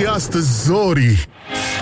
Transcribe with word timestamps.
ce 0.00 0.06
astăzi, 0.08 0.64
Zori? 0.64 1.28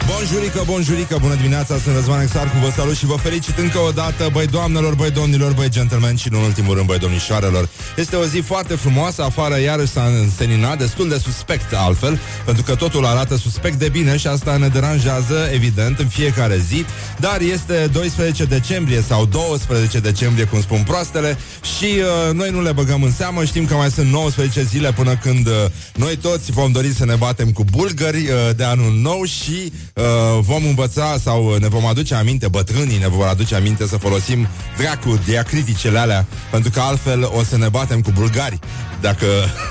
Bonjurică, 0.07 0.63
bonjurică, 0.67 1.19
bună 1.21 1.35
dimineața, 1.35 1.79
sunt 1.79 1.95
Răzvan 1.95 2.21
Exarcu, 2.21 2.57
vă 2.63 2.71
salut 2.77 2.97
și 2.97 3.07
vă 3.07 3.15
felicit 3.15 3.59
încă 3.59 3.79
o 3.79 3.91
dată, 3.91 4.29
băi 4.33 4.47
doamnelor, 4.47 4.95
băi 4.95 5.11
domnilor, 5.11 5.53
băi 5.53 5.69
gentlemen 5.69 6.17
și 6.17 6.29
în 6.33 6.39
ultimul 6.39 6.75
rând, 6.75 6.87
băi 6.87 6.99
domnișoarelor. 6.99 7.69
Este 7.97 8.17
o 8.17 8.25
zi 8.25 8.39
foarte 8.39 8.75
frumoasă, 8.75 9.23
afară 9.23 9.61
iarăși 9.61 9.93
s-a 9.93 10.05
înseninat, 10.23 10.79
destul 10.79 11.09
de 11.09 11.19
suspect 11.19 11.75
altfel, 11.75 12.21
pentru 12.45 12.63
că 12.63 12.75
totul 12.75 13.07
arată 13.07 13.37
suspect 13.37 13.79
de 13.79 13.89
bine 13.89 14.17
și 14.17 14.27
asta 14.27 14.57
ne 14.57 14.69
deranjează, 14.69 15.49
evident, 15.53 15.99
în 15.99 16.09
fiecare 16.09 16.59
zi, 16.69 16.85
dar 17.19 17.41
este 17.41 17.89
12 17.93 18.45
decembrie 18.45 19.05
sau 19.09 19.27
12 19.27 19.99
decembrie, 19.99 20.45
cum 20.45 20.61
spun 20.61 20.83
proastele, 20.83 21.39
și 21.79 21.85
uh, 21.85 22.35
noi 22.35 22.51
nu 22.51 22.63
le 22.63 22.73
băgăm 22.73 23.03
în 23.03 23.13
seamă, 23.13 23.45
știm 23.45 23.67
că 23.67 23.75
mai 23.75 23.91
sunt 23.91 24.11
19 24.11 24.63
zile 24.63 24.93
până 24.93 25.17
când 25.17 25.47
uh, 25.47 25.53
noi 25.95 26.17
toți 26.17 26.51
vom 26.51 26.73
dori 26.73 26.95
să 26.95 27.05
ne 27.05 27.15
batem 27.15 27.51
cu 27.51 27.65
bulgări 27.65 28.17
uh, 28.17 28.57
de 28.57 28.65
anul 28.65 28.93
nou 28.93 29.25
și 29.25 29.73
uh, 29.95 29.96
vom 30.41 30.65
învăța 30.65 31.17
sau 31.23 31.57
ne 31.57 31.69
vom 31.69 31.87
aduce 31.87 32.15
aminte, 32.15 32.49
bătrânii 32.49 32.99
ne 32.99 33.09
vor 33.09 33.27
aduce 33.27 33.55
aminte 33.55 33.87
să 33.87 33.97
folosim 33.97 34.49
dracu 34.77 35.19
diacriticele 35.25 35.99
alea, 35.99 36.27
pentru 36.51 36.71
că 36.71 36.81
altfel 36.81 37.31
o 37.33 37.43
să 37.43 37.57
ne 37.57 37.69
batem 37.69 38.01
cu 38.01 38.11
bulgari 38.11 38.59
dacă, 39.01 39.27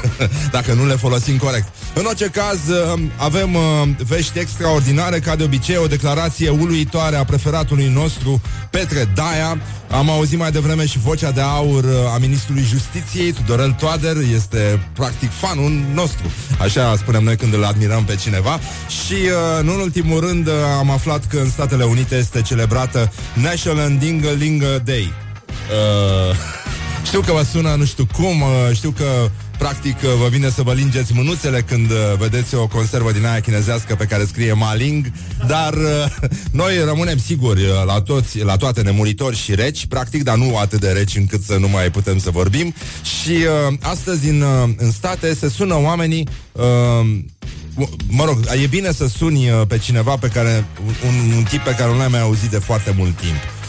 dacă 0.52 0.74
nu 0.74 0.86
le 0.86 0.94
folosim 0.94 1.38
corect. 1.38 1.68
În 1.98 2.06
orice 2.06 2.26
caz, 2.26 2.68
uh, 2.68 3.00
avem 3.16 3.54
uh, 3.54 3.62
vești 4.08 4.40
extraordinare, 4.40 5.20
ca 5.20 5.36
de 5.36 5.44
obicei, 5.44 5.78
o 5.78 5.88
declarație 5.88 6.50
uluitoare 6.50 7.16
a 7.16 7.24
preferatului 7.24 7.88
nostru, 7.88 8.42
Petre 8.70 9.10
Daia. 9.14 9.58
Am 9.90 10.10
auzit 10.10 10.38
mai 10.38 10.52
devreme 10.52 10.86
și 10.86 11.00
vocea 11.00 11.32
de 11.32 11.42
aur 11.42 11.84
uh, 11.84 12.14
a 12.14 12.18
ministrului 12.18 12.64
justiției, 12.64 13.32
Tudorel 13.32 13.72
Toader, 13.72 14.16
este 14.36 14.90
practic 14.94 15.30
fanul 15.32 15.72
nostru. 15.94 16.32
Așa 16.60 16.96
spunem 16.96 17.24
noi 17.24 17.36
când 17.36 17.54
îl 17.54 17.64
admirăm 17.64 18.04
pe 18.04 18.16
cineva. 18.16 18.60
Și, 19.06 19.16
nu 19.62 19.74
în 19.74 19.80
ultimul 19.80 20.20
rând, 20.20 20.50
am 20.80 20.90
aflat 20.90 21.28
că 21.28 21.38
în 21.38 21.50
Statele 21.50 21.84
Unite 21.84 22.16
este 22.16 22.42
celebrată 22.42 23.12
National 23.34 23.98
Ding-a-Ling 23.98 24.64
Day. 24.84 25.14
Uh, 25.72 26.36
știu 27.08 27.22
că 27.22 27.32
vă 27.32 27.44
sună 27.52 27.76
nu 27.78 27.86
știu 27.86 28.08
cum, 28.14 28.42
uh, 28.42 28.76
știu 28.76 28.92
că 28.98 29.30
practic 29.58 29.96
uh, 30.04 30.10
vă 30.22 30.28
vine 30.28 30.50
să 30.50 30.62
vă 30.62 30.74
lingeți 30.74 31.14
mânuțele 31.14 31.62
când 31.62 31.92
uh, 31.92 31.98
vedeți 32.18 32.56
o 32.56 32.68
conservă 32.68 33.12
din 33.12 33.26
aia 33.26 33.40
chinezească 33.40 33.96
pe 33.96 34.06
care 34.06 34.26
scrie 34.26 34.54
Maling, 34.54 35.12
dar 35.48 35.74
noi 36.62 36.74
rămânem 36.86 37.18
siguri 37.18 37.62
la, 37.86 38.02
toți, 38.02 38.44
la 38.44 38.58
toate 38.58 38.82
nemuritori 38.82 39.36
și 39.36 39.56
reci, 39.56 39.86
practic, 39.86 40.24
dar 40.24 40.36
nu 40.38 40.58
atât 40.58 40.80
de 40.80 40.90
reci 40.90 41.16
încât 41.16 41.44
să 41.44 41.58
nu 41.58 41.68
mai 41.68 41.92
putem 41.92 42.20
să 42.20 42.30
vorbim. 42.30 42.74
Și 43.22 43.32
uh, 43.32 43.78
astăzi 43.82 44.30
în, 44.30 44.44
în 44.78 44.92
state 44.92 45.34
se 45.34 45.50
sună 45.50 45.76
oamenii 45.82 46.28
uh, 46.52 46.64
mă 48.08 48.26
rog, 48.26 48.40
e 48.64 48.68
bine 48.68 48.92
să 48.92 49.08
suni 49.08 49.48
pe 49.68 49.78
cineva 49.78 50.16
pe 50.18 50.28
care, 50.28 50.66
un, 51.06 51.32
un 51.38 51.44
tip 51.44 51.62
pe 51.62 51.76
care 51.76 51.92
nu 51.92 51.98
l-ai 51.98 52.08
mai 52.08 52.22
auzit 52.22 52.50
de 52.50 52.60
foarte 52.60 52.94
mult 52.98 53.18
timp. 53.18 53.65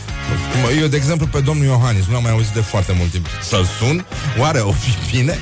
Eu, 0.80 0.86
de 0.86 0.96
exemplu, 0.96 1.26
pe 1.26 1.40
domnul 1.40 1.64
Iohannis 1.64 2.06
Nu 2.06 2.12
l-am 2.12 2.22
mai 2.22 2.32
auzit 2.32 2.52
de 2.52 2.60
foarte 2.60 2.94
mult 2.98 3.10
timp 3.10 3.26
Să-l 3.42 3.66
sun, 3.78 4.06
oare 4.38 4.58
o 4.58 4.70
fi 4.70 5.16
bine? 5.16 5.38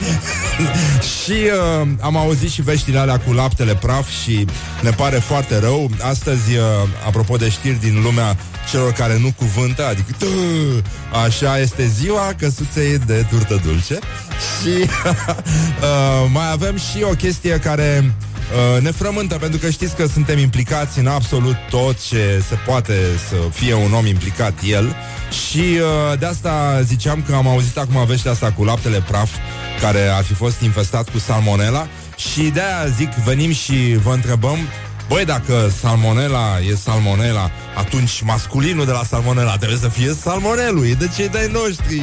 și 1.14 1.32
uh, 1.32 1.88
am 2.00 2.16
auzit 2.16 2.50
și 2.50 2.62
veștile 2.62 2.98
alea 2.98 3.18
cu 3.18 3.32
laptele 3.32 3.74
praf 3.74 4.08
Și 4.22 4.46
ne 4.80 4.90
pare 4.90 5.16
foarte 5.16 5.58
rău. 5.58 5.90
Astăzi, 6.02 6.56
uh, 6.56 6.62
apropo 7.06 7.36
de 7.36 7.48
știri 7.48 7.80
din 7.80 8.02
lumea 8.02 8.36
Celor 8.70 8.92
care 8.92 9.18
nu 9.18 9.32
cuvântă 9.36 9.86
Adică 9.86 10.14
Așa 11.24 11.58
este 11.58 11.86
ziua 11.86 12.34
căsuței 12.38 12.98
de 12.98 13.26
turtă 13.30 13.60
dulce. 13.64 13.98
Și 14.60 14.68
uh, 14.88 16.30
mai 16.32 16.50
avem 16.52 16.76
și 16.76 17.02
o 17.02 17.14
chestie 17.14 17.58
care 17.58 18.14
Uh, 18.52 18.82
ne 18.82 18.90
frământă 18.90 19.34
pentru 19.34 19.58
că 19.58 19.70
știți 19.70 19.96
că 19.96 20.06
suntem 20.06 20.38
implicați 20.38 20.98
în 20.98 21.06
absolut 21.06 21.56
tot 21.70 22.06
ce 22.08 22.42
se 22.48 22.54
poate 22.66 22.94
să 23.28 23.36
fie 23.52 23.74
un 23.74 23.92
om 23.92 24.06
implicat 24.06 24.52
el 24.66 24.96
și 25.48 25.58
uh, 25.58 26.18
de 26.18 26.26
asta 26.26 26.80
ziceam 26.82 27.22
că 27.26 27.34
am 27.34 27.48
auzit 27.48 27.78
acum 27.78 28.06
veștea 28.06 28.30
asta 28.30 28.52
cu 28.52 28.64
laptele 28.64 29.02
praf 29.08 29.30
care 29.80 30.08
ar 30.08 30.24
fi 30.24 30.34
fost 30.34 30.60
infestat 30.60 31.08
cu 31.08 31.18
salmonella 31.18 31.88
și 32.16 32.42
de 32.42 32.60
aia 32.60 32.86
zic, 32.96 33.08
venim 33.08 33.52
și 33.52 33.96
vă 34.02 34.12
întrebăm 34.12 34.58
Băi, 35.08 35.24
dacă 35.24 35.72
salmonella 35.80 36.58
e 36.70 36.74
salmonella, 36.74 37.50
atunci 37.76 38.20
masculinul 38.20 38.84
de 38.84 38.90
la 38.90 39.04
salmonella 39.04 39.56
trebuie 39.56 39.78
să 39.78 39.88
fie 39.88 40.12
salmonelul, 40.12 40.86
e 40.86 40.92
de 40.92 41.10
cei 41.16 41.28
de 41.28 41.50
noștri. 41.52 42.02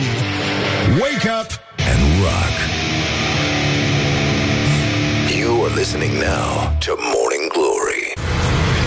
Wake 0.99 1.29
up 1.41 1.49
and 1.77 2.21
rock! 2.21 2.80
You're 5.71 5.79
listening 5.79 6.19
now 6.19 6.77
to 6.79 6.97
Morning 7.15 7.49
Glory. 7.53 8.03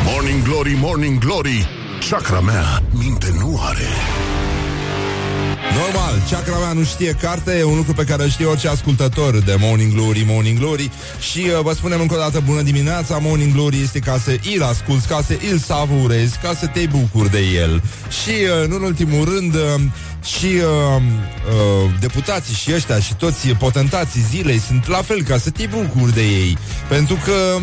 Morning 0.05 0.45
Glory, 0.45 0.75
Morning 0.77 1.19
Glory, 1.19 1.67
chakra 2.11 2.41
mea 2.41 2.83
minte 2.91 3.27
nu 3.39 3.59
are. 3.61 3.89
Normal, 5.75 6.15
chakra 6.31 6.59
mea 6.59 6.73
nu 6.73 6.85
știe 6.85 7.13
carte 7.21 7.59
E 7.59 7.63
un 7.63 7.77
lucru 7.77 7.93
pe 7.93 8.05
care 8.05 8.23
îl 8.23 8.29
știe 8.29 8.47
orice 8.47 8.69
ascultător 8.69 9.39
De 9.39 9.57
Morning 9.59 9.93
Glory, 9.93 10.25
Morning 10.27 10.59
Glory 10.59 10.91
Și 11.33 11.39
uh, 11.39 11.61
vă 11.63 11.73
spunem 11.73 12.01
încă 12.01 12.15
o 12.15 12.19
dată 12.19 12.43
bună 12.47 12.63
dimineața 12.63 13.19
Morning 13.19 13.53
Glory 13.53 13.81
este 13.83 13.99
ca 13.99 14.19
să 14.19 14.39
îl 14.57 14.63
asculti 14.63 15.07
Ca 15.07 15.23
să 15.27 15.39
îl 15.53 15.59
savurezi, 15.59 16.39
ca 16.43 16.55
să 16.55 16.67
te 16.67 16.87
bucuri 16.91 17.31
de 17.31 17.41
el 17.55 17.83
Și 18.23 18.31
uh, 18.63 18.69
nu 18.69 18.77
în 18.77 18.83
ultimul 18.83 19.25
rând 19.25 19.55
uh, 19.55 19.61
și 20.25 20.45
uh, 20.47 21.03
uh, 21.03 21.91
deputații 22.01 22.55
și 22.55 22.73
ăștia 22.75 22.99
și 22.99 23.15
toți 23.15 23.49
potentații 23.49 24.27
zilei 24.31 24.59
sunt 24.59 24.89
la 24.89 25.03
fel 25.03 25.23
ca 25.23 25.39
să 25.39 25.51
te 25.51 25.67
bucuri 25.67 26.15
de 26.15 26.23
ei. 26.23 26.59
Pentru 26.89 27.19
că 27.25 27.59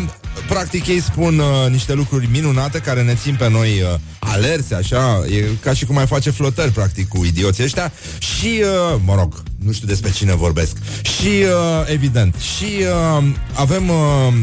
practic 0.48 0.86
ei 0.86 1.00
spun 1.00 1.38
uh, 1.38 1.70
niște 1.70 1.92
lucruri 1.92 2.28
minunate 2.32 2.78
care 2.78 3.02
ne 3.02 3.14
țin 3.14 3.34
pe 3.38 3.48
noi 3.48 3.68
uh, 3.68 3.98
alerți, 4.18 4.74
așa, 4.74 5.22
e 5.28 5.44
ca 5.60 5.72
și 5.72 5.84
cum 5.84 5.94
mai 5.94 6.06
face 6.06 6.30
flotări, 6.30 6.70
practic, 6.70 7.08
cu 7.08 7.24
idioții 7.24 7.64
ăștia 7.64 7.92
și, 8.18 8.62
uh, 8.62 9.00
mă 9.04 9.14
rog, 9.14 9.42
nu 9.64 9.72
știu 9.72 9.86
despre 9.86 10.10
cine 10.10 10.34
vorbesc. 10.34 10.76
Și, 11.02 11.28
uh, 11.28 11.92
evident, 11.92 12.34
și 12.34 12.84
uh, 13.18 13.24
avem 13.54 13.88
uh, 13.88 14.34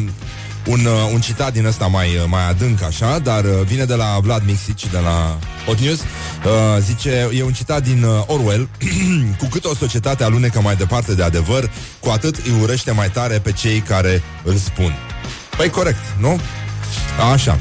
un, 0.69 0.85
uh, 0.85 1.09
un 1.13 1.21
citat 1.21 1.53
din 1.53 1.65
ăsta 1.65 1.85
mai, 1.87 2.07
uh, 2.15 2.23
mai 2.27 2.49
adânc 2.49 2.83
așa, 2.83 3.19
dar 3.19 3.43
uh, 3.43 3.51
vine 3.65 3.85
de 3.85 3.95
la 3.95 4.19
Vlad 4.21 4.41
Mixici, 4.45 4.87
de 4.87 4.97
la 4.97 5.37
Hot 5.65 5.79
News. 5.79 5.99
Uh, 5.99 6.81
zice, 6.81 7.29
e 7.33 7.43
un 7.43 7.53
citat 7.53 7.83
din 7.83 8.03
uh, 8.03 8.23
Orwell, 8.25 8.69
cu 9.39 9.45
cât 9.45 9.65
o 9.65 9.75
societate 9.75 10.23
alunecă 10.23 10.61
mai 10.61 10.75
departe 10.75 11.15
de 11.15 11.23
adevăr, 11.23 11.71
cu 11.99 12.09
atât 12.09 12.35
îi 12.35 12.61
urește 12.61 12.91
mai 12.91 13.09
tare 13.09 13.39
pe 13.39 13.51
cei 13.51 13.79
care 13.79 14.23
îl 14.43 14.55
spun. 14.55 14.95
Păi 15.57 15.69
corect, 15.69 15.99
nu? 16.19 16.39
Așa. 17.31 17.59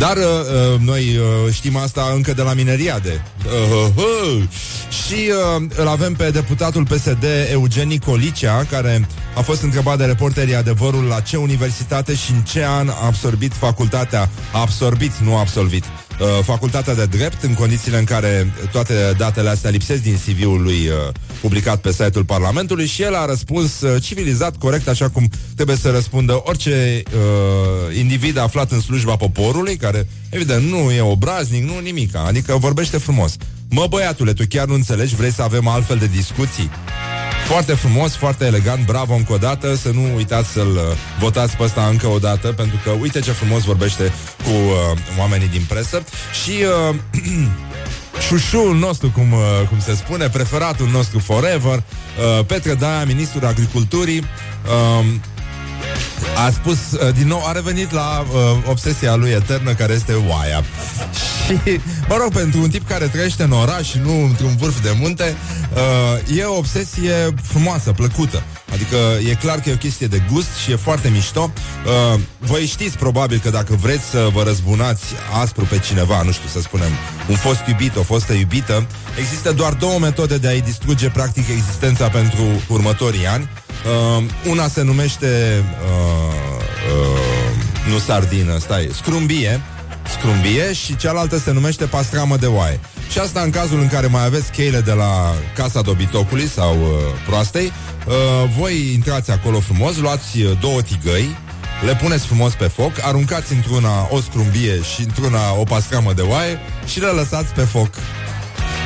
Dar 0.00 0.16
uh, 0.16 0.24
uh, 0.24 0.80
noi 0.80 1.16
uh, 1.16 1.52
știm 1.52 1.76
asta 1.76 2.12
încă 2.14 2.32
de 2.32 2.42
la 2.42 2.54
mineriade. 2.54 3.24
Uh, 3.44 3.52
uh, 3.96 4.04
uh. 4.04 4.42
Și 5.04 5.30
uh, 5.56 5.62
îl 5.76 5.88
avem 5.88 6.14
pe 6.14 6.30
deputatul 6.30 6.84
PSD 6.84 7.24
Eugen 7.50 7.96
Colicea, 7.96 8.64
care 8.70 9.06
a 9.34 9.40
fost 9.40 9.62
întrebat 9.62 9.98
de 9.98 10.04
reporterii 10.04 10.54
adevărul 10.54 11.04
la 11.04 11.20
ce 11.20 11.36
universitate 11.36 12.14
și 12.14 12.30
în 12.30 12.40
ce 12.42 12.64
an 12.64 12.88
a 12.88 13.06
absorbit 13.06 13.52
facultatea. 13.52 14.28
A 14.52 14.60
absorbit, 14.60 15.12
nu 15.16 15.36
a 15.36 15.38
absolvit. 15.38 15.84
Uh, 16.20 16.26
facultatea 16.42 16.94
de 16.94 17.06
drept, 17.06 17.42
în 17.42 17.54
condițiile 17.54 17.98
în 17.98 18.04
care 18.04 18.52
toate 18.72 18.94
datele 19.16 19.48
astea 19.48 19.70
lipsesc 19.70 20.02
din 20.02 20.18
CV-ul 20.26 20.62
lui 20.62 20.88
uh, 20.88 21.12
publicat 21.40 21.80
pe 21.80 21.92
site-ul 21.92 22.24
Parlamentului 22.24 22.86
și 22.86 23.02
el 23.02 23.14
a 23.14 23.26
răspuns 23.26 23.80
uh, 23.80 24.02
civilizat, 24.02 24.56
corect, 24.56 24.88
așa 24.88 25.08
cum 25.08 25.28
trebuie 25.54 25.76
să 25.76 25.90
răspundă 25.90 26.40
orice 26.44 27.02
uh, 27.06 27.96
individ 27.98 28.38
aflat 28.38 28.70
în 28.70 28.80
slujba 28.80 29.16
poporului, 29.16 29.76
care, 29.76 30.08
evident, 30.30 30.68
nu 30.68 30.90
e 30.90 31.00
obraznic, 31.00 31.64
nu 31.64 31.78
nimica, 31.78 32.24
adică 32.26 32.56
vorbește 32.56 32.98
frumos. 32.98 33.36
Mă, 33.70 33.86
băiatule, 33.88 34.32
tu 34.32 34.42
chiar 34.48 34.66
nu 34.66 34.74
înțelegi? 34.74 35.14
Vrei 35.14 35.32
să 35.32 35.42
avem 35.42 35.68
altfel 35.68 35.96
de 35.96 36.06
discuții? 36.06 36.70
Foarte 37.46 37.72
frumos, 37.72 38.16
foarte 38.16 38.44
elegant, 38.44 38.86
bravo 38.86 39.14
încă 39.14 39.32
o 39.32 39.36
dată 39.36 39.74
Să 39.74 39.90
nu 39.90 40.14
uitați 40.14 40.48
să-l 40.48 40.70
uh, 40.70 40.96
votați 41.18 41.56
pe 41.56 41.62
ăsta 41.62 41.86
încă 41.90 42.06
o 42.06 42.18
dată 42.18 42.52
Pentru 42.52 42.80
că 42.84 42.90
uite 42.90 43.20
ce 43.20 43.30
frumos 43.30 43.62
vorbește 43.62 44.12
cu 44.44 44.50
uh, 44.50 44.98
oamenii 45.18 45.48
din 45.48 45.64
presă 45.68 46.02
Și 46.42 46.52
uh, 46.90 46.96
șușul 48.26 48.76
nostru, 48.76 49.10
cum, 49.10 49.32
uh, 49.32 49.68
cum 49.68 49.80
se 49.80 49.94
spune, 49.94 50.28
preferatul 50.28 50.88
nostru 50.88 51.18
forever, 51.18 51.82
uh, 52.38 52.44
Petre 52.46 52.74
Daia, 52.74 53.04
ministrul 53.04 53.46
agriculturii, 53.46 54.18
uh, 54.18 55.06
a 56.46 56.50
spus, 56.50 56.78
uh, 56.92 57.14
din 57.14 57.26
nou, 57.26 57.46
a 57.46 57.52
revenit 57.52 57.92
la 57.92 58.20
uh, 58.20 58.38
obsesia 58.68 59.14
lui 59.14 59.30
eternă, 59.30 59.72
care 59.72 59.92
este 59.92 60.12
oaia. 60.12 60.64
Și, 61.50 61.80
mă 62.08 62.16
rog, 62.16 62.32
pentru 62.32 62.60
un 62.60 62.70
tip 62.70 62.88
care 62.88 63.06
trăiește 63.06 63.42
în 63.42 63.52
oraș 63.52 63.88
și 63.88 63.98
nu 63.98 64.24
într-un 64.24 64.56
vârf 64.56 64.82
de 64.82 64.96
munte, 65.00 65.36
uh, 65.74 66.38
e 66.38 66.42
o 66.42 66.56
obsesie 66.56 67.34
frumoasă, 67.42 67.92
plăcută. 67.92 68.42
Adică 68.72 68.96
e 69.30 69.34
clar 69.34 69.60
că 69.60 69.68
e 69.68 69.72
o 69.72 69.76
chestie 69.76 70.06
de 70.06 70.22
gust 70.32 70.54
și 70.62 70.70
e 70.70 70.76
foarte 70.76 71.08
mișto. 71.08 71.52
Uh, 72.14 72.20
voi 72.38 72.66
știți 72.66 72.96
probabil 72.96 73.38
că 73.38 73.50
dacă 73.50 73.74
vreți 73.74 74.04
să 74.04 74.28
vă 74.32 74.42
răzbunați 74.42 75.04
aspru 75.40 75.64
pe 75.64 75.78
cineva, 75.78 76.22
nu 76.22 76.32
știu 76.32 76.48
să 76.48 76.60
spunem, 76.60 76.90
un 77.28 77.36
fost 77.36 77.60
iubit, 77.68 77.96
o 77.96 78.02
fostă 78.02 78.32
iubită, 78.32 78.86
există 79.18 79.52
doar 79.52 79.72
două 79.72 79.98
metode 79.98 80.38
de 80.38 80.48
a-i 80.48 80.60
distruge 80.60 81.08
practic 81.08 81.48
existența 81.48 82.08
pentru 82.08 82.62
următorii 82.68 83.26
ani. 83.26 83.48
Uh, 84.18 84.24
una 84.50 84.68
se 84.68 84.82
numește 84.82 85.64
uh, 85.84 86.34
uh, 86.92 87.92
Nu 87.92 87.98
sardină, 87.98 88.58
stai, 88.58 88.88
scrumbie, 88.92 89.60
scrumbie 90.18 90.72
și 90.72 90.96
cealaltă 90.96 91.38
se 91.38 91.52
numește 91.52 91.84
pastramă 91.84 92.36
de 92.36 92.46
oaie. 92.46 92.80
Și 93.10 93.18
asta 93.18 93.40
în 93.40 93.50
cazul 93.50 93.80
în 93.80 93.88
care 93.88 94.06
mai 94.06 94.24
aveți 94.24 94.50
cheile 94.50 94.80
de 94.80 94.92
la 94.92 95.34
casa 95.54 95.80
dobitocului 95.80 96.48
sau 96.48 96.74
uh, 96.74 96.88
proastei, 97.26 97.72
uh, 98.06 98.14
voi 98.58 98.92
intrați 98.92 99.30
acolo 99.30 99.60
frumos, 99.60 99.96
luați 99.96 100.40
uh, 100.40 100.58
două 100.60 100.82
tigăi, 100.82 101.36
le 101.84 101.94
puneți 101.94 102.26
frumos 102.26 102.54
pe 102.54 102.64
foc, 102.64 102.92
aruncați 103.02 103.52
într-una 103.52 104.08
o 104.10 104.20
scrumbie 104.20 104.82
și 104.82 105.00
într-una 105.00 105.54
o 105.58 105.62
pastramă 105.62 106.12
de 106.12 106.22
oaie 106.22 106.58
și 106.86 107.00
le 107.00 107.06
lăsați 107.06 107.52
pe 107.52 107.62
foc. 107.62 107.88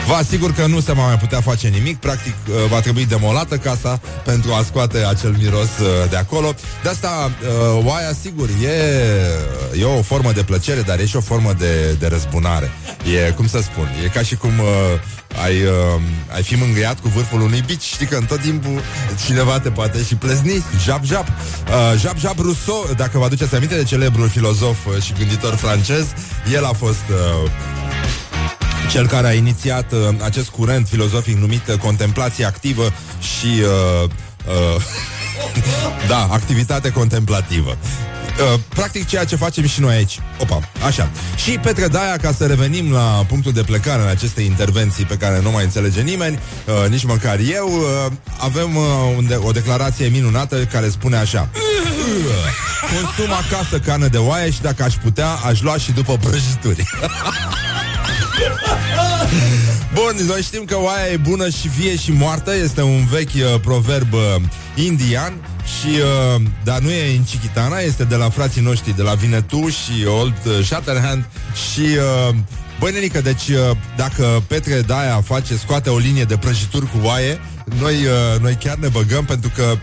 Vă 0.06 0.14
asigur 0.14 0.52
că 0.52 0.66
nu 0.66 0.80
se 0.80 0.92
va 0.92 1.06
mai 1.06 1.18
putea 1.18 1.40
face 1.40 1.68
nimic. 1.68 1.98
Practic 1.98 2.34
uh, 2.48 2.54
va 2.70 2.80
trebui 2.80 3.06
demolată 3.06 3.56
casa 3.56 4.00
Pentru 4.24 4.52
a 4.52 4.62
scoate 4.62 4.98
acel 4.98 5.34
miros 5.38 5.78
uh, 5.80 6.10
de 6.10 6.16
acolo. 6.16 6.54
De 6.82 6.88
asta 6.88 7.30
uh, 7.42 7.84
oaia 7.84 8.12
sigur 8.22 8.48
e, 8.48 9.80
e 9.80 9.84
o 9.84 10.02
formă 10.02 10.32
de 10.32 10.42
plăcere 10.42 10.80
Dar 10.80 10.98
e 10.98 11.06
și 11.06 11.16
o 11.16 11.20
formă 11.20 11.52
de, 11.58 11.96
de 11.98 12.06
răzbunare. 12.06 12.70
E, 13.26 13.30
cum 13.30 13.46
să 13.46 13.60
spun, 13.62 13.88
e 14.04 14.08
ca 14.08 14.22
și 14.22 14.36
cum 14.36 14.52
ai, 15.42 15.62
uh, 15.62 16.00
ai 16.34 16.42
fi 16.42 16.54
mângâiat 16.54 17.00
cu 17.00 17.08
vârful 17.08 17.40
unui 17.40 17.62
bici 17.66 17.82
Știi 17.82 18.06
că 18.06 18.16
în 18.16 18.24
tot 18.24 18.40
timpul 18.40 18.80
cineva 19.26 19.60
te 19.60 19.70
poate 19.70 20.02
și 20.02 20.14
plezni 20.14 20.64
Jap, 20.84 21.04
jap. 21.04 21.26
Uh, 21.28 22.00
Jap, 22.00 22.18
jap 22.18 22.38
Rousseau, 22.38 22.90
dacă 22.96 23.18
vă 23.18 23.24
aduceți 23.24 23.54
aminte 23.54 23.76
de 23.76 23.82
celebrul 23.82 24.28
filozof 24.28 25.00
și 25.00 25.12
gânditor 25.12 25.54
francez 25.54 26.06
El 26.52 26.64
a 26.64 26.72
fost 26.72 27.04
uh, 27.10 27.50
cel 28.90 29.06
care 29.06 29.26
a 29.26 29.32
inițiat 29.32 29.92
uh, 29.92 29.98
acest 30.22 30.48
curent 30.48 30.88
filozofic 30.88 31.36
numit 31.36 31.68
uh, 31.68 31.74
contemplație 31.78 32.44
activă 32.44 32.92
și 33.20 33.46
uh, 33.46 34.10
uh, 34.46 34.82
da, 36.12 36.28
activitate 36.30 36.90
contemplativă. 36.90 37.76
Uh, 38.40 38.60
practic 38.68 39.06
ceea 39.06 39.24
ce 39.24 39.36
facem 39.36 39.66
și 39.66 39.80
noi 39.80 39.94
aici. 39.94 40.20
Opa, 40.38 40.68
așa. 40.86 41.10
Și 41.36 41.50
Petre 41.50 41.88
Daia, 41.88 42.16
ca 42.16 42.32
să 42.32 42.46
revenim 42.46 42.92
la 42.92 43.24
punctul 43.28 43.52
de 43.52 43.62
plecare 43.62 44.02
în 44.02 44.08
aceste 44.08 44.42
intervenții 44.42 45.04
pe 45.04 45.16
care 45.16 45.40
nu 45.42 45.50
mai 45.50 45.64
înțelege 45.64 46.00
nimeni, 46.00 46.38
uh, 46.66 46.88
nici 46.90 47.04
măcar 47.04 47.38
eu, 47.52 47.68
uh, 47.68 48.12
avem 48.38 48.76
uh, 48.76 48.84
unde, 49.16 49.34
o 49.34 49.50
declarație 49.50 50.06
minunată 50.06 50.56
care 50.56 50.88
spune 50.88 51.16
așa. 51.16 51.48
Consum 52.80 53.32
acasă 53.32 53.78
carne 53.78 54.06
de 54.06 54.18
oaie 54.18 54.50
și 54.50 54.60
dacă 54.60 54.82
aș 54.82 54.94
putea, 54.94 55.28
aș 55.28 55.60
lua 55.60 55.76
și 55.76 55.92
după 55.92 56.16
prăjituri. 56.16 56.90
Bun, 59.94 60.26
noi 60.26 60.42
știm 60.42 60.64
că 60.64 60.76
oaia 60.78 61.12
e 61.12 61.16
bună 61.16 61.48
și 61.48 61.68
vie 61.68 61.96
și 61.96 62.12
moartă 62.12 62.54
Este 62.54 62.82
un 62.82 63.06
vechi 63.06 63.34
uh, 63.34 63.60
proverb 63.60 64.12
uh, 64.12 64.20
indian 64.74 65.32
și, 65.78 65.88
uh, 66.34 66.42
dar 66.64 66.78
nu 66.78 66.90
e 66.90 67.16
în 67.16 67.24
Chiquitana, 67.24 67.78
este 67.78 68.04
de 68.04 68.16
la 68.16 68.30
frații 68.30 68.62
noștri 68.62 68.96
de 68.96 69.02
la 69.02 69.14
Vinetu 69.14 69.68
și 69.68 70.06
Old 70.20 70.36
uh, 70.46 70.64
Shatterhand 70.64 71.24
și 71.72 71.80
uh, 71.80 72.34
Băi, 72.80 72.92
nenică, 72.92 73.20
deci 73.20 73.48
uh, 73.48 73.76
dacă 73.96 74.42
Petre 74.46 74.80
Daia 74.80 75.22
face, 75.24 75.56
scoate 75.56 75.90
o 75.90 75.98
linie 75.98 76.24
de 76.24 76.36
prăjituri 76.36 76.86
cu 76.86 76.98
oaie, 77.02 77.40
noi, 77.80 77.94
uh, 77.94 78.40
noi 78.40 78.54
chiar 78.54 78.76
ne 78.76 78.88
băgăm 78.88 79.24
pentru 79.24 79.50
că 79.54 79.76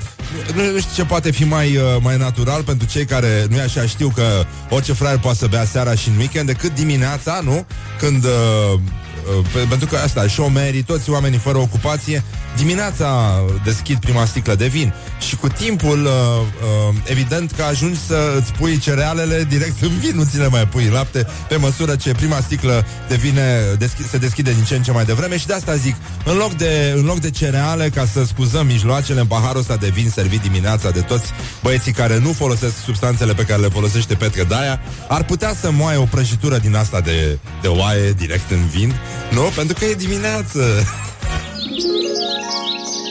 nu, 0.56 0.72
nu 0.72 0.80
știu 0.80 0.92
ce 0.96 1.06
poate 1.06 1.32
fi 1.32 1.44
mai, 1.44 1.76
uh, 1.76 1.84
mai 2.02 2.18
natural 2.18 2.64
pentru 2.64 2.88
cei 2.88 3.06
care, 3.06 3.46
nu 3.50 3.60
așa, 3.60 3.86
știu 3.86 4.12
că 4.16 4.46
orice 4.70 4.94
fraier 4.94 5.20
poate 5.20 5.38
să 5.38 5.48
bea 5.48 5.66
seara 5.66 5.96
și 5.96 6.10
în 6.10 6.18
weekend, 6.18 6.48
decât 6.48 6.76
dimineața, 6.76 7.40
nu? 7.44 7.66
Când 7.98 8.24
uh, 8.24 8.80
Uh, 9.28 9.68
pentru 9.70 9.88
că 9.88 9.98
asta, 9.98 10.28
șomerii, 10.28 10.82
toți 10.82 11.10
oamenii 11.10 11.38
fără 11.38 11.58
ocupație, 11.58 12.24
dimineața 12.58 13.40
deschid 13.64 13.98
prima 13.98 14.26
sticlă 14.26 14.56
de 14.56 14.68
vin 14.68 14.94
și 15.20 15.36
cu 15.36 15.48
timpul, 15.48 16.06
uh, 16.06 16.12
uh, 16.12 16.96
evident 17.04 17.52
că 17.52 17.64
ajungi 17.64 18.00
să 18.08 18.34
îți 18.38 18.52
pui 18.52 18.78
cerealele 18.78 19.44
direct 19.50 19.82
în 19.82 19.98
vin, 20.00 20.16
nu 20.16 20.24
ți 20.24 20.38
le 20.38 20.48
mai 20.48 20.68
pui 20.68 20.90
lapte, 20.94 21.28
pe 21.48 21.56
măsură 21.56 21.96
ce 21.96 22.12
prima 22.12 22.40
sticlă 22.40 22.86
de 23.08 23.16
vine 23.16 23.60
deschi- 23.78 24.10
se 24.10 24.18
deschide 24.18 24.52
din 24.52 24.64
ce 24.64 24.76
în 24.76 24.84
ce 24.84 24.92
mai 24.92 25.06
devreme 25.06 25.38
și 25.38 25.48
de 25.48 25.54
asta 25.54 25.76
zic, 25.76 25.96
în 26.26 26.38
loc 26.38 26.54
de, 26.54 26.94
în 26.96 27.06
loc 27.06 27.20
de 27.20 27.30
cereale, 27.30 27.90
ca 27.90 28.06
să 28.14 28.24
scuzăm 28.26 28.66
mijloacele 28.66 29.20
în 29.20 29.28
paharul 29.28 29.60
ăsta 29.60 29.76
de 29.76 29.90
vin 29.90 30.10
servit 30.10 30.42
dimineața 30.42 30.90
de 30.90 31.02
toți 31.02 31.32
băieții 31.62 31.92
care 31.92 32.20
nu 32.20 32.32
folosesc 32.32 32.74
substanțele 32.84 33.34
pe 33.34 33.44
care 33.44 33.62
le 33.62 33.68
folosește 33.68 34.14
Petre 34.14 34.44
Daia, 34.44 34.80
ar 35.08 35.24
putea 35.24 35.54
să 35.62 35.72
moaie 35.72 35.98
o 35.98 36.04
prăjitură 36.04 36.58
din 36.58 36.76
asta 36.76 37.02
de, 37.02 37.40
de 37.62 37.68
oaie 37.68 38.12
direct 38.12 38.52
în 38.52 38.68
vin 38.68 38.94
nu? 39.32 39.42
Pentru 39.56 39.76
că 39.80 39.86
e 39.86 39.94
dimineață. 39.94 40.86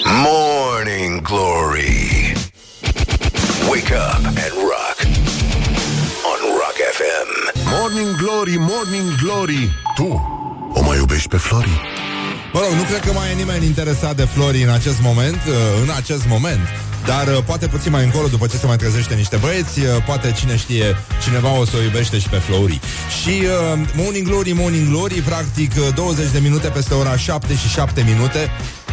Morning 0.05 1.21
Glory. 1.23 2.35
Wake 3.69 3.93
up 3.93 4.25
and 4.25 4.55
rock. 4.73 4.97
On 6.31 6.41
Rock 6.61 6.77
FM. 6.99 7.29
Morning 7.71 8.17
Glory, 8.17 8.57
Morning 8.59 9.17
Glory 9.23 9.71
Tu 9.95 10.39
o 10.75 10.83
mai 10.83 10.97
iubești 10.97 11.29
pe 11.29 11.37
Flori? 11.37 11.81
Mă 12.53 12.61
rog, 12.61 12.73
nu 12.73 12.83
cred 12.83 13.01
că 13.01 13.13
mai 13.13 13.31
e 13.31 13.35
nimeni 13.35 13.67
interesat 13.67 14.17
de 14.17 14.23
Flori 14.25 14.63
în 14.63 14.71
acest 14.71 15.01
moment, 15.01 15.41
uh, 15.49 15.55
în 15.83 15.91
acest 15.97 16.27
moment. 16.27 16.69
Dar 17.07 17.27
uh, 17.27 17.43
poate 17.47 17.67
puțin 17.67 17.91
mai 17.93 18.05
încolo, 18.05 18.27
după 18.27 18.47
ce 18.47 18.57
se 18.57 18.67
mai 18.67 18.77
trezește 18.77 19.15
niște 19.15 19.37
băieți, 19.37 19.81
uh, 19.81 19.87
poate 20.07 20.35
cine 20.39 20.57
știe, 20.57 20.97
cineva 21.23 21.59
o 21.59 21.65
să 21.65 21.77
o 21.77 21.83
iubește 21.83 22.19
și 22.19 22.29
pe 22.29 22.37
Flori. 22.37 22.81
Și 23.23 23.43
uh, 23.43 23.79
Morning 23.97 24.27
Glory, 24.29 24.53
Morning 24.53 24.89
Glory, 24.89 25.15
practic 25.15 25.75
20 25.95 26.31
de 26.31 26.39
minute 26.39 26.69
peste 26.69 26.95
ora 26.95 27.17
7 27.17 27.55
și 27.57 27.69
7 27.69 28.05
minute 28.07 28.51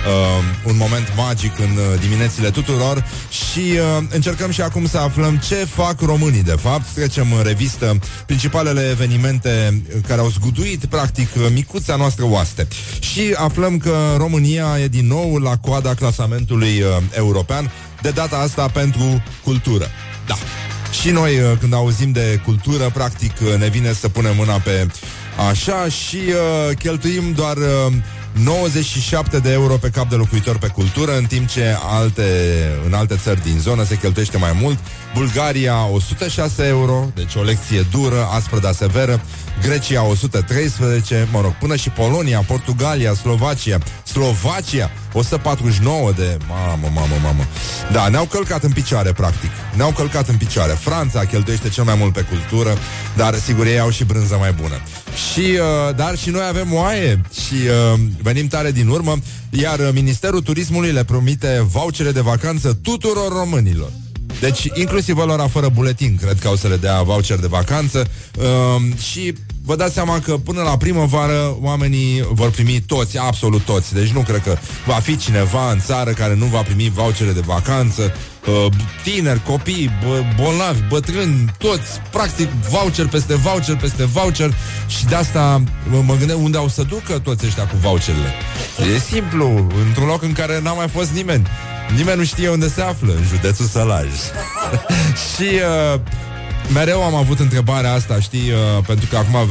uh, 0.07 0.43
un 0.63 0.77
moment 0.77 1.13
magic 1.15 1.59
în 1.59 1.77
uh, 1.77 1.99
diminețile 1.99 2.49
tuturor 2.49 3.05
și 3.29 3.59
uh, 3.59 4.03
încercăm 4.09 4.51
și 4.51 4.61
acum 4.61 4.87
să 4.87 4.97
aflăm 4.97 5.37
ce 5.37 5.55
fac 5.55 6.01
românii 6.01 6.43
de 6.43 6.55
fapt. 6.61 6.85
Trecem 6.93 7.33
în 7.33 7.43
revistă 7.43 7.99
principalele 8.25 8.89
evenimente 8.89 9.83
care 10.07 10.21
au 10.21 10.29
zguduit 10.29 10.85
practic 10.85 11.29
micuța 11.53 11.95
noastră 11.95 12.25
oaste. 12.25 12.67
Și 12.99 13.33
aflăm 13.35 13.77
că 13.77 14.15
România 14.17 14.65
e 14.83 14.87
din 14.87 15.07
nou 15.07 15.37
la 15.37 15.57
coada 15.57 15.93
clasamentului 15.93 16.81
uh, 16.81 16.87
european, 17.17 17.71
de 18.01 18.09
data 18.09 18.37
asta 18.37 18.67
pentru 18.67 19.23
cultură. 19.43 19.87
Da. 20.27 20.35
Și 21.01 21.09
noi, 21.09 21.39
uh, 21.39 21.57
când 21.59 21.73
auzim 21.73 22.11
de 22.11 22.41
cultură, 22.45 22.89
practic 22.93 23.31
uh, 23.41 23.59
ne 23.59 23.67
vine 23.67 23.93
să 23.93 24.09
punem 24.09 24.35
mâna 24.35 24.53
pe 24.53 24.87
așa 25.49 25.89
și 25.89 26.17
uh, 26.17 26.77
cheltuim 26.77 27.31
doar 27.31 27.57
uh, 27.57 27.93
97 28.43 29.39
de 29.39 29.51
euro 29.51 29.77
pe 29.77 29.89
cap 29.89 30.09
de 30.09 30.15
locuitor 30.15 30.57
pe 30.57 30.67
cultură, 30.67 31.17
în 31.17 31.25
timp 31.25 31.47
ce 31.47 31.75
alte, 31.83 32.23
în 32.85 32.93
alte 32.93 33.15
țări 33.15 33.41
din 33.41 33.59
zonă 33.59 33.83
se 33.83 33.97
cheltuiește 33.97 34.37
mai 34.37 34.57
mult. 34.61 34.77
Bulgaria 35.13 35.85
106 35.85 36.65
euro, 36.65 37.09
deci 37.15 37.35
o 37.35 37.41
lecție 37.41 37.85
dură, 37.91 38.27
aspră, 38.31 38.59
dar 38.59 38.73
severă. 38.73 39.21
Grecia 39.61 40.03
113, 40.03 41.27
mă 41.31 41.41
rog, 41.41 41.51
până 41.51 41.75
și 41.75 41.89
Polonia, 41.89 42.41
Portugalia, 42.41 43.13
Slovacia, 43.13 43.77
Slovacia 44.03 44.91
149 45.13 46.11
de... 46.11 46.37
Mamă, 46.47 46.91
mamă, 46.93 47.15
mamă. 47.23 47.43
Da, 47.91 48.07
ne-au 48.07 48.25
călcat 48.25 48.63
în 48.63 48.71
picioare, 48.71 49.11
practic. 49.11 49.49
Ne-au 49.75 49.91
călcat 49.91 50.27
în 50.27 50.37
picioare. 50.37 50.71
Franța 50.71 51.25
cheltuiește 51.25 51.69
cel 51.69 51.83
mai 51.83 51.95
mult 51.99 52.13
pe 52.13 52.21
cultură, 52.21 52.77
dar 53.15 53.35
sigur 53.35 53.65
ei 53.65 53.79
au 53.79 53.89
și 53.89 54.03
brânză 54.03 54.35
mai 54.39 54.51
bună. 54.51 54.81
Și, 55.31 55.39
uh, 55.39 55.95
dar 55.95 56.17
și 56.17 56.29
noi 56.29 56.45
avem 56.49 56.73
oaie 56.73 57.21
și 57.33 57.53
uh, 57.93 57.99
venim 58.21 58.47
tare 58.47 58.71
din 58.71 58.87
urmă, 58.87 59.15
iar 59.49 59.91
Ministerul 59.93 60.41
Turismului 60.41 60.91
le 60.91 61.03
promite 61.03 61.65
vouchere 61.71 62.11
de 62.11 62.21
vacanță 62.21 62.79
tuturor 62.81 63.31
românilor. 63.31 63.89
Deci, 64.39 64.67
inclusiv 64.73 65.17
lor 65.17 65.49
fără 65.51 65.69
buletin, 65.69 66.17
cred 66.21 66.39
că 66.39 66.47
au 66.47 66.55
să 66.55 66.67
le 66.67 66.77
dea 66.77 67.01
voucher 67.01 67.39
de 67.39 67.47
vacanță 67.47 68.07
uh, 68.37 68.97
și 69.11 69.33
vă 69.67 69.75
dați 69.75 69.93
seama 69.93 70.19
că 70.19 70.37
până 70.37 70.61
la 70.61 70.77
primăvară 70.77 71.57
oamenii 71.61 72.27
vor 72.31 72.49
primi 72.49 72.83
toți, 72.85 73.17
absolut 73.17 73.61
toți. 73.61 73.93
Deci 73.93 74.07
nu 74.09 74.19
cred 74.19 74.41
că 74.43 74.57
va 74.85 74.93
fi 74.93 75.17
cineva 75.17 75.71
în 75.71 75.79
țară 75.79 76.11
care 76.11 76.35
nu 76.35 76.45
va 76.45 76.61
primi 76.61 76.91
vouchere 76.93 77.31
de 77.31 77.43
vacanță. 77.45 78.13
Uh, 78.47 78.73
tineri, 79.03 79.43
copii, 79.43 79.91
bă, 80.05 80.23
bolnavi, 80.35 80.79
bătrâni, 80.89 81.53
toți, 81.57 81.99
practic, 82.11 82.49
voucher 82.69 83.07
peste 83.07 83.35
voucher 83.35 83.75
peste 83.75 84.05
voucher 84.05 84.53
și 84.87 85.05
de 85.05 85.15
asta 85.15 85.63
mă, 85.89 86.01
mă 86.05 86.15
gândesc 86.17 86.39
unde 86.39 86.57
au 86.57 86.67
să 86.67 86.83
ducă 86.83 87.19
toți 87.19 87.45
ăștia 87.45 87.63
cu 87.63 87.75
voucherele. 87.81 88.33
E 88.95 88.99
simplu, 88.99 89.67
într-un 89.87 90.07
loc 90.07 90.23
în 90.23 90.33
care 90.33 90.59
n-a 90.61 90.73
mai 90.73 90.87
fost 90.87 91.09
nimeni. 91.11 91.47
Nimeni 91.95 92.17
nu 92.17 92.23
știe 92.23 92.49
unde 92.49 92.69
se 92.69 92.81
află, 92.81 93.13
în 93.13 93.23
județul 93.23 93.65
Sălaj. 93.65 94.07
și 95.33 95.49
uh, 95.93 95.99
mereu 96.73 97.03
am 97.03 97.15
avut 97.15 97.39
întrebarea 97.39 97.93
asta, 97.93 98.19
știi, 98.19 98.51
uh, 98.51 98.83
pentru 98.87 99.07
că 99.09 99.17
acum 99.17 99.49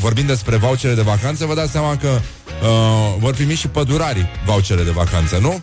vorbim 0.00 0.26
despre 0.26 0.56
vouchere 0.56 0.94
de 0.94 1.02
vacanță, 1.02 1.46
vă 1.46 1.54
dați 1.54 1.70
seama 1.70 1.96
că 1.96 2.08
uh, 2.08 3.14
vor 3.18 3.34
primi 3.34 3.54
și 3.54 3.68
pădurarii 3.68 4.30
vouchere 4.46 4.82
de 4.82 4.90
vacanță, 4.90 5.38
nu? 5.40 5.60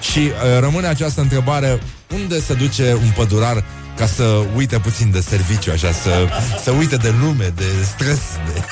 Și 0.00 0.18
uh, 0.18 0.60
rămâne 0.60 0.86
această 0.86 1.20
întrebare, 1.20 1.80
unde 2.14 2.40
se 2.40 2.54
duce 2.54 2.92
un 3.02 3.10
pădurar 3.16 3.64
ca 3.96 4.06
să 4.06 4.44
uite 4.54 4.78
puțin 4.78 5.10
de 5.10 5.20
serviciu, 5.20 5.70
așa, 5.70 5.92
să, 5.92 6.28
să 6.62 6.70
uite 6.70 6.96
de 6.96 7.14
lume, 7.20 7.52
de 7.56 7.64
stres, 7.94 8.20
de, 8.52 8.62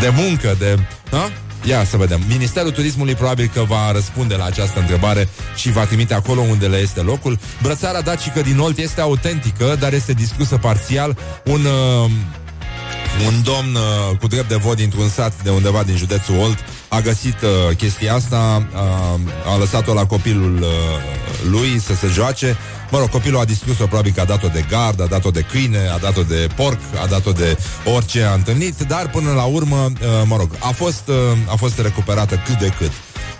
de 0.00 0.12
muncă, 0.16 0.54
de... 0.58 0.78
Da? 1.10 1.30
Ia 1.64 1.84
să 1.84 1.96
vedem. 1.96 2.20
Ministerul 2.28 2.70
Turismului 2.70 3.14
probabil 3.14 3.50
că 3.54 3.62
va 3.62 3.92
răspunde 3.92 4.34
la 4.34 4.44
această 4.44 4.80
întrebare 4.80 5.28
și 5.56 5.72
va 5.72 5.84
trimite 5.84 6.14
acolo 6.14 6.40
unde 6.40 6.66
le 6.66 6.76
este 6.76 7.00
locul. 7.00 7.38
Brățara 7.62 8.00
dacică 8.00 8.40
din 8.40 8.58
Olt 8.58 8.78
este 8.78 9.00
autentică, 9.00 9.76
dar 9.78 9.92
este 9.92 10.12
discusă 10.12 10.56
parțial. 10.56 11.18
Un... 11.44 11.64
Uh, 11.64 12.10
un 13.26 13.42
domn 13.42 13.74
uh, 13.74 14.16
cu 14.18 14.26
drept 14.26 14.48
de 14.48 14.54
vot 14.54 14.76
dintr-un 14.76 15.08
sat 15.08 15.42
de 15.42 15.50
undeva 15.50 15.82
din 15.82 15.96
județul 15.96 16.38
Olt 16.38 16.58
a 16.94 17.00
găsit 17.00 17.42
uh, 17.42 17.76
chestia 17.76 18.14
asta, 18.14 18.66
uh, 18.72 19.52
a 19.52 19.58
lăsat-o 19.58 19.94
la 19.94 20.06
copilul 20.06 20.58
uh, 20.62 20.68
lui 21.50 21.80
să 21.80 21.94
se 21.94 22.06
joace. 22.06 22.56
Mă 22.90 22.98
rog, 22.98 23.08
copilul 23.08 23.40
a 23.40 23.44
distrus-o, 23.44 23.86
probabil 23.86 24.12
că 24.14 24.20
a 24.20 24.24
dat-o 24.24 24.48
de 24.48 24.64
gard, 24.68 25.00
a 25.00 25.06
dat-o 25.06 25.30
de 25.30 25.40
câine, 25.40 25.88
a 25.88 25.98
dat-o 25.98 26.22
de 26.22 26.48
porc, 26.56 26.78
a 27.02 27.06
dat-o 27.06 27.32
de 27.32 27.58
orice 27.94 28.22
a 28.22 28.32
întâlnit, 28.32 28.78
dar 28.78 29.08
până 29.08 29.32
la 29.32 29.42
urmă, 29.42 29.76
uh, 29.76 30.08
mă 30.24 30.36
rog, 30.36 30.50
a 30.58 30.70
fost, 30.70 31.02
uh, 31.08 31.14
a 31.46 31.56
fost 31.56 31.78
recuperată 31.78 32.42
cât 32.46 32.58
de 32.58 32.72
cât. 32.78 32.92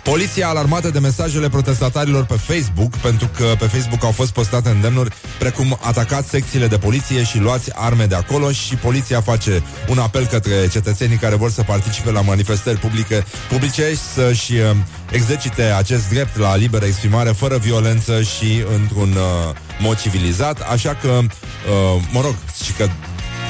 Poliția 0.05 0.47
alarmată 0.47 0.89
de 0.89 0.99
mesajele 0.99 1.49
protestatarilor 1.49 2.25
pe 2.25 2.33
Facebook, 2.33 2.95
pentru 2.95 3.29
că 3.37 3.43
pe 3.59 3.65
Facebook 3.65 4.03
au 4.03 4.11
fost 4.11 4.31
postate 4.31 4.69
îndemnuri 4.69 5.15
precum 5.39 5.77
atacați 5.81 6.29
secțiile 6.29 6.67
de 6.67 6.77
poliție 6.77 7.23
și 7.23 7.39
luați 7.39 7.71
arme 7.73 8.05
de 8.05 8.15
acolo 8.15 8.51
și 8.51 8.75
poliția 8.75 9.21
face 9.21 9.63
un 9.89 9.97
apel 9.97 10.25
către 10.25 10.67
cetățenii 10.67 11.17
care 11.17 11.35
vor 11.35 11.51
să 11.51 11.63
participe 11.63 12.11
la 12.11 12.21
manifestări 12.21 12.77
publice, 12.77 13.25
publice 13.49 13.89
și 13.89 13.99
să-și 14.13 14.53
uh, 14.53 14.75
exercite 15.11 15.63
acest 15.63 16.09
drept 16.09 16.37
la 16.37 16.55
liberă 16.55 16.85
exprimare 16.85 17.29
fără 17.29 17.57
violență 17.57 18.21
și 18.21 18.63
într-un 18.79 19.11
uh, 19.11 19.55
mod 19.79 20.01
civilizat, 20.01 20.59
așa 20.71 20.97
că, 21.01 21.07
uh, 21.07 22.03
mă 22.11 22.21
rog, 22.21 22.35
și 22.63 22.73
că 22.73 22.89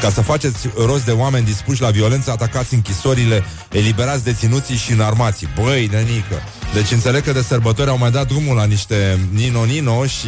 ca 0.01 0.09
să 0.09 0.21
faceți 0.21 0.69
rost 0.85 1.05
de 1.05 1.11
oameni 1.11 1.45
dispuși 1.45 1.81
la 1.81 1.89
violență, 1.89 2.31
atacați 2.31 2.73
închisorile, 2.73 3.43
eliberați 3.71 4.23
deținuții 4.23 4.75
și 4.75 4.91
înarmații. 4.91 5.47
Băi, 5.61 5.89
nenică! 5.91 6.41
Deci 6.73 6.91
înțeleg 6.91 7.23
că 7.23 7.31
de 7.31 7.41
sărbători 7.41 7.89
au 7.89 7.97
mai 7.97 8.11
dat 8.11 8.27
drumul 8.27 8.55
la 8.55 8.65
niște 8.65 9.19
Nino-Nino 9.33 10.05
și 10.05 10.27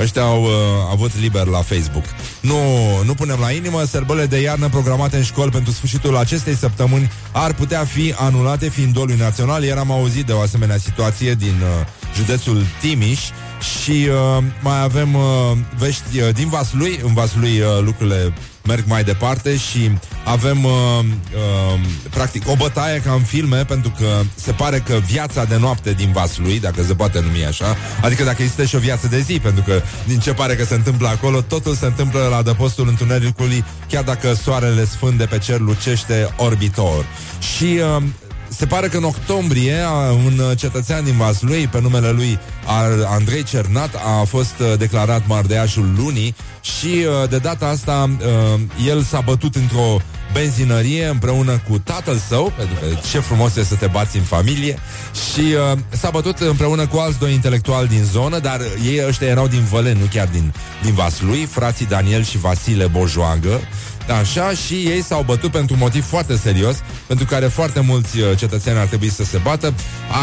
ăștia 0.00 0.22
au 0.22 0.42
uh, 0.42 0.50
avut 0.90 1.10
liber 1.20 1.46
la 1.46 1.62
Facebook. 1.62 2.04
Nu, 2.40 2.56
nu 3.04 3.14
punem 3.14 3.38
la 3.40 3.50
inimă, 3.50 3.84
sărbările 3.84 4.26
de 4.26 4.40
iarnă 4.40 4.68
programate 4.68 5.16
în 5.16 5.22
școli 5.22 5.50
pentru 5.50 5.72
sfârșitul 5.72 6.16
acestei 6.16 6.54
săptămâni 6.54 7.10
ar 7.32 7.54
putea 7.54 7.84
fi 7.84 8.14
anulate 8.18 8.68
fiind 8.68 8.92
doliu 8.92 9.16
național, 9.16 9.64
iar 9.64 9.78
am 9.78 9.90
auzit 9.90 10.26
de 10.26 10.32
o 10.32 10.40
asemenea 10.40 10.76
situație 10.76 11.34
din 11.34 11.54
uh, 11.62 11.86
județul 12.16 12.64
Timiș 12.80 13.20
și 13.60 14.08
uh, 14.08 14.44
mai 14.60 14.82
avem 14.82 15.14
uh, 15.14 15.22
vești 15.78 16.20
uh, 16.20 16.34
din 16.34 16.48
Vaslui, 16.48 17.00
în 17.04 17.14
Vaslui 17.14 17.60
uh, 17.60 17.82
lucrurile 17.84 18.32
merg 18.68 18.84
mai 18.86 19.04
departe 19.04 19.56
și 19.56 19.90
avem 20.24 20.64
uh, 20.64 20.72
uh, 21.02 21.80
practic 22.10 22.48
o 22.48 22.56
bătaie 22.56 23.00
ca 23.00 23.12
în 23.12 23.22
filme 23.22 23.64
pentru 23.64 23.92
că 23.98 24.20
se 24.34 24.52
pare 24.52 24.78
că 24.78 24.98
viața 25.06 25.44
de 25.44 25.56
noapte 25.56 25.92
din 25.92 26.12
Vaslui, 26.12 26.60
dacă 26.60 26.82
se 26.82 26.94
poate 26.94 27.20
numi 27.20 27.46
așa, 27.46 27.76
adică 28.02 28.24
dacă 28.24 28.42
există 28.42 28.64
și 28.64 28.76
o 28.76 28.78
viață 28.78 29.06
de 29.06 29.20
zi, 29.20 29.38
pentru 29.38 29.62
că 29.62 29.82
din 30.06 30.18
ce 30.18 30.32
pare 30.32 30.54
că 30.54 30.64
se 30.64 30.74
întâmplă 30.74 31.08
acolo, 31.08 31.40
totul 31.40 31.74
se 31.74 31.86
întâmplă 31.86 32.26
la 32.30 32.36
adăpostul 32.36 32.88
întunericului, 32.88 33.64
chiar 33.88 34.02
dacă 34.02 34.34
soarele 34.34 34.84
sfânt 34.84 35.18
de 35.18 35.24
pe 35.24 35.38
cer 35.38 35.58
lucește 35.58 36.34
orbitor. 36.36 37.04
Și 37.56 37.80
uh, 37.96 38.02
se 38.48 38.66
pare 38.66 38.88
că 38.88 38.96
în 38.96 39.04
octombrie 39.04 39.76
un 40.24 40.54
cetățean 40.56 41.04
din 41.04 41.16
Vaslui, 41.16 41.66
pe 41.66 41.80
numele 41.80 42.10
lui 42.10 42.38
Andrei 43.06 43.42
Cernat, 43.42 43.94
a 43.94 44.24
fost 44.24 44.54
uh, 44.60 44.78
declarat 44.78 45.26
mardeașul 45.26 45.92
lunii 45.96 46.34
și 46.60 46.86
uh, 46.86 47.28
de 47.28 47.38
data 47.38 47.66
asta 47.66 48.10
uh, 48.20 48.60
el 48.86 49.02
s-a 49.02 49.20
bătut 49.20 49.54
într-o 49.54 50.00
benzinărie 50.32 51.06
împreună 51.06 51.62
cu 51.68 51.78
tatăl 51.78 52.16
său, 52.28 52.52
pentru 52.56 52.74
că 52.74 52.86
ce 53.10 53.18
frumos 53.18 53.56
e 53.56 53.64
să 53.64 53.74
te 53.74 53.86
bați 53.86 54.16
în 54.16 54.22
familie, 54.22 54.78
și 55.32 55.40
uh, 55.40 55.78
s-a 55.88 56.10
bătut 56.10 56.38
împreună 56.38 56.86
cu 56.86 56.96
alți 56.96 57.18
doi 57.18 57.32
intelectuali 57.32 57.88
din 57.88 58.04
zonă, 58.04 58.38
dar 58.38 58.60
ei 58.84 59.06
ăștia 59.06 59.26
erau 59.26 59.46
din 59.46 59.64
Vălen, 59.70 59.96
nu 59.98 60.06
chiar 60.12 60.28
din, 60.32 60.54
din 60.82 60.94
Vaslui, 60.94 61.44
frații 61.44 61.86
Daniel 61.86 62.24
și 62.24 62.38
Vasile 62.38 62.86
Bojoagă, 62.86 63.60
Așa, 64.20 64.50
și 64.50 64.74
ei 64.74 65.02
s-au 65.02 65.22
bătut 65.22 65.50
pentru 65.50 65.74
un 65.74 65.80
motiv 65.80 66.04
foarte 66.04 66.36
serios, 66.36 66.76
pentru 67.06 67.26
care 67.26 67.46
foarte 67.46 67.80
mulți 67.80 68.18
uh, 68.18 68.36
cetățeni 68.36 68.78
ar 68.78 68.86
trebui 68.86 69.10
să 69.10 69.24
se 69.24 69.38
bată, 69.42 69.74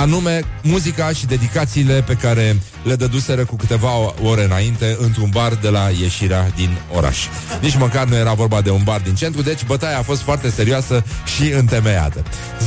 anume 0.02 0.42
muzica 0.62 1.10
și 1.10 1.26
dedicațiile 1.26 2.02
pe 2.02 2.14
care 2.14 2.62
le 2.84 2.96
dăduseră 2.96 3.46
cu 3.46 3.56
câteva 3.56 3.90
ore 4.24 4.44
înainte 4.44 4.98
într-un 5.00 5.30
bar 5.32 5.54
de 5.54 5.70
la 5.70 5.90
ieșirea 6.02 6.52
din 6.56 6.78
oraș. 6.96 7.18
Nici 7.62 7.78
măcar 7.78 8.08
nu 8.08 8.16
era 8.16 8.34
vorba 8.34 8.62
de 8.62 8.70
un 8.70 8.82
bar 8.84 9.02
din 9.02 9.16
centru, 9.16 9.42
deci 9.42 9.66
bătaia 9.66 9.98
a 9.98 10.02
fost 10.02 10.22
foarte 10.22 10.50
serioasă 10.50 11.04
și 11.36 11.52
întemeiată. 11.52 12.24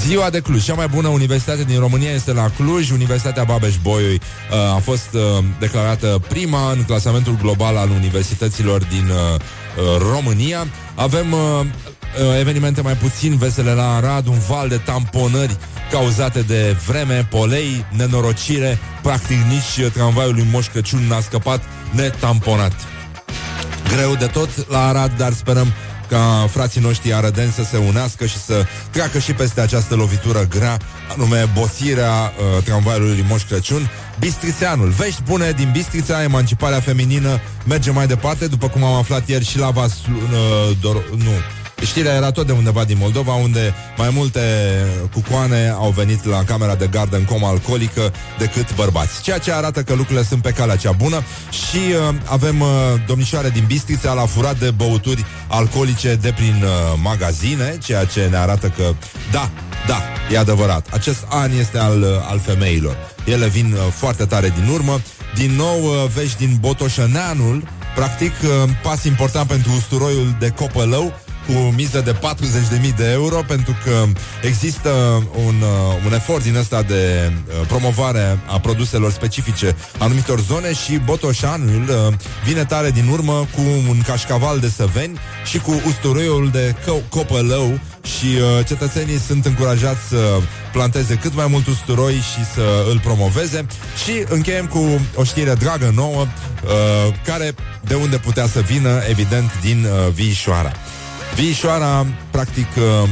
Ziua 0.06 0.30
de 0.30 0.40
Cluj, 0.40 0.64
cea 0.64 0.74
mai 0.74 0.88
bună 0.88 1.08
universitate 1.08 1.64
din 1.64 1.78
România 1.78 2.10
este 2.10 2.32
la 2.32 2.50
Cluj, 2.56 2.90
Universitatea 2.90 3.44
Babeș-Bolyai 3.44 4.14
uh, 4.14 4.74
a 4.74 4.80
fost 4.82 5.08
uh, 5.12 5.44
declarată 5.58 6.20
prima 6.28 6.70
în 6.70 6.84
clasamentul 6.84 7.36
global 7.40 7.76
al 7.76 7.90
universităților 7.90 8.84
din 8.84 9.10
România. 10.12 10.66
Avem 10.94 11.32
uh, 11.32 11.38
uh, 11.38 12.38
evenimente 12.38 12.80
mai 12.80 12.94
puțin 12.94 13.36
vesele 13.36 13.72
la 13.72 13.94
Arad, 13.94 14.26
un 14.26 14.38
val 14.48 14.68
de 14.68 14.76
tamponări 14.76 15.56
cauzate 15.90 16.40
de 16.40 16.76
vreme, 16.86 17.26
polei, 17.30 17.84
nenorocire, 17.96 18.78
practic 19.02 19.36
nici 19.36 19.84
uh, 19.84 19.92
tramvaiul 19.92 20.34
lui 20.34 20.46
Moș 20.50 20.66
Crăciun 20.66 21.06
n-a 21.08 21.20
scăpat 21.20 21.62
netamponat. 21.90 22.72
Greu 23.94 24.14
de 24.14 24.26
tot 24.26 24.70
la 24.70 24.86
Arad, 24.86 25.12
dar 25.16 25.32
sperăm 25.32 25.72
ca 26.08 26.48
frații 26.50 26.80
noștri 26.80 27.14
arădeni 27.14 27.52
să 27.52 27.62
se 27.62 27.76
unească 27.76 28.26
și 28.26 28.38
să 28.38 28.66
treacă 28.90 29.18
și 29.18 29.32
peste 29.32 29.60
această 29.60 29.94
lovitură 29.94 30.46
grea, 30.50 30.76
anume 31.12 31.50
bosirea 31.54 32.12
uh, 32.12 32.62
tramvaiului 32.62 33.24
Moș 33.28 33.42
Crăciun. 33.42 33.90
Bistrițeanul. 34.18 34.88
Vești 34.88 35.22
bune 35.22 35.50
din 35.50 35.68
Bistrița, 35.72 36.22
emanciparea 36.22 36.80
feminină 36.80 37.40
merge 37.66 37.90
mai 37.90 38.06
departe, 38.06 38.46
după 38.46 38.68
cum 38.68 38.84
am 38.84 38.94
aflat 38.94 39.28
ieri 39.28 39.44
și 39.44 39.58
la 39.58 39.70
Vas... 39.70 39.92
Uh, 39.92 40.76
dor, 40.80 41.10
nu, 41.16 41.32
Știrea 41.84 42.14
era 42.14 42.30
tot 42.30 42.46
de 42.46 42.52
undeva 42.52 42.84
din 42.84 42.96
Moldova, 43.00 43.32
unde 43.32 43.74
mai 43.96 44.10
multe 44.12 44.40
cucoane 45.12 45.68
au 45.68 45.90
venit 45.90 46.24
la 46.24 46.44
camera 46.44 46.74
de 46.74 46.86
gardă 46.86 47.16
în 47.16 47.24
coma 47.24 47.48
alcoolică 47.48 48.12
decât 48.38 48.74
bărbați. 48.74 49.22
Ceea 49.22 49.38
ce 49.38 49.52
arată 49.52 49.82
că 49.82 49.94
lucrurile 49.94 50.24
sunt 50.24 50.42
pe 50.42 50.50
calea 50.50 50.76
cea 50.76 50.92
bună 50.92 51.22
și 51.50 51.76
uh, 51.76 52.14
avem 52.24 52.60
uh, 52.60 52.68
domnișoare 53.06 53.50
din 53.50 53.64
Bistrița 53.66 54.12
la 54.12 54.26
furat 54.26 54.58
de 54.58 54.70
băuturi 54.70 55.24
alcoolice 55.48 56.14
de 56.14 56.32
prin 56.36 56.62
uh, 56.62 56.98
magazine, 57.02 57.78
ceea 57.84 58.04
ce 58.04 58.26
ne 58.30 58.36
arată 58.36 58.72
că, 58.76 58.94
da, 59.32 59.50
da, 59.86 60.02
e 60.32 60.38
adevărat, 60.38 60.88
acest 60.92 61.26
an 61.28 61.50
este 61.58 61.78
al, 61.78 62.02
uh, 62.02 62.08
al 62.30 62.38
femeilor. 62.38 62.96
Ele 63.24 63.46
vin 63.46 63.72
uh, 63.72 63.78
foarte 63.92 64.24
tare 64.24 64.52
din 64.60 64.72
urmă. 64.72 65.00
Din 65.34 65.50
nou, 65.50 65.82
uh, 65.82 66.10
vești 66.14 66.36
din 66.36 66.56
Botoșăneanul, 66.60 67.68
practic, 67.94 68.32
uh, 68.42 68.70
pas 68.82 69.04
important 69.04 69.48
pentru 69.48 69.70
usturoiul 69.76 70.36
de 70.38 70.48
copălău, 70.48 71.12
cu 71.48 71.72
miză 71.76 72.00
de 72.00 72.12
40.000 72.12 72.96
de 72.96 73.10
euro 73.10 73.42
pentru 73.46 73.76
că 73.84 74.04
există 74.42 74.90
un, 75.46 75.54
uh, 75.60 76.04
un 76.06 76.12
efort 76.12 76.42
din 76.42 76.56
ăsta 76.56 76.82
de 76.82 77.32
uh, 77.32 77.66
promovare 77.66 78.38
a 78.46 78.60
produselor 78.60 79.10
specifice 79.12 79.76
anumitor 79.98 80.40
zone 80.40 80.72
și 80.72 80.96
Botoșanul 81.04 81.82
uh, 81.88 82.14
vine 82.44 82.64
tare 82.64 82.90
din 82.90 83.08
urmă 83.08 83.46
cu 83.54 83.60
un 83.88 84.02
cașcaval 84.06 84.58
de 84.58 84.68
săveni 84.68 85.18
și 85.44 85.58
cu 85.58 85.82
usturoiul 85.86 86.48
de 86.52 86.74
co- 86.74 87.08
copălău 87.08 87.78
și 88.02 88.26
uh, 88.26 88.66
cetățenii 88.66 89.18
sunt 89.18 89.46
încurajați 89.46 90.08
să 90.08 90.40
planteze 90.72 91.14
cât 91.14 91.34
mai 91.34 91.46
mult 91.46 91.66
usturoi 91.66 92.14
și 92.14 92.44
să 92.54 92.84
îl 92.90 93.00
promoveze 93.00 93.66
și 94.04 94.24
încheiem 94.28 94.66
cu 94.66 95.00
o 95.14 95.24
știre 95.24 95.54
dragă 95.54 95.92
nouă 95.94 96.20
uh, 96.20 97.14
care 97.24 97.54
de 97.84 97.94
unde 97.94 98.16
putea 98.16 98.46
să 98.46 98.60
vină, 98.60 99.00
evident, 99.08 99.50
din 99.60 99.84
uh, 99.84 100.12
Vișoara. 100.12 100.72
Vișoara, 101.34 102.06
practic, 102.30 102.66
uh, 102.76 103.08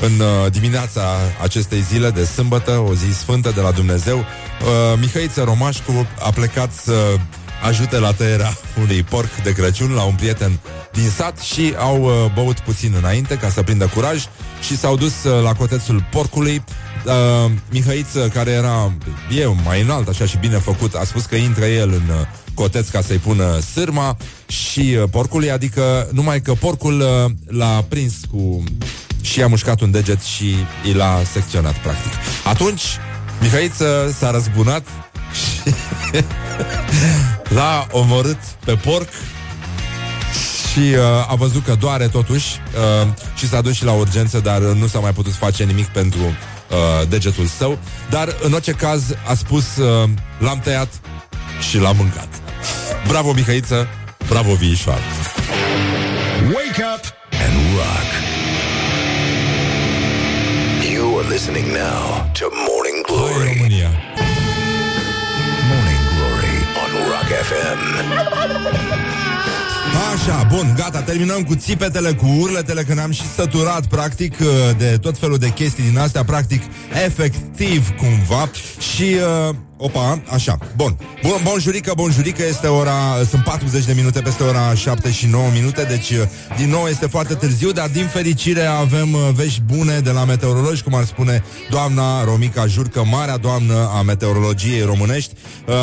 în 0.00 0.20
uh, 0.20 0.52
dimineața 0.52 1.02
acestei 1.42 1.80
zile 1.80 2.10
de 2.10 2.24
sâmbătă, 2.24 2.70
o 2.70 2.94
zi 2.94 3.18
sfântă 3.18 3.52
de 3.54 3.60
la 3.60 3.70
Dumnezeu, 3.70 4.18
uh, 4.18 4.98
Mihăiță 5.00 5.42
Romașcu 5.42 6.06
a 6.20 6.30
plecat 6.30 6.72
să 6.72 7.16
ajute 7.62 7.98
la 7.98 8.12
tăierea 8.12 8.56
unui 8.82 9.02
porc 9.02 9.34
de 9.42 9.52
Crăciun 9.52 9.92
la 9.92 10.02
un 10.02 10.14
prieten 10.14 10.58
din 10.92 11.08
sat 11.08 11.38
și 11.38 11.74
au 11.78 12.30
băut 12.34 12.58
puțin 12.58 12.94
înainte 12.96 13.36
ca 13.36 13.48
să 13.48 13.62
prindă 13.62 13.86
curaj 13.86 14.24
și 14.62 14.76
s-au 14.76 14.96
dus 14.96 15.22
la 15.42 15.52
cotețul 15.52 16.06
porcului. 16.10 16.64
Uh, 17.04 17.50
Mihăiță, 17.70 18.30
care 18.34 18.50
era 18.50 18.92
eu 19.36 19.56
mai 19.64 19.80
înalt, 19.80 20.08
așa 20.08 20.24
și 20.24 20.36
bine 20.36 20.58
făcut, 20.58 20.94
a 20.94 21.04
spus 21.04 21.24
că 21.24 21.36
intră 21.36 21.64
el 21.64 21.88
în 21.88 22.26
coteț 22.54 22.88
ca 22.88 23.00
să-i 23.00 23.18
pună 23.18 23.58
sârma 23.72 24.16
și 24.46 24.96
uh, 25.00 25.08
porcului, 25.10 25.50
adică 25.50 26.08
numai 26.12 26.40
că 26.40 26.52
porcul 26.52 27.00
uh, 27.00 27.30
l-a 27.46 27.84
prins 27.88 28.14
cu... 28.30 28.64
și 29.20 29.42
a 29.42 29.46
mușcat 29.46 29.80
un 29.80 29.90
deget 29.90 30.22
și 30.22 30.54
i 30.88 30.92
l-a 30.92 31.22
secționat, 31.32 31.74
practic. 31.78 32.12
Atunci, 32.44 32.82
Mihaiță 33.40 34.14
s-a 34.18 34.30
răzbunat 34.30 34.86
și 35.32 35.74
l-a 37.56 37.86
omorât 37.90 38.40
pe 38.64 38.74
porc 38.74 39.08
și 40.74 40.78
uh, 40.78 41.30
a 41.30 41.34
văzut 41.34 41.64
că 41.64 41.74
doare 41.74 42.06
totuși 42.08 42.60
uh, 43.02 43.08
și 43.36 43.48
s-a 43.48 43.60
dus 43.60 43.74
și 43.74 43.84
la 43.84 43.92
urgență, 43.92 44.40
dar 44.40 44.58
nu 44.58 44.86
s-a 44.86 44.98
mai 44.98 45.12
putut 45.12 45.32
face 45.32 45.64
nimic 45.64 45.86
pentru 45.86 46.20
uh, 46.20 47.08
degetul 47.08 47.46
său, 47.46 47.78
dar 48.10 48.36
în 48.42 48.52
orice 48.52 48.72
caz 48.72 49.02
a 49.28 49.34
spus 49.34 49.76
uh, 49.76 50.08
l-am 50.38 50.60
tăiat 50.60 50.88
și 51.68 51.78
l-am 51.78 51.96
mâncat. 51.96 52.43
Bravo, 53.08 53.32
Mihăiță! 53.32 53.88
Bravo, 54.28 54.52
Viișoar! 54.54 54.98
Wake 56.46 56.82
up 56.94 57.02
and 57.44 57.54
rock. 57.76 58.08
You 60.92 61.18
are 61.18 61.28
listening 61.28 61.66
now 61.66 62.30
to 62.38 62.44
Morning 62.68 62.98
Hai, 63.06 63.14
Glory. 63.16 63.56
România! 63.56 63.90
Morning 65.70 66.02
Glory 66.14 66.56
on 66.82 66.90
Rock 67.12 67.28
FM. 67.48 67.80
Așa, 70.14 70.46
bun, 70.50 70.74
gata, 70.76 71.02
terminăm 71.02 71.42
cu 71.42 71.54
țipetele, 71.54 72.12
cu 72.12 72.26
urletele, 72.40 72.82
că 72.82 72.94
ne-am 72.94 73.10
și 73.10 73.22
săturat, 73.34 73.86
practic, 73.86 74.34
uh, 74.40 74.46
de 74.78 74.98
tot 75.00 75.18
felul 75.18 75.38
de 75.38 75.48
chestii 75.48 75.84
din 75.84 75.98
astea, 75.98 76.24
practic, 76.24 76.62
efectiv, 77.04 77.94
cumva. 77.96 78.50
Și, 78.94 79.16
uh, 79.48 79.54
opa, 79.84 80.22
așa, 80.30 80.58
bun. 80.76 80.96
Bun, 81.22 81.40
bun 81.42 81.60
jurică, 81.60 81.92
bun 81.96 82.10
jurică, 82.10 82.42
este 82.48 82.66
ora, 82.66 83.24
sunt 83.28 83.42
40 83.42 83.84
de 83.84 83.92
minute 83.92 84.20
peste 84.20 84.42
ora 84.42 84.74
7 84.74 85.12
și 85.12 85.26
9 85.26 85.48
minute, 85.52 85.82
deci, 85.82 86.10
uh, 86.10 86.22
din 86.56 86.70
nou, 86.70 86.86
este 86.86 87.06
foarte 87.06 87.34
târziu, 87.34 87.70
dar, 87.70 87.88
din 87.88 88.06
fericire, 88.06 88.64
avem 88.64 89.12
uh, 89.12 89.20
vești 89.34 89.60
bune 89.60 89.98
de 89.98 90.10
la 90.10 90.24
meteorologi, 90.24 90.82
cum 90.82 90.94
ar 90.94 91.04
spune 91.04 91.44
doamna 91.70 92.24
Romica 92.24 92.66
Jurcă, 92.66 93.04
marea 93.04 93.36
doamnă 93.36 93.90
a 93.94 94.02
meteorologiei 94.02 94.82
românești. 94.82 95.34
Uh, 95.66 95.74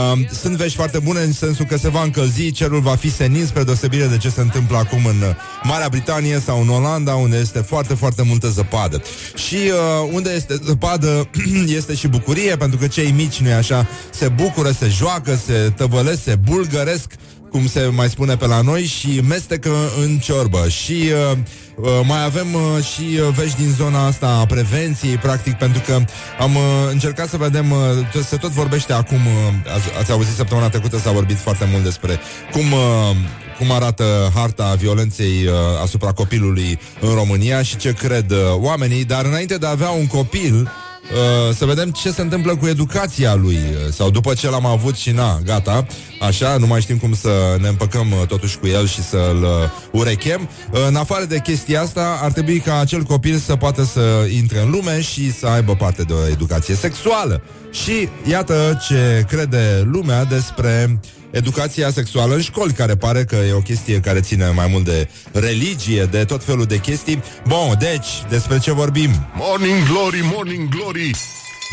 sunt 0.41 0.55
vești 0.55 0.75
foarte 0.75 1.00
bune 1.00 1.20
în 1.20 1.34
sensul 1.34 1.65
că 1.65 1.77
se 1.77 1.89
va 1.89 2.03
încălzi, 2.03 2.51
cerul 2.51 2.79
va 2.79 2.96
fi 2.96 3.12
senin 3.12 3.46
spre 3.46 3.63
deosebire 3.63 4.05
de 4.05 4.17
ce 4.17 4.29
se 4.29 4.41
întâmplă 4.41 4.77
acum 4.77 5.05
în 5.05 5.22
uh, 5.22 5.36
Marea 5.63 5.89
Britanie 5.89 6.41
sau 6.46 6.62
în 6.62 6.70
Olanda, 6.70 7.13
unde 7.13 7.38
este 7.38 7.60
foarte, 7.60 7.93
foarte 7.93 8.24
multă 8.24 8.48
zăpadă. 8.48 9.01
Și 9.48 9.55
uh, 9.55 10.10
unde 10.12 10.29
este 10.36 10.60
zăpadă, 10.63 11.29
este 11.79 11.96
și 11.96 12.08
bucurie, 12.08 12.55
pentru 12.55 12.77
că 12.77 12.88
cei 12.88 13.12
mici, 13.12 13.38
nu 13.38 13.53
așa, 13.53 13.88
se 14.10 14.27
bucură, 14.27 14.71
se 14.71 14.88
joacă, 14.88 15.39
se 15.45 15.74
tăvălesc, 15.75 16.24
se 16.24 16.36
bulgăresc, 16.36 17.12
cum 17.51 17.67
se 17.67 17.91
mai 17.95 18.10
spune 18.10 18.36
pe 18.36 18.48
la 18.48 18.62
noi, 18.62 18.83
și 18.86 19.21
mestecă 19.27 19.71
în 20.01 20.17
ciorbă. 20.17 20.67
Și 20.67 20.91
uh, 21.31 21.38
uh, 21.75 21.89
mai 22.03 22.24
avem 22.24 22.53
uh, 22.53 22.83
și 22.83 23.19
uh, 23.19 23.33
vești 23.36 23.62
din 23.62 23.74
zona 23.77 24.05
asta 24.05 24.27
a 24.27 24.45
prevenției, 24.45 25.15
practic, 25.17 25.53
pentru 25.53 25.81
că 25.86 25.93
am 26.39 26.55
uh, 26.55 26.62
încercat 26.91 27.29
să 27.29 27.38
vedem, 27.38 27.71
uh, 27.71 27.77
tot- 28.12 28.27
se 28.27 28.38
tot 28.38 28.51
vorbește 28.51 28.93
acum, 28.93 29.25
uh, 29.25 29.74
ați, 29.75 30.00
ați 30.00 30.12
auzit 30.12 30.36
săptămâna 30.36 30.69
trecută, 30.69 30.98
s-a 30.98 31.12
vorbit 31.12 31.38
foarte 31.38 31.67
mult 31.71 31.83
despre 31.83 32.19
cum... 32.51 32.71
Uh, 32.71 33.15
cum 33.57 33.71
arată 33.71 34.31
harta 34.36 34.75
violenței 34.77 35.45
uh, 35.45 35.53
asupra 35.83 36.12
copilului 36.12 36.79
în 37.00 37.13
România 37.13 37.62
și 37.62 37.77
ce 37.77 37.93
cred 37.93 38.31
uh, 38.31 38.38
oamenii, 38.55 39.05
dar 39.05 39.25
înainte 39.25 39.57
de 39.57 39.65
a 39.65 39.69
avea 39.69 39.89
un 39.89 40.07
copil, 40.07 40.71
Uh, 41.12 41.55
să 41.55 41.65
vedem 41.65 41.89
ce 41.89 42.12
se 42.12 42.22
întâmplă 42.22 42.55
cu 42.55 42.67
educația 42.67 43.36
lui. 43.36 43.55
Uh, 43.55 43.91
Sau 43.93 44.10
după 44.10 44.34
ce 44.34 44.50
l-am 44.50 44.65
avut 44.65 44.96
și 44.96 45.12
na, 45.12 45.39
gata. 45.46 45.86
Așa, 46.22 46.58
nu 46.58 46.67
mai 46.67 46.81
știm 46.81 46.98
cum 46.98 47.13
să 47.13 47.58
ne 47.62 47.67
împăcăm 47.67 48.12
uh, 48.12 48.27
totuși 48.27 48.58
cu 48.58 48.67
el 48.67 48.88
și 48.88 49.03
să-l 49.03 49.43
uh, 49.43 50.00
urechem. 50.00 50.50
Uh, 50.72 50.79
În 50.88 50.96
afară 50.96 51.25
de 51.25 51.39
chestia 51.39 51.81
asta 51.81 52.20
Ar 52.22 52.31
trebui 52.31 52.60
ca 52.60 52.79
acel 52.79 53.03
copil 53.03 53.38
să 53.38 53.55
poată 53.55 53.84
să 53.84 54.27
intre 54.36 54.62
în 54.62 54.70
lume 54.70 55.01
Și 55.01 55.34
să 55.34 55.48
aibă 55.48 55.75
parte 55.75 56.03
de 56.03 56.13
o 56.13 56.27
educație 56.27 56.75
sexuală. 56.75 57.41
Și 57.72 58.10
iată 58.29 58.79
ce 58.88 59.25
crede 59.27 59.88
lumea 59.91 60.24
despre 60.24 61.00
educația 61.31 61.91
sexuală 61.91 62.35
în 62.35 62.41
școli, 62.41 62.73
care 62.73 62.95
pare 62.95 63.23
că 63.23 63.35
e 63.35 63.53
o 63.53 63.59
chestie 63.59 64.00
care 64.00 64.19
ține 64.19 64.50
mai 64.55 64.67
mult 64.71 64.83
de 64.83 65.09
religie, 65.31 66.03
de 66.03 66.23
tot 66.23 66.43
felul 66.43 66.65
de 66.65 66.77
chestii. 66.77 67.23
Bun, 67.47 67.75
deci, 67.79 68.07
despre 68.29 68.59
ce 68.59 68.71
vorbim? 68.71 69.29
Morning 69.35 69.88
Glory, 69.88 70.19
Morning 70.33 70.69
Glory. 70.69 71.11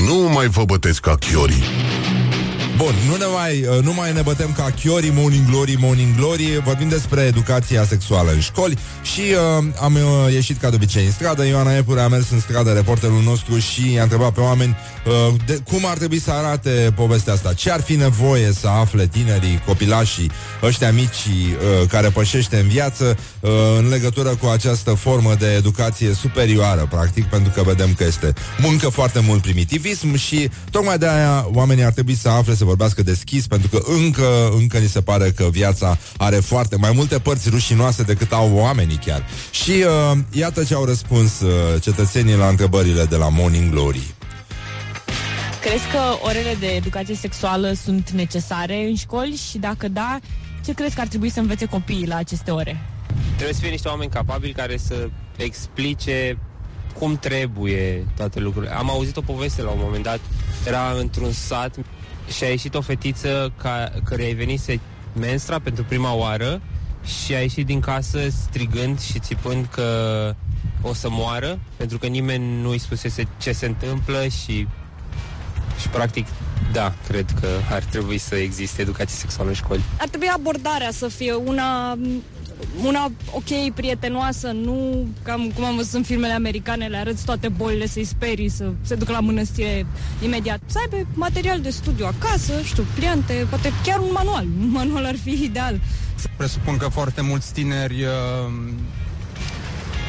Nu 0.06 0.28
mai 0.32 0.46
vă 0.46 0.64
bătesc 0.64 1.00
ca 1.00 1.14
chiorii. 1.14 1.62
Bun, 2.78 2.94
nu, 3.08 3.16
ne 3.16 3.24
mai, 3.24 3.66
uh, 3.76 3.84
nu 3.84 3.94
mai 3.94 4.12
ne 4.12 4.22
bătem 4.22 4.52
ca 4.56 4.70
chiori, 4.82 5.10
morning 5.14 5.46
glory, 5.46 5.76
morning 5.80 6.16
glory. 6.16 6.60
Vorbim 6.64 6.88
despre 6.88 7.20
educația 7.20 7.84
sexuală 7.84 8.30
în 8.30 8.40
școli 8.40 8.78
Și 9.02 9.20
uh, 9.20 9.64
am 9.80 9.94
uh, 9.94 10.32
ieșit 10.32 10.60
ca 10.60 10.68
de 10.68 10.74
obicei 10.74 11.04
în 11.04 11.10
stradă. 11.10 11.46
Ioana 11.46 11.76
Epure 11.76 12.00
a 12.00 12.08
mers 12.08 12.30
în 12.30 12.40
stradă, 12.40 12.72
reporterul 12.72 13.22
nostru 13.22 13.58
Și 13.58 13.92
i-a 13.92 14.02
întrebat 14.02 14.32
pe 14.32 14.40
oameni 14.40 14.76
uh, 15.06 15.34
de, 15.46 15.60
Cum 15.70 15.86
ar 15.86 15.96
trebui 15.96 16.20
să 16.20 16.30
arate 16.30 16.92
povestea 16.94 17.32
asta? 17.32 17.52
Ce 17.52 17.70
ar 17.70 17.80
fi 17.80 17.94
nevoie 17.94 18.52
să 18.52 18.68
afle 18.68 19.06
tinerii, 19.06 19.62
copilașii 19.66 20.30
Ăștia 20.62 20.92
mici 20.92 21.26
uh, 21.26 21.88
care 21.88 22.08
pășește 22.08 22.56
în 22.56 22.68
viață 22.68 23.16
uh, 23.40 23.50
În 23.78 23.88
legătură 23.88 24.28
cu 24.28 24.46
această 24.46 24.90
formă 24.90 25.34
de 25.38 25.54
educație 25.56 26.14
superioară 26.14 26.86
Practic, 26.90 27.24
pentru 27.24 27.52
că 27.54 27.62
vedem 27.62 27.94
că 27.94 28.04
este 28.04 28.32
muncă 28.58 28.88
foarte 28.88 29.20
mult 29.20 29.42
primitivism 29.42 30.14
Și 30.14 30.50
tocmai 30.70 30.98
de 30.98 31.08
aia 31.08 31.48
oamenii 31.52 31.84
ar 31.84 31.92
trebui 31.92 32.14
să 32.14 32.28
afle 32.28 32.54
să 32.54 32.66
vorbească 32.68 33.02
deschis 33.02 33.46
pentru 33.46 33.68
că 33.68 33.80
încă, 34.02 34.50
încă 34.58 34.78
ni 34.78 34.88
se 34.88 35.00
pare 35.00 35.30
că 35.30 35.48
viața 35.50 35.98
are 36.16 36.36
foarte 36.36 36.76
mai 36.76 36.92
multe 36.94 37.18
părți 37.18 37.48
rușinoase 37.48 38.02
decât 38.02 38.32
au 38.32 38.50
oamenii 38.54 38.96
chiar. 38.96 39.26
Și 39.50 39.70
uh, 39.70 40.18
iată 40.30 40.64
ce 40.64 40.74
au 40.74 40.84
răspuns 40.84 41.40
uh, 41.40 41.50
cetățenii 41.80 42.36
la 42.36 42.48
întrebările 42.48 43.04
de 43.04 43.16
la 43.16 43.28
Morning 43.28 43.70
Glory. 43.70 44.14
Crezi 45.60 45.84
că 45.92 46.00
orele 46.22 46.56
de 46.60 46.66
educație 46.66 47.14
sexuală 47.14 47.72
sunt 47.84 48.10
necesare 48.10 48.86
în 48.88 48.94
școli 48.94 49.40
și 49.50 49.58
dacă 49.58 49.88
da, 49.88 50.18
ce 50.64 50.72
crezi 50.72 50.94
că 50.94 51.00
ar 51.00 51.06
trebui 51.06 51.30
să 51.30 51.40
învețe 51.40 51.64
copiii 51.64 52.06
la 52.06 52.16
aceste 52.16 52.50
ore? 52.50 52.80
Trebuie 53.34 53.54
să 53.54 53.60
fie 53.60 53.70
niște 53.70 53.88
oameni 53.88 54.10
capabili 54.10 54.52
care 54.52 54.76
să 54.76 55.08
explice 55.36 56.38
cum 56.98 57.16
trebuie 57.16 58.06
toate 58.16 58.40
lucrurile. 58.40 58.72
Am 58.74 58.90
auzit 58.90 59.16
o 59.16 59.20
poveste 59.20 59.62
la 59.62 59.70
un 59.70 59.78
moment 59.80 60.04
dat, 60.04 60.20
era 60.66 60.94
într-un 61.00 61.32
sat 61.32 61.76
și 62.36 62.44
a 62.44 62.48
ieșit 62.48 62.74
o 62.74 62.80
fetiță 62.80 63.52
ca, 63.56 63.92
care 64.04 64.22
i-a 64.22 64.34
venit 64.34 64.60
să 64.60 64.78
menstra 65.12 65.58
pentru 65.58 65.84
prima 65.84 66.14
oară 66.14 66.60
și 67.04 67.34
a 67.34 67.40
ieșit 67.40 67.66
din 67.66 67.80
casă 67.80 68.18
strigând 68.28 69.00
și 69.00 69.18
țipând 69.18 69.66
că 69.70 70.34
o 70.82 70.94
să 70.94 71.08
moară, 71.10 71.58
pentru 71.76 71.98
că 71.98 72.06
nimeni 72.06 72.60
nu 72.60 72.68
îi 72.68 72.78
spusese 72.78 73.28
ce 73.38 73.52
se 73.52 73.66
întâmplă 73.66 74.26
și 74.26 74.66
și 75.80 75.88
practic, 75.88 76.26
da, 76.72 76.94
cred 77.08 77.26
că 77.40 77.48
ar 77.70 77.82
trebui 77.82 78.18
să 78.18 78.34
existe 78.34 78.80
educație 78.80 79.16
sexuală 79.16 79.48
în 79.48 79.54
școli. 79.54 79.82
ar 79.98 80.08
trebui 80.08 80.28
abordarea 80.28 80.90
să 80.90 81.08
fie 81.08 81.32
una 81.32 81.98
una 82.84 83.10
ok, 83.32 83.74
prietenoasă, 83.74 84.50
nu 84.50 85.06
cam 85.22 85.50
cum 85.54 85.64
am 85.64 85.76
văzut 85.76 85.92
în 85.92 86.02
filmele 86.02 86.32
americane, 86.32 86.86
le 86.86 86.96
arăți 86.96 87.24
toate 87.24 87.48
bolile, 87.48 87.86
să-i 87.86 88.04
sperii, 88.04 88.48
să 88.48 88.72
se 88.82 88.94
ducă 88.94 89.12
la 89.12 89.20
mănăstire 89.20 89.86
imediat. 90.22 90.60
Să 90.66 90.78
aibă 90.78 91.08
material 91.14 91.60
de 91.60 91.70
studiu 91.70 92.06
acasă, 92.06 92.52
știu, 92.64 92.84
pliante, 92.94 93.46
poate 93.48 93.72
chiar 93.84 93.98
un 93.98 94.10
manual. 94.12 94.46
Un 94.60 94.70
manual 94.70 95.04
ar 95.04 95.16
fi 95.16 95.42
ideal. 95.42 95.80
Presupun 96.36 96.76
că 96.76 96.88
foarte 96.88 97.20
mulți 97.20 97.52
tineri 97.52 98.02
uh, 98.02 98.52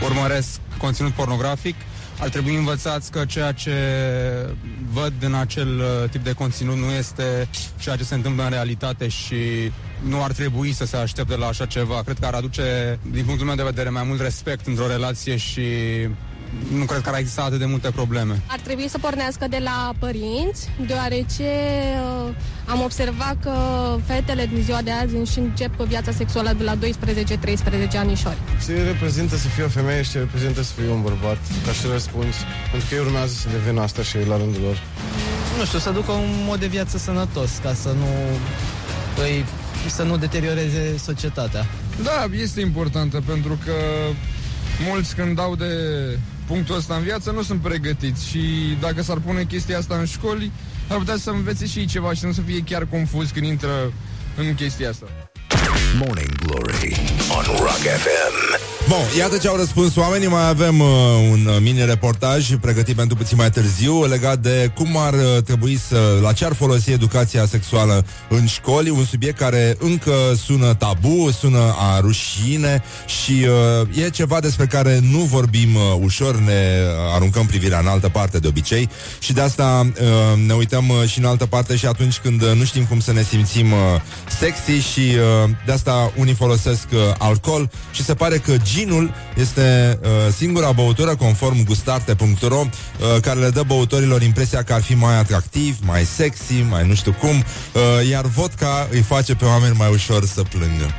urmăresc 0.04 0.60
conținut 0.78 1.12
pornografic. 1.12 1.76
Ar 2.22 2.30
trebui 2.30 2.56
învățați 2.56 3.12
că 3.12 3.26
ceea 3.26 3.52
ce 3.52 3.74
văd 4.92 5.14
în 5.20 5.34
acel 5.34 5.80
uh, 5.80 6.10
tip 6.10 6.24
de 6.24 6.34
conținut 6.34 6.78
nu 6.78 6.92
este 6.92 7.50
ceea 7.80 7.96
ce 7.96 8.04
se 8.04 8.16
întâmplă 8.16 8.44
în 8.44 8.50
realitate 8.50 9.08
și 9.08 9.36
nu 10.04 10.24
ar 10.24 10.32
trebui 10.32 10.72
să 10.72 10.86
se 10.86 10.98
aștepte 10.98 11.36
la 11.36 11.48
așa 11.48 11.66
ceva. 11.66 12.02
Cred 12.04 12.20
că 12.20 12.26
ar 12.26 12.34
aduce, 12.34 13.00
din 13.12 13.26
punctul 13.26 13.46
meu 13.46 13.56
de 13.56 13.64
vedere, 13.64 13.90
mai 13.90 14.04
mult 14.04 14.22
respect 14.22 14.68
într-o 14.68 14.88
relație 14.88 15.38
și 15.38 15.62
nu 16.74 16.86
cred 16.86 17.02
că 17.02 17.10
ar 17.10 17.18
exista 17.18 17.42
atât 17.42 17.60
de 17.60 17.66
multe 17.66 17.92
probleme. 17.92 18.42
Ar 18.48 18.60
trebui 18.60 18.88
să 18.90 18.98
pornească 18.98 19.46
de 19.50 19.60
la 19.64 19.94
părinți, 20.00 20.70
deoarece 20.88 21.50
uh, 22.28 22.34
am 22.66 22.82
observat 22.82 23.38
că 23.42 23.54
fetele 24.06 24.46
din 24.46 24.64
ziua 24.64 24.82
de 24.82 24.92
azi 24.92 25.16
își 25.16 25.40
încep 25.40 25.76
viața 25.76 26.12
sexuală 26.12 26.54
de 26.58 26.64
la 26.64 26.76
12-13 26.76 26.78
anișori. 27.98 28.38
Ce 28.66 28.84
reprezintă 28.84 29.36
să 29.38 29.48
fii 29.48 29.64
o 29.64 29.68
femeie 29.68 30.02
și 30.02 30.12
ce 30.12 30.18
reprezintă 30.20 30.62
să 30.62 30.74
fii 30.78 30.90
un 30.90 31.02
bărbat? 31.02 31.38
Ca 31.66 31.72
și 31.72 31.86
răspuns. 31.92 32.36
Pentru 32.72 32.88
că 32.90 32.96
ei 32.96 33.02
urmează 33.02 33.34
să 33.34 33.48
devină 33.50 33.82
asta 33.82 34.02
și 34.02 34.18
ei 34.18 34.26
la 34.26 34.38
rândul 34.38 34.62
lor. 34.62 34.78
nu 35.58 35.66
știu, 35.66 35.80
să 35.80 35.92
ducă 35.92 36.12
un 36.12 36.30
mod 36.46 36.60
de 36.60 36.68
viață 36.68 36.98
sănătos, 36.98 37.50
ca 37.64 37.74
să 37.74 37.90
nu 37.90 38.12
îi, 39.24 39.46
să 39.88 40.04
nu 40.04 40.18
deterioreze 40.18 40.98
societatea. 40.98 41.66
Da, 42.04 42.26
este 42.42 42.62
importantă 42.62 43.22
pentru 43.26 43.58
că 43.66 43.74
mulți 44.90 45.16
când 45.16 45.36
dau 45.36 45.56
de 45.56 45.74
punctul 46.50 46.76
ăsta 46.76 46.96
în 46.96 47.04
viață 47.04 47.32
nu 47.32 47.42
sunt 47.42 47.62
pregătiți 47.62 48.28
și 48.28 48.40
dacă 48.80 49.02
s-ar 49.02 49.18
pune 49.18 49.44
chestia 49.44 49.78
asta 49.78 49.96
în 49.96 50.06
școli, 50.06 50.52
ar 50.88 50.98
putea 50.98 51.18
să 51.18 51.30
învețe 51.30 51.66
și 51.66 51.80
ei 51.80 51.86
ceva 51.86 52.14
și 52.14 52.26
nu 52.26 52.32
să 52.32 52.42
fie 52.42 52.64
chiar 52.66 52.86
confuz 52.86 53.30
când 53.30 53.46
intră 53.46 53.94
în 54.38 54.56
chestia 54.56 54.90
asta. 54.90 55.06
Morning 55.98 56.36
Glory 56.36 56.96
on 57.38 57.44
Rock 57.44 57.84
FM. 58.04 58.69
Bun, 58.90 58.98
iată 59.18 59.38
ce 59.38 59.48
au 59.48 59.56
răspuns 59.56 59.96
oamenii. 59.96 60.28
Mai 60.28 60.48
avem 60.48 60.80
uh, 60.80 60.88
un 61.32 61.46
uh, 61.46 61.58
mini-reportaj 61.62 62.56
Pregătit 62.62 62.96
pentru 62.96 63.16
puțin 63.16 63.38
mai 63.38 63.50
târziu 63.50 64.06
Legat 64.06 64.40
de 64.40 64.72
cum 64.76 64.98
ar 64.98 65.14
uh, 65.14 65.44
trebui 65.44 65.80
să 65.88 66.18
La 66.22 66.34
ce 66.34 66.46
ar 66.46 66.54
folosi 66.54 66.92
educația 66.92 67.46
sexuală 67.46 68.06
în 68.30 68.46
școli 68.46 68.90
Un 68.90 69.06
subiect 69.06 69.38
care 69.38 69.76
încă 69.80 70.12
sună 70.46 70.74
tabu 70.74 71.30
Sună 71.40 71.76
a 71.78 72.00
rușine 72.00 72.84
Și 73.06 73.46
uh, 73.92 74.04
e 74.06 74.10
ceva 74.10 74.40
despre 74.40 74.66
care 74.66 75.00
nu 75.12 75.20
vorbim 75.20 75.76
uh, 75.76 75.82
ușor 76.02 76.36
Ne 76.36 76.84
aruncăm 77.14 77.46
privirea 77.46 77.80
în 77.80 77.88
altă 77.88 78.10
parte 78.10 78.40
de 78.40 78.48
obicei 78.48 78.90
Și 79.20 79.34
de 79.34 79.42
asta 79.42 79.92
uh, 80.02 80.46
ne 80.48 80.54
uităm 80.54 80.90
uh, 80.90 81.10
și 81.10 81.20
în 81.20 81.26
altă 81.26 81.46
parte 81.46 81.76
Și 81.76 81.86
atunci 81.86 82.18
când 82.18 82.42
uh, 82.42 82.52
nu 82.56 82.64
știm 82.64 82.86
cum 82.86 83.00
să 83.00 83.14
ne 83.14 83.24
simțim 83.24 83.72
uh, 83.72 83.78
sexy 84.40 84.88
Și 84.92 85.00
uh, 85.44 85.50
de 85.66 85.72
asta 85.72 86.12
unii 86.18 86.34
folosesc 86.34 86.88
uh, 86.94 87.00
alcool 87.18 87.70
Și 87.92 88.04
se 88.04 88.14
pare 88.14 88.38
că 88.38 88.52
ginul 88.80 89.12
este 89.36 90.00
uh, 90.02 90.10
singura 90.38 90.72
băutură 90.72 91.16
conform 91.16 91.64
gustarte.ro 91.66 92.56
uh, 92.56 93.22
care 93.22 93.40
le 93.40 93.50
dă 93.50 93.64
băutorilor 93.68 94.22
impresia 94.22 94.64
că 94.64 94.74
ar 94.74 94.82
fi 94.82 94.94
mai 94.96 95.18
atractiv, 95.18 95.78
mai 95.82 96.06
sexy, 96.06 96.66
mai 96.70 96.88
nu 96.88 96.96
știu 96.96 97.16
cum, 97.20 97.30
uh, 97.30 98.10
iar 98.10 98.26
vodka 98.26 98.88
îi 98.92 99.02
face 99.02 99.36
pe 99.36 99.46
oameni 99.46 99.76
mai 99.78 99.90
ușor 99.92 100.26
să 100.26 100.42
plângă. 100.42 100.96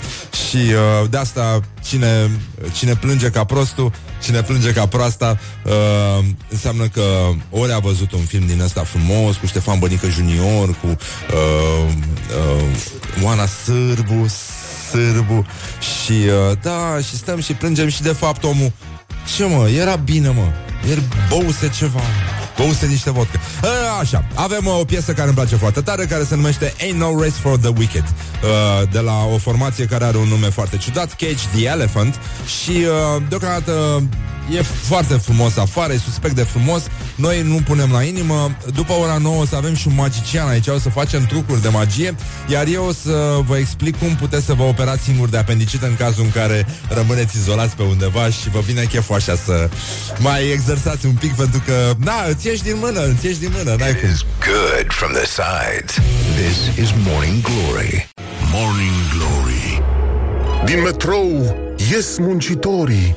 Și 0.48 0.56
uh, 0.56 1.10
de 1.10 1.16
asta 1.16 1.60
cine, 1.84 2.30
cine 2.72 2.94
plânge 2.94 3.30
ca 3.30 3.44
prostul, 3.44 3.92
cine 4.22 4.42
plânge 4.42 4.72
ca 4.72 4.86
proasta, 4.86 5.38
uh, 5.64 6.24
înseamnă 6.48 6.88
că 6.88 7.02
ori 7.50 7.72
a 7.72 7.78
văzut 7.78 8.12
un 8.12 8.24
film 8.24 8.46
din 8.46 8.60
ăsta 8.60 8.84
frumos 8.84 9.36
cu 9.36 9.46
Ștefan 9.46 9.78
Bănică 9.78 10.08
Junior, 10.08 10.68
cu 10.68 10.86
uh, 10.86 11.92
uh, 12.58 13.24
Oana 13.24 13.46
Sârbu, 13.46 14.26
Sârbu 14.90 15.46
și 15.80 16.12
uh, 16.12 16.56
da, 16.62 16.98
și 17.08 17.16
stăm 17.16 17.40
și 17.40 17.52
plângem 17.52 17.88
și 17.88 18.02
de 18.02 18.12
fapt 18.12 18.44
omul 18.44 18.72
ce 19.36 19.44
mă, 19.44 19.68
era 19.68 19.96
bine 19.96 20.28
mă 20.28 20.52
Ieri 20.88 21.02
băuse 21.28 21.70
ceva 21.78 22.00
Băuse 22.56 22.86
niște 22.86 23.10
vodka 23.10 23.38
A, 23.62 23.98
Așa, 23.98 24.24
avem 24.34 24.66
uh, 24.66 24.78
o 24.80 24.84
piesă 24.84 25.12
care 25.12 25.26
îmi 25.26 25.36
place 25.36 25.56
foarte 25.56 25.80
tare 25.80 26.04
Care 26.04 26.24
se 26.24 26.34
numește 26.34 26.74
Ain't 26.78 26.96
No 26.96 27.20
Race 27.20 27.30
for 27.40 27.58
the 27.58 27.72
Wicked 27.76 28.04
uh, 28.04 28.88
De 28.92 28.98
la 28.98 29.24
o 29.34 29.38
formație 29.38 29.84
care 29.84 30.04
are 30.04 30.16
un 30.16 30.28
nume 30.28 30.48
foarte 30.48 30.76
ciudat 30.76 31.14
Cage 31.14 31.46
the 31.54 31.66
Elephant 31.66 32.18
Și 32.62 32.70
uh, 32.70 33.22
deocamdată 33.28 34.02
E 34.50 34.62
foarte 34.62 35.14
frumos 35.14 35.56
afară, 35.56 35.92
e 35.92 35.98
suspect 35.98 36.34
de 36.34 36.42
frumos. 36.42 36.82
Noi 37.14 37.42
nu 37.42 37.54
punem 37.64 37.90
la 37.92 38.02
inimă. 38.02 38.56
După 38.74 38.92
ora 38.92 39.16
9 39.16 39.40
o 39.40 39.46
să 39.46 39.56
avem 39.56 39.74
și 39.74 39.88
un 39.88 39.94
magician 39.94 40.48
aici 40.48 40.66
O 40.66 40.78
să 40.78 40.88
facem 40.88 41.24
trucuri 41.24 41.62
de 41.62 41.68
magie. 41.68 42.14
Iar 42.46 42.66
eu 42.66 42.84
o 42.84 42.92
să 42.92 43.38
vă 43.46 43.56
explic 43.58 43.98
cum 43.98 44.16
puteți 44.16 44.44
să 44.44 44.52
vă 44.52 44.62
operați 44.62 45.02
singur 45.02 45.28
de 45.28 45.36
apendicită 45.36 45.86
În 45.86 45.96
cazul 45.96 46.24
în 46.24 46.30
care 46.30 46.66
rămâneți 46.88 47.36
izolați 47.36 47.76
pe 47.76 47.82
undeva 47.82 48.30
Și 48.30 48.50
vă 48.50 48.60
vine 48.60 48.84
cheful 48.84 49.14
așa 49.14 49.36
să 49.44 49.68
mai 50.18 50.50
exersați 50.50 51.06
un 51.06 51.14
pic 51.14 51.34
Pentru 51.34 51.62
că, 51.66 51.92
na, 51.98 52.24
îți 52.28 52.46
ieși 52.46 52.62
din 52.62 52.76
mână 52.80 53.06
Îți 53.06 53.26
ieși 53.26 53.38
din 53.38 53.52
mână, 53.56 53.76
n-ai 53.78 53.94
cum. 53.94 54.08
Good 54.50 54.86
from 54.88 55.12
the 55.12 55.26
sides. 55.26 55.94
This 56.40 56.84
is 56.84 56.90
Morning 57.06 57.42
Glory. 57.42 58.08
Morning 58.52 58.96
Glory. 59.14 59.82
Din 60.64 60.82
metrou 60.82 61.56
ies 61.90 62.18
muncitorii 62.18 63.16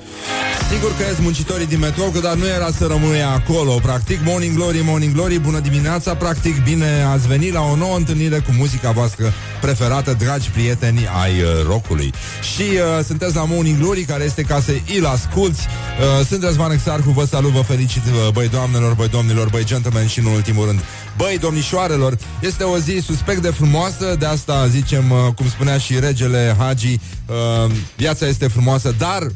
Sigur 0.74 0.96
că 0.98 1.04
ies 1.04 1.20
muncitorii 1.20 1.66
din 1.66 1.80
metrou, 1.80 2.10
că 2.10 2.20
dar 2.20 2.36
nu 2.36 2.48
era 2.48 2.72
să 2.72 2.86
rămâie 2.86 3.22
acolo. 3.22 3.72
Practic, 3.72 4.20
Morning 4.24 4.56
Glory, 4.56 4.82
Morning 4.84 5.14
Glory, 5.14 5.40
bună 5.40 5.60
dimineața, 5.60 6.16
practic, 6.16 6.64
bine 6.64 7.04
ați 7.14 7.28
venit 7.28 7.54
la 7.54 7.62
o 7.62 7.76
nouă 7.76 7.96
întâlnire 7.96 8.40
cu 8.40 8.52
muzica 8.58 8.92
voastră 8.92 9.34
preferată, 9.62 10.16
dragi 10.20 10.50
prieteni 10.50 11.08
ai 11.22 11.42
uh, 11.42 11.66
rockului. 11.68 12.14
Și 12.56 12.62
uh, 12.62 13.06
sunteți 13.06 13.36
la 13.36 13.46
Morning 13.46 13.78
Glory, 13.80 14.02
care 14.02 14.24
este 14.24 14.42
ca 14.42 14.62
să 14.62 14.72
îl 14.98 15.06
asculti. 15.06 15.60
Uh, 15.60 16.26
sunt 16.26 16.44
Răzvan 16.44 16.72
Exarcu, 16.72 17.10
vă 17.10 17.26
salut, 17.26 17.52
vă 17.52 17.62
felicit, 17.62 18.02
uh, 18.06 18.32
băi 18.32 18.48
doamnelor, 18.48 18.94
băi 18.94 19.08
domnilor, 19.08 19.50
băi 19.50 19.66
gentlemen 19.66 20.08
și 20.08 20.20
în 20.20 20.26
ultimul 20.26 20.66
rând, 20.66 20.80
băi 21.18 21.38
domnișoarelor. 21.40 22.18
Este 22.40 22.64
o 22.64 22.78
zi 22.78 23.02
suspect 23.06 23.42
de 23.42 23.50
frumoasă, 23.50 24.16
de 24.20 24.26
asta 24.26 24.68
zicem, 24.68 25.12
uh, 25.12 25.34
cum 25.36 25.50
spunea 25.50 25.78
și 25.78 26.00
regele 26.00 26.56
Hagi, 26.60 27.00
uh, 27.26 27.72
viața 27.96 28.28
este 28.28 28.48
frumoasă, 28.48 28.96
dar 28.98 29.28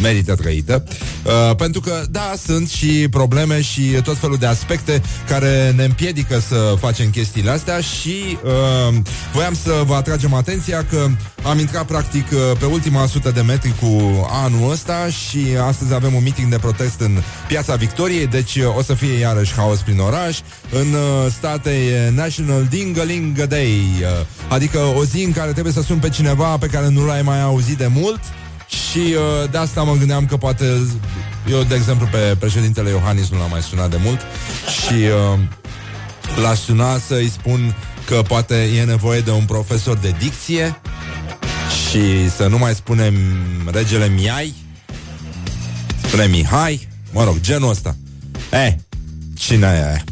merită 0.00 0.34
trăită. 0.34 0.84
Uh, 1.22 1.56
Pentru 1.56 1.80
că, 1.80 2.02
da, 2.10 2.32
sunt 2.46 2.68
și 2.68 3.08
probleme 3.10 3.62
Și 3.62 3.82
tot 3.82 4.16
felul 4.16 4.36
de 4.36 4.46
aspecte 4.46 5.02
Care 5.28 5.72
ne 5.76 5.84
împiedică 5.84 6.38
să 6.38 6.74
facem 6.78 7.10
chestiile 7.10 7.50
astea 7.50 7.80
Și 7.80 8.38
uh, 8.44 8.96
voiam 9.32 9.54
să 9.54 9.82
vă 9.86 9.94
atragem 9.94 10.34
atenția 10.34 10.84
Că 10.84 11.06
am 11.42 11.58
intrat 11.58 11.84
practic 11.84 12.26
uh, 12.32 12.38
pe 12.58 12.64
ultima 12.64 13.06
sută 13.06 13.30
de 13.30 13.40
metri 13.40 13.74
Cu 13.80 14.26
anul 14.30 14.70
ăsta 14.70 15.08
Și 15.08 15.38
astăzi 15.66 15.94
avem 15.94 16.14
un 16.14 16.22
meeting 16.22 16.50
de 16.50 16.58
protest 16.58 17.00
În 17.00 17.22
Piața 17.48 17.74
Victoriei 17.74 18.26
Deci 18.26 18.56
uh, 18.56 18.76
o 18.76 18.82
să 18.82 18.94
fie 18.94 19.12
iarăși 19.18 19.54
haos 19.54 19.78
prin 19.78 19.98
oraș 19.98 20.38
În 20.72 20.86
uh, 20.92 21.32
state 21.32 21.70
e 21.70 22.10
National 22.10 22.66
Dingalinga 22.70 23.46
Day 23.46 23.80
uh, 24.00 24.26
Adică 24.48 24.78
o 24.78 25.04
zi 25.04 25.22
în 25.22 25.32
care 25.32 25.52
trebuie 25.52 25.72
să 25.72 25.82
sun 25.82 25.98
pe 25.98 26.08
cineva 26.08 26.58
Pe 26.58 26.66
care 26.66 26.88
nu 26.88 27.06
l-ai 27.06 27.22
mai 27.22 27.42
auzit 27.42 27.76
de 27.76 27.86
mult 27.94 28.20
și 28.68 28.98
uh, 28.98 29.50
de 29.50 29.58
asta 29.58 29.82
mă 29.82 29.94
gândeam 29.94 30.26
că 30.26 30.36
poate 30.36 30.64
Eu, 31.50 31.62
de 31.62 31.74
exemplu, 31.74 32.08
pe 32.10 32.36
președintele 32.38 32.90
Iohannis 32.90 33.28
Nu 33.28 33.38
l-am 33.38 33.50
mai 33.50 33.62
sunat 33.62 33.90
de 33.90 33.98
mult 34.04 34.20
Și 34.82 34.92
uh, 34.92 35.38
l-aș 36.42 36.58
suna 36.58 36.98
să-i 36.98 37.28
spun 37.28 37.74
Că 38.06 38.22
poate 38.28 38.54
e 38.54 38.84
nevoie 38.84 39.20
de 39.20 39.30
un 39.30 39.44
profesor 39.44 39.96
de 39.96 40.14
dicție 40.18 40.80
Și 41.88 42.30
să 42.30 42.46
nu 42.46 42.58
mai 42.58 42.74
spunem 42.74 43.14
Regele 43.72 44.08
Miai 44.08 44.54
Spune 46.06 46.26
Mihai 46.26 46.88
Mă 47.12 47.24
rog, 47.24 47.40
genul 47.40 47.70
ăsta 47.70 47.96
Eh, 48.50 48.74
cine 49.34 49.96
e? 49.96 50.04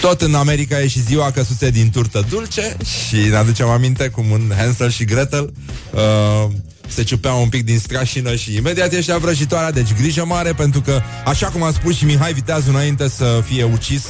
Tot 0.00 0.20
în 0.20 0.34
America 0.34 0.80
e 0.80 0.88
și 0.88 1.00
ziua 1.02 1.30
căsuțe 1.30 1.70
din 1.70 1.90
turtă 1.90 2.26
dulce 2.28 2.76
Și 3.06 3.16
ne 3.16 3.36
aducem 3.36 3.68
aminte 3.68 4.08
cum 4.08 4.30
un 4.30 4.52
Hansel 4.56 4.90
și 4.90 5.04
Gretel 5.04 5.52
uh, 5.92 6.50
se 6.86 7.02
ciupeau 7.02 7.42
un 7.42 7.48
pic 7.48 7.64
din 7.64 7.78
strașină 7.78 8.34
și 8.34 8.56
imediat 8.56 8.92
ieșea 8.92 9.18
vrăjitoarea, 9.18 9.70
deci 9.70 9.94
grijă 9.94 10.24
mare 10.24 10.52
pentru 10.52 10.80
că, 10.80 11.00
așa 11.24 11.46
cum 11.46 11.62
a 11.62 11.70
spus 11.70 11.96
și 11.96 12.04
Mihai 12.04 12.32
Viteazu 12.32 12.70
înainte 12.70 13.08
să 13.08 13.42
fie 13.44 13.64
ucis, 13.64 14.04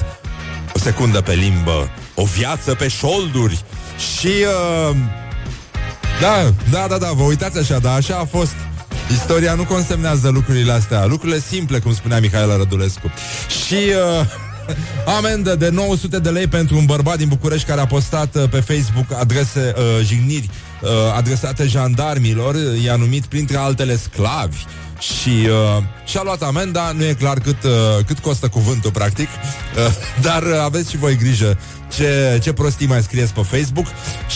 o 0.74 0.78
secundă 0.78 1.20
pe 1.20 1.32
limbă, 1.32 1.90
o 2.14 2.24
viață 2.24 2.74
pe 2.74 2.88
șolduri 2.88 3.64
și... 4.18 4.28
Uh, 4.90 4.96
da, 6.20 6.52
da, 6.70 6.86
da, 6.88 6.98
da, 6.98 7.10
vă 7.12 7.22
uitați 7.22 7.58
așa, 7.58 7.78
dar 7.78 7.96
așa 7.96 8.16
a 8.16 8.24
fost. 8.24 8.54
Istoria 9.12 9.54
nu 9.54 9.64
consemnează 9.64 10.28
lucrurile 10.28 10.72
astea, 10.72 11.04
lucrurile 11.04 11.40
simple, 11.48 11.78
cum 11.78 11.94
spunea 11.94 12.20
Mihaela 12.20 12.56
Rădulescu. 12.56 13.12
Și... 13.66 13.74
Uh, 14.20 14.26
Amendă 15.18 15.54
de 15.54 15.68
900 15.68 16.18
de 16.18 16.30
lei 16.30 16.46
pentru 16.46 16.76
un 16.76 16.84
bărbat 16.84 17.16
din 17.16 17.28
București 17.28 17.66
care 17.66 17.80
a 17.80 17.86
postat 17.86 18.34
uh, 18.34 18.48
pe 18.50 18.60
Facebook 18.60 19.20
adrese 19.20 19.74
uh, 19.76 20.06
jigniri 20.06 20.50
uh, 20.84 20.90
adresate 21.16 21.66
jandarmilor, 21.66 22.54
i-a 22.84 22.96
numit 22.96 23.24
printre 23.24 23.56
altele 23.56 23.96
sclavi 23.96 24.64
și 24.98 25.28
uh, 25.28 25.82
și-a 26.04 26.22
luat 26.22 26.42
amenda, 26.42 26.92
nu 26.96 27.04
e 27.04 27.12
clar 27.12 27.38
cât, 27.38 27.62
uh, 27.62 27.70
cât 28.06 28.18
costă 28.18 28.48
cuvântul, 28.48 28.90
practic, 28.90 29.28
uh, 29.28 29.92
dar 30.26 30.42
uh, 30.42 30.58
aveți 30.64 30.90
și 30.90 30.96
voi 30.96 31.16
grijă 31.16 31.58
ce, 31.94 32.40
ce 32.42 32.52
prostii 32.52 32.86
mai 32.86 33.02
scrieți 33.02 33.32
pe 33.32 33.40
Facebook. 33.42 33.86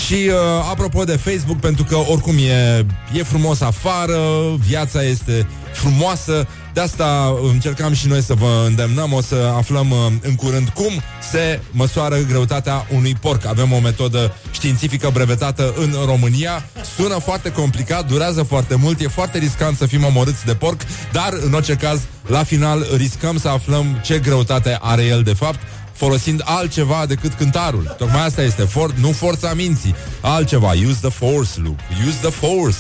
Și 0.06 0.14
uh, 0.14 0.34
apropo 0.70 1.04
de 1.04 1.16
Facebook, 1.16 1.61
pentru 1.61 1.84
că 1.84 1.96
oricum 1.96 2.37
e, 2.37 2.87
e 3.12 3.22
frumos 3.22 3.61
afară, 3.61 4.18
viața 4.66 5.02
este 5.02 5.46
frumoasă, 5.72 6.46
de 6.78 6.84
asta 6.84 7.34
încercam 7.52 7.92
și 7.92 8.06
noi 8.06 8.22
să 8.22 8.34
vă 8.34 8.64
îndemnăm, 8.66 9.12
o 9.12 9.20
să 9.20 9.52
aflăm 9.56 9.90
uh, 9.90 9.96
în 10.22 10.34
curând 10.34 10.68
cum 10.68 10.92
se 11.30 11.60
măsoară 11.70 12.16
greutatea 12.16 12.86
unui 12.94 13.16
porc. 13.20 13.46
Avem 13.46 13.72
o 13.72 13.78
metodă 13.78 14.34
științifică 14.50 15.10
brevetată 15.12 15.74
în 15.76 15.94
România. 16.06 16.64
Sună 16.96 17.18
foarte 17.18 17.52
complicat, 17.52 18.06
durează 18.06 18.42
foarte 18.42 18.74
mult, 18.74 19.00
e 19.00 19.08
foarte 19.08 19.38
riscant 19.38 19.76
să 19.76 19.86
fim 19.86 20.04
omorâți 20.04 20.44
de 20.44 20.54
porc, 20.54 20.80
dar 21.12 21.32
în 21.44 21.52
orice 21.52 21.74
caz, 21.74 22.00
la 22.26 22.42
final 22.42 22.86
riscăm 22.96 23.38
să 23.38 23.48
aflăm 23.48 24.00
ce 24.04 24.18
greutate 24.18 24.78
are 24.80 25.04
el 25.04 25.22
de 25.22 25.34
fapt 25.34 25.58
folosind 25.98 26.42
altceva 26.44 27.04
decât 27.06 27.32
cântarul. 27.32 27.94
Tocmai 27.98 28.24
asta 28.24 28.42
este, 28.42 28.62
for- 28.62 28.94
nu 29.00 29.12
forța 29.12 29.54
minții, 29.54 29.94
altceva. 30.20 30.70
Use 30.87 30.98
the 31.00 31.11
force, 31.11 31.50
Luke. 31.56 31.82
Use 32.06 32.18
the 32.20 32.30
force. 32.30 32.76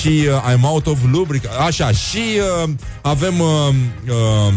Și 0.00 0.28
uh, 0.28 0.52
I'm 0.52 0.62
out 0.62 0.86
of 0.86 0.98
lubric. 1.10 1.42
Așa, 1.66 1.90
și 1.90 2.22
uh, 2.64 2.70
avem... 3.02 3.40
Uh, 3.40 3.74
uh, 4.08 4.52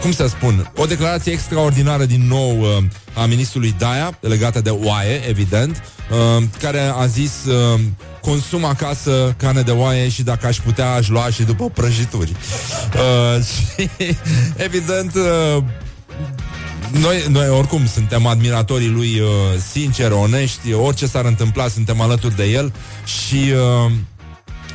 cum 0.00 0.12
să 0.12 0.26
spun, 0.26 0.72
o 0.76 0.84
declarație 0.84 1.32
extraordinară 1.32 2.04
din 2.04 2.26
nou 2.28 2.60
uh, 2.60 2.66
a 3.14 3.26
ministrului 3.26 3.74
Daia, 3.78 4.18
legată 4.20 4.60
de 4.60 4.70
oaie, 4.70 5.22
evident, 5.28 5.82
uh, 6.10 6.42
care 6.60 6.80
a 6.80 7.06
zis 7.06 7.32
uh, 7.44 7.80
consum 8.20 8.64
acasă 8.64 9.34
carne 9.36 9.60
de 9.60 9.70
oaie 9.70 10.08
și 10.08 10.22
dacă 10.22 10.46
aș 10.46 10.56
putea 10.56 10.92
aș 10.92 11.08
lua 11.08 11.30
și 11.30 11.42
după 11.42 11.70
prăjituri. 11.70 12.32
Uh, 12.94 13.42
și, 13.50 13.88
evident, 14.56 15.14
uh, 15.14 15.62
noi, 17.00 17.24
noi 17.30 17.48
oricum 17.48 17.86
suntem 17.86 18.26
admiratorii 18.26 18.88
lui 18.88 19.20
uh, 19.20 19.28
sinceri, 19.70 20.12
onești, 20.12 20.72
orice 20.72 21.06
s-ar 21.06 21.24
întâmpla, 21.24 21.68
suntem 21.68 22.00
alături 22.00 22.36
de 22.36 22.44
el. 22.44 22.72
Și 23.04 23.36
uh, 23.36 23.92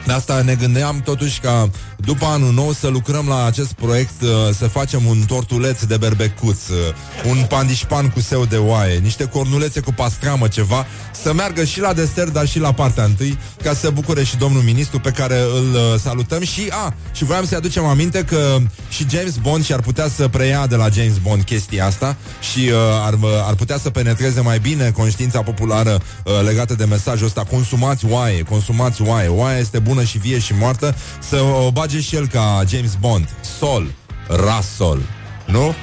De 0.10 0.16
asta 0.16 0.42
ne 0.42 0.56
gândeam 0.56 1.02
totuși 1.02 1.40
ca 1.40 1.70
după 1.98 2.26
anul 2.26 2.54
nou 2.54 2.72
să 2.72 2.88
lucrăm 2.88 3.28
la 3.28 3.46
acest 3.46 3.74
proiect, 3.74 4.22
uh, 4.22 4.30
să 4.58 4.68
facem 4.68 5.06
un 5.06 5.18
tortuleț 5.28 5.84
de 5.84 5.98
berbecuț, 5.98 6.68
uh, 6.68 6.78
un 7.26 7.46
pandișpan 7.50 8.10
cu 8.10 8.20
seu 8.20 8.46
de 8.46 8.58
oaie, 8.58 8.98
niște 8.98 9.26
cornulețe 9.26 9.80
cu 9.80 9.94
pastramă, 9.94 10.48
ceva, 10.48 10.86
să 11.22 11.34
meargă 11.34 11.64
și 11.64 11.80
la 11.80 11.94
desert, 11.94 12.34
dar 12.34 12.48
și 12.48 12.60
la 12.60 12.74
partea 12.74 13.04
întâi, 13.04 13.38
ca 13.64 13.74
să 13.74 13.90
bucure 13.90 14.24
și 14.24 14.38
domnul 14.38 14.62
ministru 14.62 15.00
pe 15.00 15.12
care 15.12 15.40
îl 15.40 15.74
uh, 15.74 16.00
salutăm. 16.00 16.44
Și, 16.44 16.68
a, 16.70 16.94
și 17.12 17.24
voiam 17.24 17.46
să-i 17.46 17.58
aducem 17.58 17.86
aminte 17.86 18.24
că 18.24 18.58
și 18.90 19.06
James 19.10 19.36
Bond 19.36 19.66
și-ar 19.66 19.82
putea 19.82 20.08
să 20.08 20.28
preia 20.28 20.68
de 20.68 20.76
la 20.76 20.90
James 20.90 21.18
Bond 21.18 21.44
chestia 21.44 21.86
asta 21.86 22.18
și 22.52 22.60
uh, 22.60 22.76
ar, 23.06 23.18
ar 23.48 23.56
putea 23.56 23.78
să 23.78 23.90
penetreze 23.90 24.42
mai 24.42 24.60
bine 24.60 24.92
conștiința 24.92 25.42
populară 25.42 26.00
uh, 26.24 26.34
legată 26.46 26.74
de 26.74 26.86
mesajul 26.86 27.26
ăsta, 27.26 27.44
consumați 27.44 28.06
oaie, 28.06 28.44
consumați 28.44 29.02
oaie, 29.02 29.28
oaia 29.28 29.58
este 29.58 29.80
bună 29.80 29.99
și 30.04 30.18
vie 30.18 30.40
și 30.40 30.54
moartă, 30.54 30.96
să 31.20 31.42
o 31.42 31.72
bage 31.72 32.02
și 32.02 32.16
el 32.16 32.28
ca 32.28 32.64
James 32.68 32.96
Bond. 33.00 33.30
Sol, 33.60 33.92
Rasol, 34.28 35.00
nu? 35.46 35.76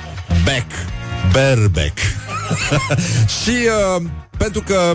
Beck, 0.45 0.71
Berbeck. 1.33 1.99
și 3.43 3.57
uh, 3.97 4.03
pentru 4.39 4.61
că 4.61 4.95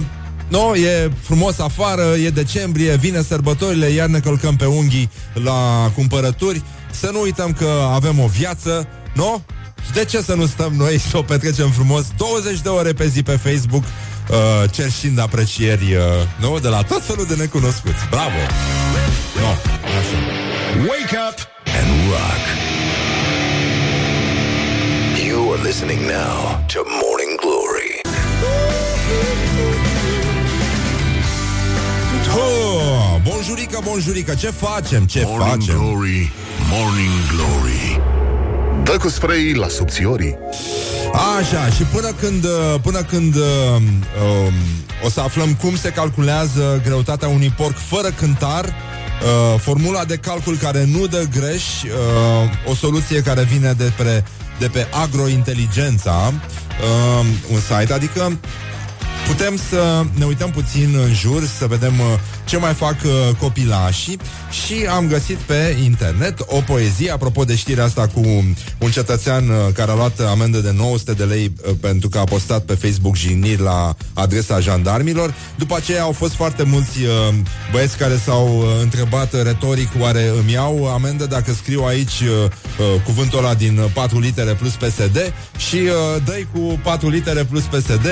No, 0.52 0.76
e 0.76 1.12
frumos 1.22 1.60
afară, 1.60 2.02
e 2.02 2.30
decembrie, 2.30 2.96
vine 2.96 3.22
sărbătorile, 3.22 3.88
iar 3.88 4.08
ne 4.08 4.20
călcăm 4.20 4.56
pe 4.56 4.66
unghii 4.66 5.10
la 5.34 5.92
cumpărături. 5.96 6.64
Să 6.92 7.10
nu 7.14 7.22
uităm 7.22 7.54
că 7.54 7.90
avem 7.94 8.20
o 8.20 8.28
viață, 8.28 8.88
nu? 9.14 9.44
Și 9.86 9.92
de 9.92 10.06
ce 10.06 10.22
să 10.22 10.34
nu 10.34 10.46
stăm 10.46 10.74
noi 10.74 11.00
să 11.00 11.18
o 11.18 11.22
petrecem 11.22 11.70
frumos 11.70 12.06
20 12.18 12.60
de 12.60 12.70
ore 12.70 12.94
pe 12.94 13.08
zi 13.08 13.24
pe 13.24 13.40
Facebook 13.44 13.84
uh, 13.84 14.70
cerșind 14.72 15.20
aprecieri, 15.20 15.96
uh, 15.96 16.02
nu? 16.40 16.60
De 16.60 16.68
la 16.68 16.82
tot 16.82 17.06
felul 17.06 17.26
de 17.26 17.36
necunoscuți. 17.36 18.08
Bravo! 18.10 18.40
No, 19.42 19.52
așa. 19.98 20.20
Wake 20.90 21.16
up 21.28 21.38
and 21.78 21.90
rock. 22.14 22.44
You 25.28 25.54
are 25.54 25.62
listening 25.64 26.02
now 26.02 26.36
to 26.74 26.80
Morning 27.02 27.34
Glory. 27.44 27.92
Oh, 32.36 33.22
bonjurică, 33.30 33.80
bonjurică, 33.84 34.34
ce 34.34 34.50
facem, 34.50 35.06
ce 35.06 35.22
Morning 35.26 35.62
facem? 35.62 35.76
Glory, 35.76 36.32
Morning 36.72 37.12
Glory 37.36 38.02
Dă 38.84 38.98
cu 38.98 39.10
spray 39.10 39.54
la 39.54 39.68
subțiorii 39.68 40.38
Așa, 41.40 41.70
și 41.76 41.84
până 41.84 42.12
când, 42.20 42.44
uh, 42.44 42.76
până 42.82 43.04
când 43.04 43.36
uh, 43.36 43.42
um, 43.76 44.54
o 45.06 45.10
să 45.10 45.22
aflăm 45.22 45.54
cum 45.54 45.76
se 45.76 45.90
calculează 45.90 46.82
greutatea 46.84 47.28
unui 47.28 47.54
porc 47.58 47.76
fără 47.78 48.10
cântar, 48.10 48.74
uh, 49.24 49.60
formula 49.60 50.06
de 50.06 50.16
calcul 50.16 50.58
care 50.58 50.86
nu 50.86 51.08
dă 51.08 51.28
greș, 51.40 51.84
uh, 51.84 52.70
o 52.70 52.76
soluție 52.76 53.22
care 53.22 53.44
vine 53.44 53.74
de 53.74 53.92
pe, 53.98 54.24
de 54.60 54.68
pe 54.68 54.88
agrointeligența, 54.92 56.34
uh, 56.34 57.26
un 57.52 57.60
site, 57.60 57.94
adică 57.94 58.40
putem 59.32 59.58
să 59.70 60.06
ne 60.18 60.26
uităm 60.26 60.52
puțin 60.52 60.96
în 61.06 61.14
jur, 61.14 61.44
să 61.58 61.66
vedem 61.68 62.00
uh, 62.00 62.06
ce 62.46 62.58
mai 62.58 62.74
fac 62.74 62.96
uh, 63.06 63.36
copilașii 63.40 64.20
și 64.66 64.86
am 64.90 65.08
găsit 65.08 65.38
pe 65.38 65.78
internet 65.84 66.40
o 66.46 66.62
poezie, 66.62 67.12
apropo 67.12 67.44
de 67.44 67.56
știrea 67.56 67.84
asta 67.84 68.08
cu 68.08 68.20
un 68.78 68.92
cetățean 68.92 69.50
uh, 69.50 69.56
care 69.74 69.92
a 69.92 69.96
luat 69.96 70.20
amendă 70.20 70.58
de 70.58 70.74
900 70.78 71.14
de 71.14 71.24
lei 71.24 71.54
uh, 71.66 71.74
pentru 71.82 72.10
că 72.10 72.18
a 72.18 72.24
postat 72.24 72.64
pe 72.64 72.74
Facebook 72.74 73.16
jigniri 73.16 73.62
la 73.62 73.96
adresa 74.14 74.60
jandarmilor. 74.60 75.34
După 75.56 75.76
aceea 75.76 76.02
au 76.02 76.12
fost 76.12 76.34
foarte 76.34 76.64
mulți 76.64 77.02
uh, 77.02 77.34
băieți 77.72 77.98
care 77.98 78.20
s-au 78.26 78.58
uh, 78.58 78.66
întrebat 78.82 79.44
retoric 79.44 79.90
oare 80.00 80.32
îmi 80.42 80.52
iau 80.52 80.94
amendă 80.94 81.26
dacă 81.26 81.54
scriu 81.54 81.84
aici 81.84 82.20
uh, 82.20 82.28
uh, 82.80 83.02
cuvântul 83.06 83.38
ăla 83.40 83.54
din 83.54 83.78
uh, 83.78 83.92
4 83.94 84.20
litere 84.20 84.54
plus 84.54 84.74
PSD 84.74 85.34
și 85.58 85.76
uh, 85.76 86.22
dai 86.26 86.48
cu 86.54 86.80
4 86.84 87.10
litere 87.10 87.44
plus 87.44 87.64
PSD 87.64 88.08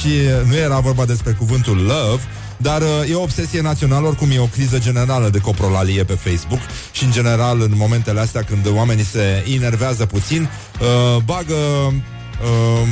și 0.00 0.08
uh, 0.08 0.52
nu 0.54 0.60
era 0.60 0.78
vorba 0.78 1.04
despre 1.04 1.32
cuvântul 1.32 1.76
love, 1.76 2.22
dar 2.56 2.82
uh, 2.82 3.10
e 3.10 3.14
o 3.14 3.22
obsesie 3.22 3.60
națională, 3.60 4.06
oricum 4.06 4.30
e 4.30 4.38
o 4.38 4.46
criză 4.46 4.78
generală 4.78 5.28
de 5.28 5.38
coprolalie 5.38 6.04
pe 6.04 6.12
Facebook 6.12 6.60
și 6.92 7.04
în 7.04 7.10
general 7.10 7.60
în 7.60 7.72
momentele 7.74 8.20
astea 8.20 8.42
când 8.42 8.68
oamenii 8.76 9.04
se 9.04 9.44
enervează 9.54 10.06
puțin, 10.06 10.42
uh, 10.80 11.22
bagă 11.24 11.54
uh, 11.54 12.88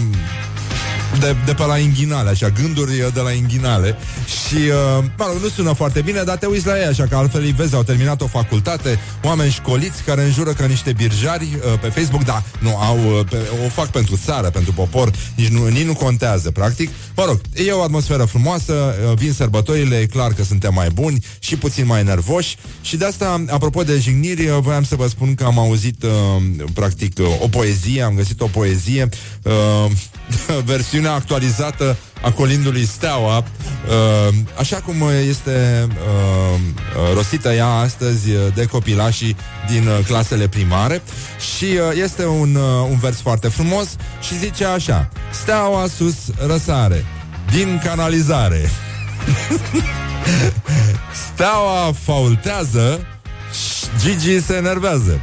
de, 1.20 1.36
de 1.44 1.54
pe 1.54 1.64
la 1.64 1.78
inghinale, 1.78 2.30
așa, 2.30 2.48
gânduri 2.48 3.12
de 3.14 3.20
la 3.20 3.30
inghinale 3.30 3.96
și, 4.26 4.54
uh, 4.54 5.04
mă 5.18 5.24
rog, 5.32 5.42
nu 5.42 5.48
sună 5.48 5.72
foarte 5.72 6.00
bine, 6.00 6.22
dar 6.22 6.36
te 6.36 6.46
uiți 6.46 6.66
la 6.66 6.78
ei 6.78 6.86
așa, 6.86 7.06
că 7.06 7.16
altfel 7.16 7.42
îi 7.42 7.52
vezi, 7.52 7.74
au 7.74 7.82
terminat 7.82 8.20
o 8.20 8.26
facultate, 8.26 8.98
oameni 9.22 9.50
școliți 9.50 10.02
care 10.02 10.22
înjură 10.22 10.52
ca 10.52 10.66
niște 10.66 10.92
birjari 10.92 11.44
uh, 11.54 11.78
pe 11.80 11.88
Facebook, 11.88 12.24
da, 12.24 12.42
nu, 12.58 12.76
au, 12.76 12.96
uh, 12.96 13.24
pe, 13.30 13.36
o 13.66 13.68
fac 13.68 13.90
pentru 13.90 14.18
țară, 14.24 14.50
pentru 14.50 14.72
popor, 14.72 15.10
nici 15.34 15.48
nu, 15.48 15.66
nici 15.66 15.86
nu 15.86 15.94
contează, 15.94 16.50
practic. 16.50 16.90
Mă 17.16 17.24
rog, 17.24 17.40
e 17.54 17.72
o 17.72 17.82
atmosferă 17.82 18.24
frumoasă, 18.24 18.72
uh, 18.72 19.16
vin 19.16 19.32
sărbătorile, 19.32 19.96
e 19.96 20.06
clar 20.06 20.32
că 20.32 20.44
suntem 20.44 20.74
mai 20.74 20.88
buni 20.90 21.24
și 21.38 21.56
puțin 21.56 21.86
mai 21.86 22.02
nervoși 22.04 22.56
și 22.80 22.96
de 22.96 23.04
asta, 23.04 23.44
apropo 23.48 23.82
de 23.82 23.98
jigniri, 23.98 24.46
uh, 24.46 24.58
voiam 24.60 24.84
să 24.84 24.94
vă 24.94 25.06
spun 25.06 25.34
că 25.34 25.44
am 25.44 25.58
auzit, 25.58 26.02
uh, 26.02 26.10
practic, 26.74 27.18
uh, 27.18 27.26
o 27.40 27.48
poezie, 27.48 28.02
am 28.02 28.14
găsit 28.14 28.40
o 28.40 28.46
poezie, 28.46 29.08
uh, 29.42 29.90
versiunea 30.64 31.12
actualizată 31.12 31.96
a 32.22 32.30
colindului 32.30 32.86
Steaua, 32.86 33.38
uh, 33.38 34.34
așa 34.58 34.76
cum 34.76 34.94
este 35.28 35.86
uh, 35.88 36.58
uh, 36.58 37.14
rostită 37.14 37.52
ea 37.52 37.66
astăzi 37.66 38.30
uh, 38.30 38.40
de 38.54 38.64
copilașii 38.64 39.36
din 39.70 39.86
uh, 39.86 39.98
clasele 40.06 40.48
primare. 40.48 41.02
Și 41.56 41.64
uh, 41.64 42.02
este 42.02 42.26
un, 42.26 42.54
uh, 42.54 42.88
un 42.90 42.98
vers 42.98 43.20
foarte 43.20 43.48
frumos 43.48 43.88
și 44.20 44.38
zice 44.38 44.64
așa 44.64 45.08
Steaua 45.30 45.86
sus 45.96 46.14
răsare 46.46 47.04
din 47.50 47.80
canalizare. 47.84 48.70
Steaua 51.32 51.92
faultează 52.04 53.06
și 53.52 53.86
Gigi 54.00 54.40
se 54.40 54.54
enervează 54.54 55.20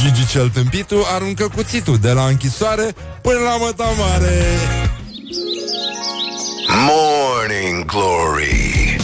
Gigi 0.00 0.26
cel 0.26 0.48
tâmpitul 0.48 1.04
aruncă 1.14 1.48
cuțitul 1.54 1.98
de 1.98 2.12
la 2.12 2.24
închisoare 2.26 2.94
până 3.22 3.38
la 3.38 3.56
mătamare. 3.56 4.42
Morning 6.68 7.84
Glory. 7.84 8.96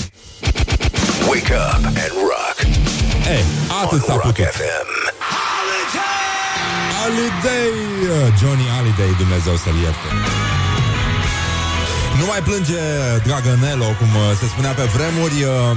Wake 1.28 1.54
up 1.54 1.84
and 1.84 2.12
rock. 2.30 2.56
Ei, 3.28 3.44
atât 3.84 4.02
s-a 4.04 4.12
Rock 4.12 4.22
putut. 4.22 4.44
FM. 4.44 4.88
Holiday, 7.02 7.72
Johnny 8.40 8.66
Holiday, 8.76 9.14
Dumnezeu 9.18 9.56
să-l 9.56 9.76
ierte. 9.82 10.08
Nu 12.18 12.24
mai 12.26 12.40
plânge, 12.48 12.80
dragă 13.26 13.58
Nelo, 13.60 13.84
cum 13.84 14.10
uh, 14.14 14.22
se 14.40 14.46
spunea 14.46 14.72
pe 14.72 14.82
vremuri. 14.96 15.36
uh, 15.42 15.76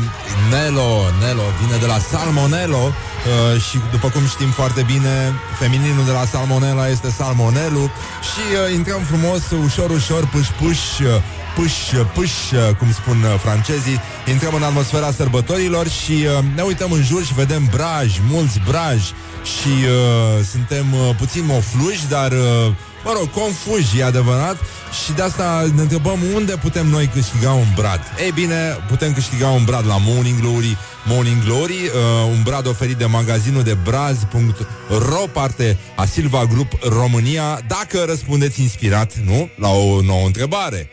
Nelo, 0.52 0.92
Nelo, 1.22 1.46
vine 1.62 1.78
de 1.80 1.86
la 1.86 2.00
Salmonello 2.12 2.84
uh, 2.88 3.62
și, 3.62 3.78
după 3.92 4.08
cum 4.10 4.24
știm 4.28 4.50
foarte 4.60 4.82
bine, 4.92 5.14
femininul 5.60 6.06
de 6.06 6.12
la 6.12 6.26
Salmonella 6.26 6.88
este 6.90 7.10
Salmonelu 7.18 7.84
și 8.30 8.44
uh, 8.52 8.74
intrăm 8.74 9.02
frumos, 9.12 9.42
ușor, 9.64 9.90
ușor, 9.90 10.28
puș, 10.34 10.48
puș, 10.62 10.80
uh, 11.00 11.22
puș, 11.56 11.74
puș, 12.14 12.32
uh, 12.52 12.76
cum 12.80 12.92
spun 12.92 13.18
uh, 13.24 13.40
francezii, 13.46 14.02
intrăm 14.34 14.54
în 14.54 14.64
atmosfera 14.64 15.12
sărbătorilor 15.12 15.88
și 15.88 16.16
uh, 16.26 16.44
ne 16.56 16.62
uităm 16.62 16.92
în 16.92 17.04
jur 17.04 17.24
și 17.26 17.34
vedem 17.34 17.64
braji, 17.76 18.22
mulți 18.30 18.62
braji 18.68 19.14
și 19.44 19.68
uh, 19.68 20.46
suntem 20.52 20.94
uh, 20.94 21.16
puțin 21.18 21.46
mofluși, 21.46 22.08
dar, 22.10 22.32
uh, 22.32 22.74
mă 23.04 23.14
rog, 23.18 23.30
confuși, 23.30 24.00
e 24.00 24.04
adevărat, 24.04 24.58
și 25.04 25.12
de 25.12 25.22
asta 25.22 25.72
ne 25.76 25.82
întrebăm 25.82 26.20
unde 26.36 26.56
putem 26.62 26.88
noi 26.88 27.08
câștiga 27.14 27.52
un 27.52 27.68
brad. 27.76 28.02
Ei 28.24 28.32
bine, 28.32 28.78
putem 28.88 29.14
câștiga 29.14 29.48
un 29.48 29.64
brad 29.64 29.88
la 29.88 29.98
Morning 30.00 30.40
Glory, 30.40 30.78
Morning 31.06 31.44
Glory, 31.44 31.74
uh, 31.84 32.30
un 32.30 32.44
brad 32.44 32.68
oferit 32.68 32.98
de 32.98 33.06
magazinul 33.06 33.64
de 33.64 33.78
braz.ro, 33.84 35.26
parte 35.32 35.78
a 35.96 36.06
Silva 36.06 36.46
Group 36.46 36.72
România, 36.82 37.60
dacă 37.68 38.04
răspundeți 38.08 38.62
inspirat, 38.62 39.14
nu? 39.26 39.50
La 39.56 39.70
o 39.70 40.02
nouă 40.02 40.26
întrebare. 40.26 40.90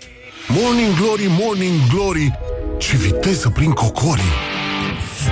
Morning 0.48 0.94
Glory, 0.94 1.26
Morning 1.28 1.80
Glory 1.92 2.38
Ce 2.78 2.96
viteză 2.96 3.48
prin 3.48 3.70
cocorii 3.70 4.49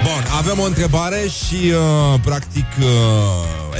Bun, 0.02 0.24
avem 0.38 0.58
o 0.58 0.64
întrebare 0.64 1.20
și, 1.46 1.54
uh, 1.54 2.20
practic, 2.24 2.66
uh, 2.80 2.86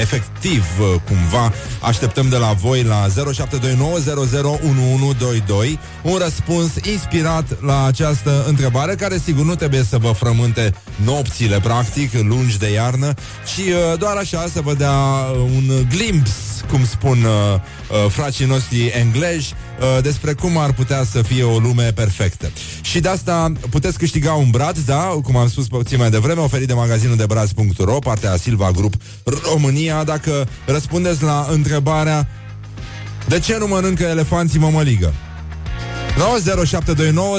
efectiv, 0.00 0.64
uh, 0.80 0.86
cumva, 1.06 1.52
așteptăm 1.80 2.28
de 2.28 2.36
la 2.36 2.52
voi 2.52 2.82
la 2.82 3.06
0729001122 3.06 5.78
un 6.02 6.16
răspuns 6.16 6.70
inspirat 6.92 7.62
la 7.62 7.84
această 7.84 8.44
întrebare, 8.48 8.94
care, 8.94 9.18
sigur, 9.24 9.44
nu 9.44 9.54
trebuie 9.54 9.82
să 9.82 9.98
vă 9.98 10.12
frământe 10.12 10.74
nopțile, 11.04 11.60
practic, 11.60 12.12
lungi 12.12 12.58
de 12.58 12.72
iarnă, 12.72 13.14
ci 13.54 13.58
uh, 13.58 13.98
doar 13.98 14.16
așa 14.16 14.46
să 14.52 14.60
vă 14.60 14.74
dea 14.74 14.90
uh, 14.90 15.38
un 15.38 15.86
glimpse, 15.88 16.32
cum 16.70 16.86
spun 16.86 17.24
uh, 17.24 17.54
uh, 17.54 17.60
frații 18.10 18.46
noștri 18.46 18.86
englezi, 18.86 19.54
uh, 19.80 20.02
despre 20.02 20.32
cum 20.32 20.58
ar 20.58 20.72
putea 20.72 21.04
să 21.04 21.22
fie 21.22 21.42
o 21.42 21.58
lume 21.58 21.92
perfectă. 21.92 22.50
Și 22.80 23.00
de 23.00 23.08
asta 23.08 23.52
puteți 23.70 23.98
câștiga 23.98 24.32
un 24.32 24.50
brad, 24.50 24.78
da, 24.78 25.02
cum 25.22 25.36
am 25.36 25.48
spus 25.48 25.66
puțin 25.66 25.98
mai 25.98 26.10
devreme, 26.10 26.40
oferit 26.40 26.66
de 26.66 26.74
magazinul 26.74 27.16
de 27.16 27.26
braț.ro, 27.26 27.98
partea 27.98 28.36
Silva 28.36 28.70
Group 28.70 28.94
România, 29.52 30.04
dacă 30.04 30.48
răspundeți 30.66 31.22
la 31.22 31.46
întrebarea 31.50 32.28
de 33.28 33.38
ce 33.38 33.56
nu 33.58 33.66
mănâncă 33.66 34.02
elefanții 34.02 34.58
mămăligă? 34.58 35.12
No, 36.16 36.64
0729 36.64 37.38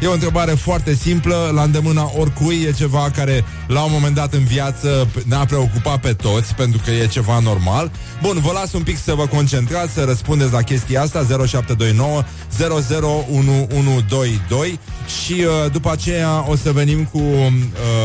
E 0.00 0.06
o 0.06 0.12
întrebare 0.12 0.52
foarte 0.52 0.94
simplă, 0.94 1.50
la 1.54 1.62
îndemâna 1.62 2.10
oricui, 2.16 2.64
e 2.68 2.72
ceva 2.72 3.10
care 3.14 3.44
la 3.66 3.82
un 3.82 3.90
moment 3.92 4.14
dat 4.14 4.32
în 4.32 4.44
viață 4.44 5.08
ne-a 5.24 5.44
preocupat 5.44 6.00
pe 6.00 6.12
toți, 6.12 6.54
pentru 6.54 6.80
că 6.84 6.90
e 6.90 7.06
ceva 7.06 7.38
normal. 7.38 7.90
Bun, 8.22 8.38
vă 8.40 8.52
las 8.52 8.72
un 8.72 8.82
pic 8.82 8.98
să 8.98 9.14
vă 9.14 9.26
concentrați, 9.26 9.92
să 9.92 10.04
răspundeți 10.04 10.52
la 10.52 10.62
chestia 10.62 11.02
asta, 11.02 11.26
0729 11.46 12.24
001122 12.58 14.80
și 15.22 15.32
uh, 15.32 15.70
după 15.72 15.90
aceea 15.90 16.44
o 16.48 16.56
să 16.56 16.72
venim 16.72 17.04
cu 17.04 17.18
uh, 17.18 17.52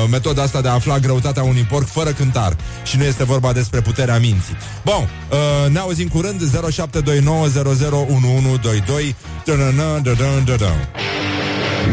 metoda 0.10 0.42
asta 0.42 0.62
de 0.62 0.68
a 0.68 0.74
afla 0.74 1.00
greutatea 1.00 1.44
unui 1.44 1.66
porc 1.70 1.88
fără 1.88 2.10
cântar. 2.10 2.56
Și 2.84 2.98
nu 2.98 3.04
este 3.04 3.24
vorba 3.24 3.54
despre 3.54 3.82
puterea 3.82 4.20
minții. 4.20 4.58
Bun, 4.86 5.10
uh, 5.32 5.72
ne 5.72 5.80
auzim 5.80 6.08
curând, 6.08 6.42
0729 6.72 7.48
001122 7.48 9.16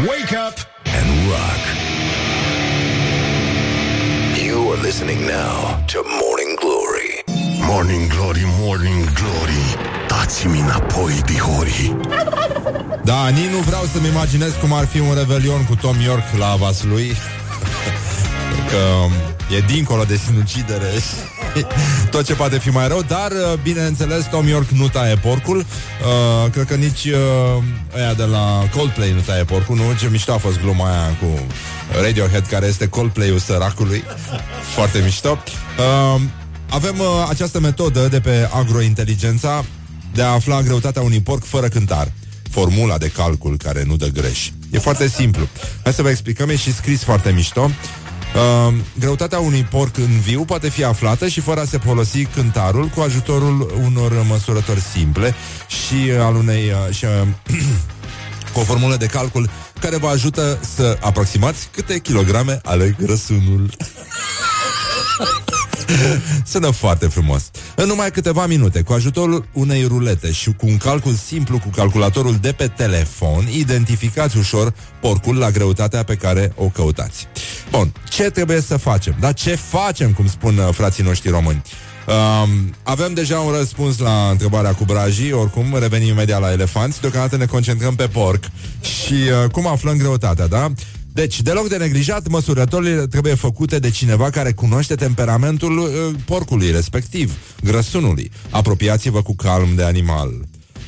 Wake 0.01 0.33
up 0.33 0.57
and 0.85 1.07
rock. 1.29 1.61
You 4.35 4.71
are 4.71 4.81
listening 4.81 5.21
now 5.27 5.85
to 5.87 6.03
Morning 6.03 6.57
Glory. 6.59 7.23
Morning 7.67 8.09
Glory, 8.09 8.43
Morning 8.59 9.05
Glory 9.13 9.65
Dați-mi 10.07 10.59
înapoi, 10.59 11.21
dihori 11.25 11.95
Da, 13.03 13.27
nici 13.27 13.49
nu 13.49 13.57
vreau 13.57 13.83
să-mi 13.93 14.07
imaginez 14.07 14.53
cum 14.61 14.73
ar 14.73 14.85
fi 14.85 14.99
un 14.99 15.13
revelion 15.13 15.65
cu 15.65 15.75
Tom 15.75 15.95
York 16.01 16.23
la 16.37 16.57
lui. 16.83 17.15
Că 18.73 19.55
e 19.55 19.59
dincolo 19.59 20.03
de 20.03 20.19
sinucidere 20.25 20.91
tot 22.11 22.25
ce 22.25 22.33
poate 22.33 22.59
fi 22.59 22.69
mai 22.69 22.87
rău, 22.87 23.01
dar, 23.01 23.31
uh, 23.31 23.59
bineînțeles, 23.63 24.25
Tom 24.25 24.47
York 24.47 24.69
nu 24.69 24.87
taie 24.87 25.15
porcul. 25.15 25.57
Uh, 25.57 26.51
cred 26.51 26.65
că 26.65 26.75
nici 26.75 27.05
uh, 27.05 27.63
aia 27.95 28.13
de 28.13 28.23
la 28.23 28.69
Coldplay 28.75 29.11
nu 29.11 29.19
taie 29.19 29.43
porcul, 29.43 29.75
nu? 29.75 29.83
Ce 29.99 30.07
mișto 30.11 30.33
a 30.33 30.37
fost 30.37 30.59
gluma 30.59 30.89
aia 30.89 31.17
cu 31.19 31.45
Radiohead, 32.01 32.45
care 32.45 32.65
este 32.65 32.87
Coldplay-ul 32.87 33.39
săracului. 33.39 34.03
Foarte 34.75 34.99
mișto. 35.03 35.43
Uh, 35.77 36.21
avem 36.69 36.99
uh, 36.99 37.05
această 37.29 37.59
metodă 37.59 38.07
de 38.07 38.19
pe 38.19 38.49
agrointeligența 38.53 39.65
de 40.13 40.21
a 40.21 40.27
afla 40.27 40.61
greutatea 40.61 41.01
unui 41.01 41.21
porc 41.21 41.43
fără 41.43 41.67
cântar. 41.67 42.11
Formula 42.49 42.97
de 42.97 43.07
calcul 43.07 43.57
care 43.57 43.83
nu 43.83 43.95
dă 43.95 44.07
greș. 44.07 44.49
E 44.71 44.77
foarte 44.77 45.07
simplu. 45.07 45.47
Hai 45.83 45.93
să 45.93 46.01
vă 46.01 46.09
explicăm, 46.09 46.49
e 46.49 46.55
și 46.55 46.73
scris 46.73 47.03
foarte 47.03 47.31
mișto. 47.31 47.71
Uh, 48.35 48.73
greutatea 48.99 49.39
unui 49.39 49.63
porc 49.63 49.97
în 49.97 50.19
viu 50.19 50.45
poate 50.45 50.69
fi 50.69 50.83
aflată 50.83 51.27
și 51.27 51.39
fără 51.39 51.59
a 51.59 51.65
se 51.65 51.77
folosi 51.77 52.25
cântarul 52.25 52.87
cu 52.87 53.01
ajutorul 53.01 53.73
unor 53.83 54.25
măsurători 54.27 54.79
simple 54.79 55.35
și 55.67 56.11
al 56.19 56.35
unei 56.35 56.69
uh, 56.69 56.95
și, 56.95 57.05
uh, 57.05 57.11
cu 58.53 58.59
o 58.59 58.63
formulă 58.63 58.95
de 58.95 59.05
calcul 59.05 59.49
care 59.79 59.97
vă 59.97 60.07
ajută 60.07 60.59
să 60.75 60.97
aproximați 61.01 61.69
câte 61.71 61.99
kilograme 61.99 62.59
ale 62.63 62.95
grăsunul. 62.99 63.69
Sună 66.51 66.69
foarte 66.69 67.07
frumos. 67.07 67.51
În 67.75 67.87
numai 67.87 68.11
câteva 68.11 68.45
minute, 68.45 68.81
cu 68.81 68.93
ajutorul 68.93 69.45
unei 69.53 69.83
rulete 69.83 70.31
și 70.31 70.51
cu 70.51 70.65
un 70.65 70.77
calcul 70.77 71.13
simplu 71.13 71.59
cu 71.59 71.69
calculatorul 71.75 72.37
de 72.41 72.51
pe 72.51 72.67
telefon, 72.67 73.47
identificați 73.51 74.37
ușor 74.37 74.73
porcul 75.01 75.37
la 75.37 75.51
greutatea 75.51 76.03
pe 76.03 76.15
care 76.15 76.53
o 76.55 76.65
căutați. 76.65 77.27
Bun, 77.77 77.93
ce 78.09 78.23
trebuie 78.23 78.61
să 78.61 78.77
facem? 78.77 79.15
Dar 79.19 79.33
ce 79.33 79.55
facem, 79.55 80.11
cum 80.11 80.27
spun 80.27 80.57
uh, 80.57 80.69
frații 80.71 81.03
noștri 81.03 81.29
români? 81.29 81.61
Um, 82.07 82.73
avem 82.83 83.13
deja 83.13 83.39
un 83.39 83.51
răspuns 83.51 83.97
la 83.97 84.27
întrebarea 84.31 84.73
cu 84.73 84.83
brajii, 84.85 85.31
oricum 85.31 85.77
revenim 85.79 86.07
imediat 86.07 86.41
la 86.41 86.51
elefanți, 86.51 87.01
deocamdată 87.01 87.37
ne 87.37 87.45
concentrăm 87.45 87.95
pe 87.95 88.07
porc 88.07 88.43
și 88.81 89.13
uh, 89.13 89.49
cum 89.51 89.67
aflăm 89.67 89.97
greutatea, 89.97 90.47
da? 90.47 90.71
Deci, 91.13 91.41
deloc 91.41 91.67
de 91.67 91.77
neglijat, 91.77 92.27
măsurătorile 92.27 93.07
trebuie 93.07 93.35
făcute 93.35 93.79
de 93.79 93.89
cineva 93.89 94.29
care 94.29 94.51
cunoaște 94.51 94.95
temperamentul 94.95 95.77
uh, 95.77 95.87
porcului 96.25 96.71
respectiv, 96.71 97.37
grăsunului. 97.63 98.31
Apropiați-vă 98.49 99.21
cu 99.21 99.35
calm 99.35 99.75
de 99.75 99.83
animal. 99.83 100.29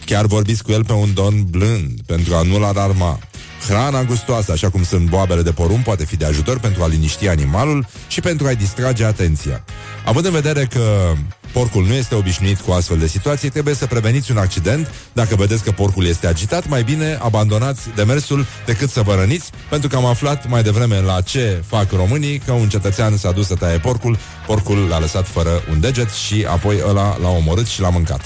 Chiar 0.05 0.25
vorbiți 0.25 0.63
cu 0.63 0.71
el 0.71 0.85
pe 0.85 0.93
un 0.93 1.13
don 1.13 1.43
blând, 1.49 2.01
pentru 2.05 2.35
a 2.35 2.41
nu-l 2.41 2.63
alarma. 2.63 3.19
Hrana 3.67 4.03
gustoasă, 4.03 4.51
așa 4.51 4.69
cum 4.69 4.83
sunt 4.83 5.09
boabele 5.09 5.41
de 5.41 5.51
porumb, 5.51 5.83
poate 5.83 6.05
fi 6.05 6.15
de 6.17 6.25
ajutor 6.25 6.59
pentru 6.59 6.83
a 6.83 6.87
liniști 6.87 7.27
animalul 7.27 7.85
și 8.07 8.21
pentru 8.21 8.47
a-i 8.47 8.55
distrage 8.55 9.05
atenția. 9.05 9.63
Având 10.05 10.25
în 10.25 10.31
vedere 10.31 10.65
că 10.65 11.13
porcul 11.57 11.85
nu 11.85 11.93
este 11.93 12.15
obișnuit 12.15 12.59
cu 12.59 12.71
astfel 12.71 12.97
de 12.97 13.07
situații, 13.07 13.49
trebuie 13.49 13.73
să 13.73 13.85
preveniți 13.85 14.31
un 14.31 14.37
accident. 14.37 14.91
Dacă 15.13 15.35
vedeți 15.35 15.63
că 15.63 15.71
porcul 15.71 16.05
este 16.05 16.27
agitat, 16.27 16.67
mai 16.67 16.83
bine 16.83 17.17
abandonați 17.21 17.81
demersul 17.95 18.45
decât 18.65 18.89
să 18.89 19.01
vă 19.01 19.15
răniți, 19.15 19.49
pentru 19.69 19.89
că 19.89 19.95
am 19.95 20.05
aflat 20.05 20.49
mai 20.49 20.63
devreme 20.63 21.01
la 21.01 21.21
ce 21.21 21.63
fac 21.67 21.91
românii, 21.91 22.37
că 22.37 22.51
un 22.51 22.69
cetățean 22.69 23.17
s-a 23.17 23.31
dus 23.31 23.47
să 23.47 23.55
taie 23.55 23.77
porcul, 23.77 24.17
porcul 24.47 24.77
l-a 24.77 24.99
lăsat 24.99 25.27
fără 25.27 25.63
un 25.71 25.79
deget 25.79 26.09
și 26.09 26.45
apoi 26.49 26.77
ăla 26.87 27.17
l-a 27.21 27.29
omorât 27.29 27.67
și 27.67 27.81
l-a 27.81 27.89
mâncat. 27.89 28.21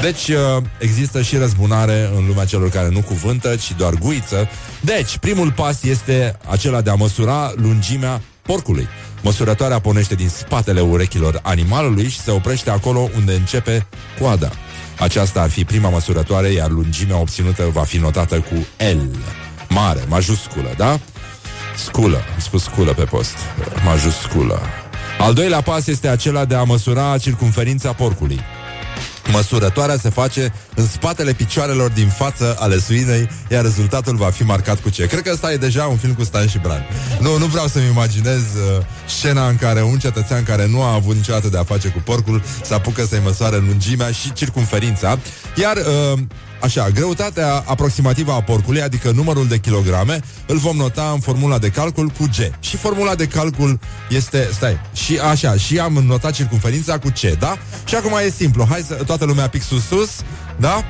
Deci 0.00 0.28
uh, 0.28 0.62
există 0.78 1.22
și 1.22 1.36
răzbunare 1.36 2.10
în 2.16 2.26
lumea 2.26 2.44
celor 2.44 2.68
care 2.70 2.88
nu 2.88 3.00
cuvântă, 3.00 3.56
ci 3.56 3.72
doar 3.76 3.94
guiță. 3.94 4.48
Deci, 4.80 5.18
primul 5.18 5.52
pas 5.52 5.82
este 5.82 6.38
acela 6.50 6.80
de 6.80 6.90
a 6.90 6.94
măsura 6.94 7.52
lungimea 7.56 8.20
porcului. 8.46 8.88
Măsurătoarea 9.22 9.78
pornește 9.78 10.14
din 10.14 10.28
spatele 10.28 10.80
urechilor 10.80 11.40
animalului 11.42 12.08
și 12.08 12.20
se 12.20 12.30
oprește 12.30 12.70
acolo 12.70 13.08
unde 13.16 13.32
începe 13.32 13.86
coada. 14.20 14.50
Aceasta 14.98 15.40
ar 15.40 15.50
fi 15.50 15.64
prima 15.64 15.88
măsurătoare, 15.88 16.48
iar 16.48 16.70
lungimea 16.70 17.16
obținută 17.16 17.68
va 17.72 17.82
fi 17.82 17.96
notată 17.96 18.40
cu 18.40 18.84
L. 18.84 19.16
Mare, 19.68 20.00
majusculă, 20.08 20.74
da? 20.76 20.98
Sculă, 21.76 22.16
am 22.16 22.40
spus 22.40 22.62
sculă 22.62 22.92
pe 22.92 23.04
post. 23.04 23.36
Majusculă. 23.84 24.60
Al 25.18 25.34
doilea 25.34 25.60
pas 25.60 25.86
este 25.86 26.08
acela 26.08 26.44
de 26.44 26.54
a 26.54 26.62
măsura 26.62 27.18
circumferința 27.18 27.92
porcului. 27.92 28.40
Măsurătoarea 29.32 29.96
se 29.96 30.10
face 30.10 30.52
în 30.74 30.86
spatele 30.86 31.32
picioarelor 31.32 31.90
din 31.90 32.08
față 32.08 32.56
ale 32.58 32.78
suinei, 32.78 33.28
iar 33.50 33.62
rezultatul 33.62 34.16
va 34.16 34.30
fi 34.30 34.42
marcat 34.42 34.80
cu 34.80 34.90
ce? 34.90 35.06
Cred 35.06 35.22
că 35.22 35.30
ăsta 35.32 35.52
e 35.52 35.56
deja 35.56 35.84
un 35.84 35.96
film 35.96 36.14
cu 36.14 36.24
Stan 36.24 36.48
și 36.48 36.58
Bran. 36.58 36.86
Nu, 37.20 37.38
nu 37.38 37.46
vreau 37.46 37.66
să-mi 37.66 37.86
imaginez 37.86 38.40
uh, 38.40 38.84
scena 39.06 39.48
în 39.48 39.56
care 39.56 39.82
un 39.82 39.98
cetățean 39.98 40.42
care 40.42 40.66
nu 40.66 40.82
a 40.82 40.92
avut 40.92 41.14
niciodată 41.14 41.48
de 41.48 41.58
a 41.58 41.64
face 41.64 41.88
cu 41.88 41.98
porcul 42.04 42.42
să 42.62 42.74
apucă 42.74 43.04
să-i 43.04 43.20
măsoare 43.24 43.56
lungimea 43.56 44.10
și 44.10 44.32
circumferința, 44.32 45.18
iar 45.56 45.76
uh, 45.76 46.18
Așa, 46.64 46.88
greutatea 46.88 47.62
aproximativă 47.66 48.32
a 48.32 48.42
porcului, 48.42 48.82
adică 48.82 49.10
numărul 49.10 49.46
de 49.46 49.58
kilograme, 49.58 50.20
îl 50.46 50.56
vom 50.56 50.76
nota 50.76 51.10
în 51.12 51.20
formula 51.20 51.58
de 51.58 51.68
calcul 51.68 52.08
cu 52.08 52.24
G. 52.24 52.64
Și 52.64 52.76
formula 52.76 53.14
de 53.14 53.26
calcul 53.26 53.78
este, 54.10 54.48
stai, 54.52 54.80
și 54.92 55.18
așa, 55.18 55.56
și 55.56 55.78
am 55.78 55.92
notat 55.92 56.32
circunferința 56.32 56.98
cu 56.98 57.08
C, 57.08 57.38
da? 57.38 57.56
Și 57.84 57.94
acum 57.94 58.12
e 58.26 58.30
simplu, 58.30 58.66
hai 58.68 58.80
să 58.80 58.94
toată 58.94 59.24
lumea 59.24 59.48
pic 59.48 59.62
sus 59.62 59.86
sus, 59.86 60.10
da? 60.56 60.84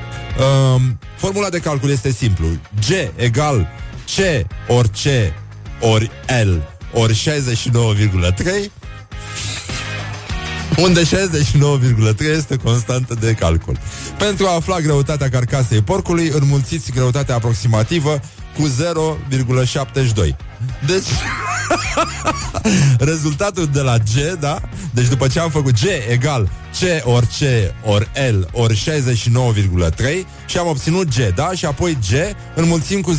Um, 0.74 0.98
formula 1.16 1.48
de 1.48 1.58
calcul 1.58 1.90
este 1.90 2.10
simplu. 2.10 2.46
G 2.80 2.90
egal 3.16 3.68
C 4.16 4.46
ori 4.68 4.88
C 4.88 5.32
ori 5.80 6.10
L 6.44 6.50
ori 6.92 7.14
69,3 7.14 8.83
unde 10.76 11.02
69,3 11.02 11.06
este 12.36 12.56
constantă 12.56 13.16
de 13.20 13.32
calcul. 13.32 13.78
Pentru 14.18 14.46
a 14.46 14.54
afla 14.54 14.80
greutatea 14.80 15.28
carcasei 15.28 15.82
porcului, 15.82 16.32
înmulțiți 16.34 16.92
greutatea 16.92 17.34
aproximativă 17.34 18.20
cu 18.56 18.68
0,72. 18.68 20.36
Deci, 20.86 21.06
rezultatul 23.10 23.68
de 23.72 23.80
la 23.80 23.98
G, 23.98 24.38
da? 24.40 24.60
Deci 24.90 25.08
după 25.08 25.26
ce 25.28 25.40
am 25.40 25.50
făcut 25.50 25.72
G 25.72 25.84
egal 26.10 26.50
C 26.80 27.06
ori 27.06 27.26
C 27.26 27.40
ori 27.88 28.10
L 28.30 28.48
ori 28.52 28.74
69,3 28.74 30.02
și 30.46 30.58
am 30.58 30.66
obținut 30.66 31.08
G, 31.08 31.34
da? 31.34 31.50
Și 31.54 31.64
apoi 31.64 31.98
G 32.10 32.12
înmulțim 32.54 33.00
cu 33.00 33.12
0,72 33.12 33.18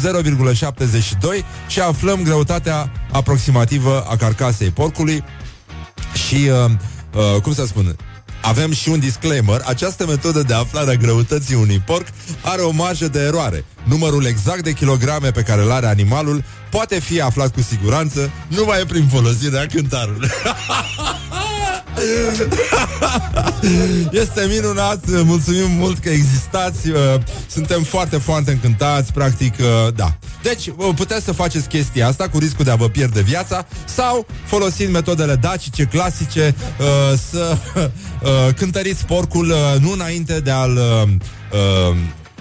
și 1.67 1.79
aflăm 1.79 2.23
greutatea 2.23 2.91
aproximativă 3.11 4.05
a 4.09 4.15
carcasei 4.15 4.69
porcului 4.69 5.23
și 6.27 6.35
uh, 6.65 6.71
uh, 7.15 7.41
cum 7.41 7.53
să 7.53 7.65
spun, 7.65 7.95
avem 8.41 8.73
și 8.73 8.89
un 8.89 8.99
disclaimer. 8.99 9.61
Această 9.65 10.05
metodă 10.05 10.41
de 10.41 10.53
aflare 10.53 10.91
a 10.91 10.95
greutății 10.95 11.55
unui 11.55 11.79
porc 11.79 12.07
are 12.41 12.61
o 12.61 12.71
marjă 12.71 13.07
de 13.07 13.19
eroare. 13.19 13.65
Numărul 13.83 14.25
exact 14.25 14.63
de 14.63 14.71
kilograme 14.71 15.31
pe 15.31 15.41
care 15.41 15.61
îl 15.61 15.71
are 15.71 15.87
animalul 15.87 16.43
poate 16.69 16.99
fi 16.99 17.21
aflat 17.21 17.53
cu 17.53 17.61
siguranță 17.61 18.31
numai 18.47 18.85
prin 18.87 19.07
folosirea 19.07 19.65
cântarului. 19.65 20.29
Este 24.11 24.47
minunat, 24.49 25.23
mulțumim 25.23 25.71
mult 25.71 25.99
că 25.99 26.09
existați 26.09 26.89
uh, 26.89 26.97
Suntem 27.47 27.83
foarte, 27.83 28.17
foarte 28.17 28.51
încântați 28.51 29.13
Practic, 29.13 29.53
uh, 29.59 29.93
da. 29.93 30.17
Deci, 30.43 30.67
uh, 30.67 30.89
puteți 30.95 31.25
să 31.25 31.31
faceți 31.31 31.67
chestia 31.67 32.07
asta 32.07 32.29
Cu 32.29 32.39
riscul 32.39 32.65
de 32.65 32.71
a 32.71 32.75
vă 32.75 32.89
pierde 32.89 33.21
viața 33.21 33.65
Sau, 33.85 34.25
folosind 34.45 34.91
metodele 34.91 35.35
dacice, 35.35 35.83
clasice 35.83 36.55
Să 37.31 37.57
cântăriți 38.59 39.05
porcul 39.05 39.53
Nu 39.79 39.91
înainte 39.91 40.39
de 40.39 40.51
a-l 40.51 40.79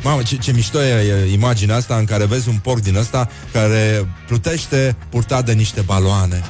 Mamă, 0.04 0.22
ce, 0.22 0.36
ce 0.36 0.52
mișto 0.52 0.82
e, 0.82 1.26
e 1.28 1.32
imaginea 1.32 1.76
asta 1.76 1.96
în 1.96 2.04
care 2.04 2.24
vezi 2.24 2.48
un 2.48 2.56
porc 2.56 2.80
din 2.80 2.96
ăsta 2.96 3.28
care 3.52 4.08
plutește 4.26 4.96
purtat 5.08 5.44
de 5.44 5.52
niște 5.52 5.80
baloane. 5.80 6.42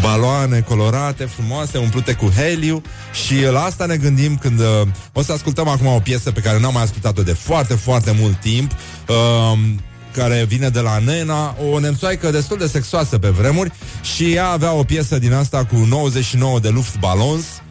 Baloane 0.00 0.60
colorate, 0.60 1.24
frumoase, 1.24 1.78
umplute 1.78 2.12
cu 2.12 2.32
heliu 2.36 2.82
și 3.26 3.42
la 3.52 3.62
asta 3.62 3.86
ne 3.86 3.96
gândim 3.96 4.36
când 4.36 4.60
uh, 4.60 4.66
o 5.12 5.22
să 5.22 5.32
ascultăm 5.32 5.68
acum 5.68 5.86
o 5.86 5.98
piesă 5.98 6.30
pe 6.30 6.40
care 6.40 6.60
n-am 6.60 6.72
mai 6.72 6.82
ascultat-o 6.82 7.22
de 7.22 7.32
foarte, 7.32 7.74
foarte 7.74 8.16
mult 8.20 8.40
timp. 8.40 8.72
Uh, 9.08 9.58
care 10.12 10.44
vine 10.48 10.68
de 10.68 10.80
la 10.80 10.98
Nena, 10.98 11.56
o 11.72 11.78
nemțoaică 11.78 12.30
destul 12.30 12.58
de 12.58 12.66
sexoasă 12.66 13.18
pe 13.18 13.28
vremuri 13.28 13.72
și 14.14 14.32
ea 14.32 14.48
avea 14.48 14.72
o 14.72 14.82
piesă 14.82 15.18
din 15.18 15.32
asta 15.32 15.64
cu 15.64 15.76
99 15.76 16.60
de 16.60 16.68
Luftballons 16.68 17.44
Uh, 17.44 17.69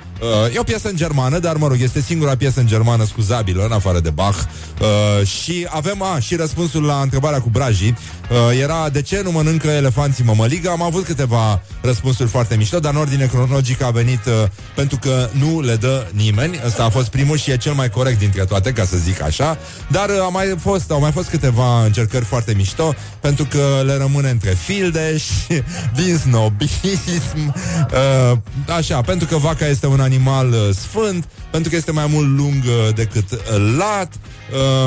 e 0.53 0.59
o 0.59 0.63
piesă 0.63 0.89
în 0.89 0.95
germană, 0.95 1.39
dar 1.39 1.55
mă 1.55 1.67
rog, 1.67 1.77
este 1.81 2.01
singura 2.01 2.35
piesă 2.35 2.59
în 2.59 2.67
germană 2.67 3.05
scuzabilă, 3.05 3.65
în 3.65 3.71
afară 3.71 3.99
de 3.99 4.09
Bach. 4.09 4.37
Uh, 4.81 5.27
și 5.27 5.67
avem, 5.69 6.01
a, 6.01 6.19
și 6.19 6.35
răspunsul 6.35 6.83
la 6.83 7.01
întrebarea 7.01 7.41
cu 7.41 7.49
brajii. 7.49 7.97
Uh, 8.29 8.59
era 8.61 8.89
de 8.89 9.01
ce 9.01 9.21
nu 9.23 9.31
mănâncă 9.31 9.67
elefanții 9.67 10.23
mămăligă? 10.23 10.69
Am 10.69 10.81
avut 10.81 11.05
câteva 11.05 11.61
răspunsuri 11.81 12.29
foarte 12.29 12.55
mișto, 12.55 12.79
dar 12.79 12.93
în 12.93 12.99
ordine 12.99 13.25
cronologică 13.25 13.85
a 13.85 13.89
venit 13.89 14.25
uh, 14.25 14.33
pentru 14.75 14.97
că 15.01 15.29
nu 15.31 15.61
le 15.61 15.75
dă 15.75 16.07
nimeni. 16.11 16.59
Ăsta 16.65 16.83
a 16.83 16.89
fost 16.89 17.07
primul 17.07 17.37
și 17.37 17.51
e 17.51 17.57
cel 17.57 17.73
mai 17.73 17.89
corect 17.89 18.19
dintre 18.19 18.45
toate, 18.45 18.71
ca 18.71 18.85
să 18.85 18.97
zic 18.97 19.21
așa. 19.21 19.57
Dar 19.87 20.09
uh, 20.09 20.21
a 20.25 20.29
mai 20.29 20.55
fost, 20.59 20.91
au 20.91 20.99
mai 20.99 21.11
fost 21.11 21.29
câteva 21.29 21.83
încercări 21.83 22.25
foarte 22.25 22.53
mișto, 22.53 22.93
pentru 23.19 23.45
că 23.45 23.81
le 23.85 23.97
rămâne 23.97 24.29
între 24.29 24.49
fildeș 24.49 25.23
și 25.23 25.63
din 26.03 26.17
snobism. 26.17 27.55
Uh, 27.91 28.37
așa, 28.77 29.01
pentru 29.01 29.27
că 29.27 29.37
vaca 29.37 29.67
este 29.67 29.87
un 29.87 29.99
animal 30.09 30.49
uh, 30.49 30.69
sfânt, 30.75 31.27
pentru 31.51 31.69
că 31.69 31.75
este 31.75 31.91
mai 31.91 32.07
mult 32.07 32.37
lung 32.37 32.63
uh, 32.65 32.93
decât 32.95 33.31
uh, 33.31 33.39
lat, 33.77 34.13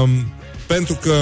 uh, 0.03 0.09
pentru 0.67 0.95
că... 0.95 1.15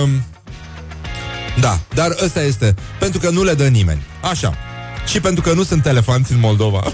Da, 1.61 1.79
dar 1.95 2.17
ăsta 2.25 2.43
este 2.43 2.75
pentru 2.99 3.21
că 3.21 3.31
nu 3.31 3.43
le 3.43 3.55
dă 3.55 3.67
nimeni. 3.67 4.03
Așa. 4.31 4.55
Și 5.07 5.21
pentru 5.21 5.43
că 5.43 5.53
nu 5.53 5.63
sunt 5.63 5.87
elefanți 5.87 6.33
în 6.33 6.39
Moldova. 6.39 6.83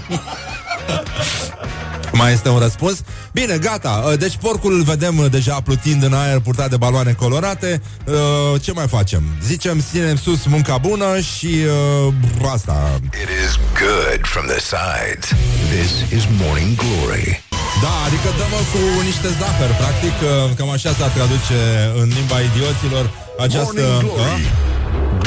Mai 2.17 2.33
este 2.33 2.49
un 2.49 2.59
răspuns? 2.59 2.97
Bine, 3.31 3.57
gata. 3.57 4.03
Uh, 4.05 4.17
deci 4.17 4.37
porcul 4.37 4.73
îl 4.73 4.83
vedem 4.83 5.17
uh, 5.17 5.31
deja 5.31 5.61
plutind 5.61 6.03
în 6.03 6.13
aer, 6.13 6.39
purtat 6.39 6.69
de 6.69 6.77
baloane 6.77 7.11
colorate. 7.11 7.81
Uh, 8.05 8.61
ce 8.61 8.71
mai 8.71 8.87
facem? 8.87 9.23
Zicem, 9.43 9.83
ținem 9.91 10.15
sus 10.15 10.45
munca 10.45 10.77
bună 10.77 11.19
și 11.19 11.49
asta. 12.53 12.99
It 13.05 13.29
is 13.45 13.53
good 13.83 14.21
from 14.33 14.45
the 14.45 14.59
sides. 14.73 15.25
This 15.75 15.91
is 16.17 16.23
Morning 16.41 16.75
Glory. 16.75 17.43
Da, 17.81 17.93
adică 18.05 18.27
dăm 18.37 18.53
cu 18.71 19.01
niște 19.03 19.27
zahăr 19.39 19.71
Practic, 19.81 20.15
cam 20.57 20.69
așa 20.69 20.89
se 20.89 21.03
traduce 21.15 21.59
în 22.01 22.07
limba 22.17 22.39
idioților 22.39 23.05
această... 23.37 23.81
Morning 23.81 24.11
Glory. 24.13 24.76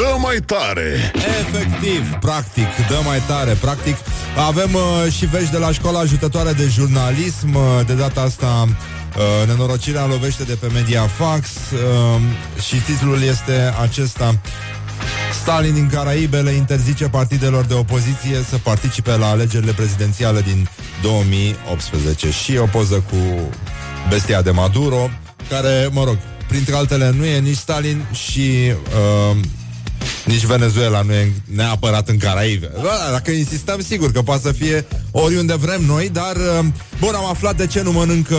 Dă 0.00 0.16
mai 0.18 0.36
tare! 0.36 1.12
Efectiv, 1.14 2.16
practic, 2.20 2.66
dă 2.88 3.00
mai 3.04 3.22
tare 3.26 3.52
Practic, 3.52 3.96
avem 4.46 4.74
uh, 4.74 5.12
și 5.12 5.26
vești 5.26 5.50
de 5.50 5.58
la 5.58 5.72
școala 5.72 5.98
ajutătoare 5.98 6.52
de 6.52 6.66
jurnalism. 6.66 7.54
Uh, 7.54 7.86
De 7.86 7.92
data 7.92 8.20
asta 8.20 8.66
uh, 8.66 9.46
Nenorocirea 9.46 10.06
lovește 10.06 10.42
de 10.42 10.54
pe 10.54 10.66
Mediafax. 10.72 11.48
Uh, 11.48 12.20
Și 12.62 12.74
titlul 12.74 13.22
este 13.22 13.74
acesta. 13.80 14.40
Stalin 15.42 15.74
din 15.74 15.88
Caraibele 15.92 16.50
interzice 16.50 17.08
partidelor 17.08 17.64
de 17.64 17.74
opoziție 17.74 18.44
să 18.48 18.56
participe 18.56 19.16
la 19.16 19.28
alegerile 19.28 19.72
prezidențiale 19.72 20.40
din 20.40 20.68
2018 21.02 22.30
și 22.30 22.56
o 22.56 22.66
poză 22.66 23.04
cu 23.10 23.16
bestia 24.08 24.42
de 24.42 24.50
Maduro, 24.50 25.10
care, 25.48 25.88
mă 25.92 26.04
rog, 26.04 26.18
printre 26.48 26.74
altele 26.74 27.10
nu 27.16 27.24
e 27.24 27.38
nici 27.38 27.56
Stalin 27.56 28.04
și 28.12 28.72
uh, 29.30 29.36
nici 30.30 30.44
Venezuela 30.44 31.02
nu 31.02 31.12
e 31.12 31.32
neapărat 31.44 32.08
în 32.08 32.16
Caraibe. 32.16 32.70
Da, 32.74 33.10
dacă 33.12 33.30
insistăm, 33.30 33.80
sigur 33.80 34.12
că 34.12 34.22
poate 34.22 34.42
să 34.42 34.52
fie 34.52 34.86
oriunde 35.10 35.54
vrem 35.54 35.84
noi, 35.84 36.08
dar 36.08 36.36
uh, 36.36 36.64
bun, 37.00 37.14
am 37.14 37.26
aflat 37.26 37.56
de 37.56 37.66
ce 37.66 37.82
nu 37.82 37.92
mănâncă 37.92 38.36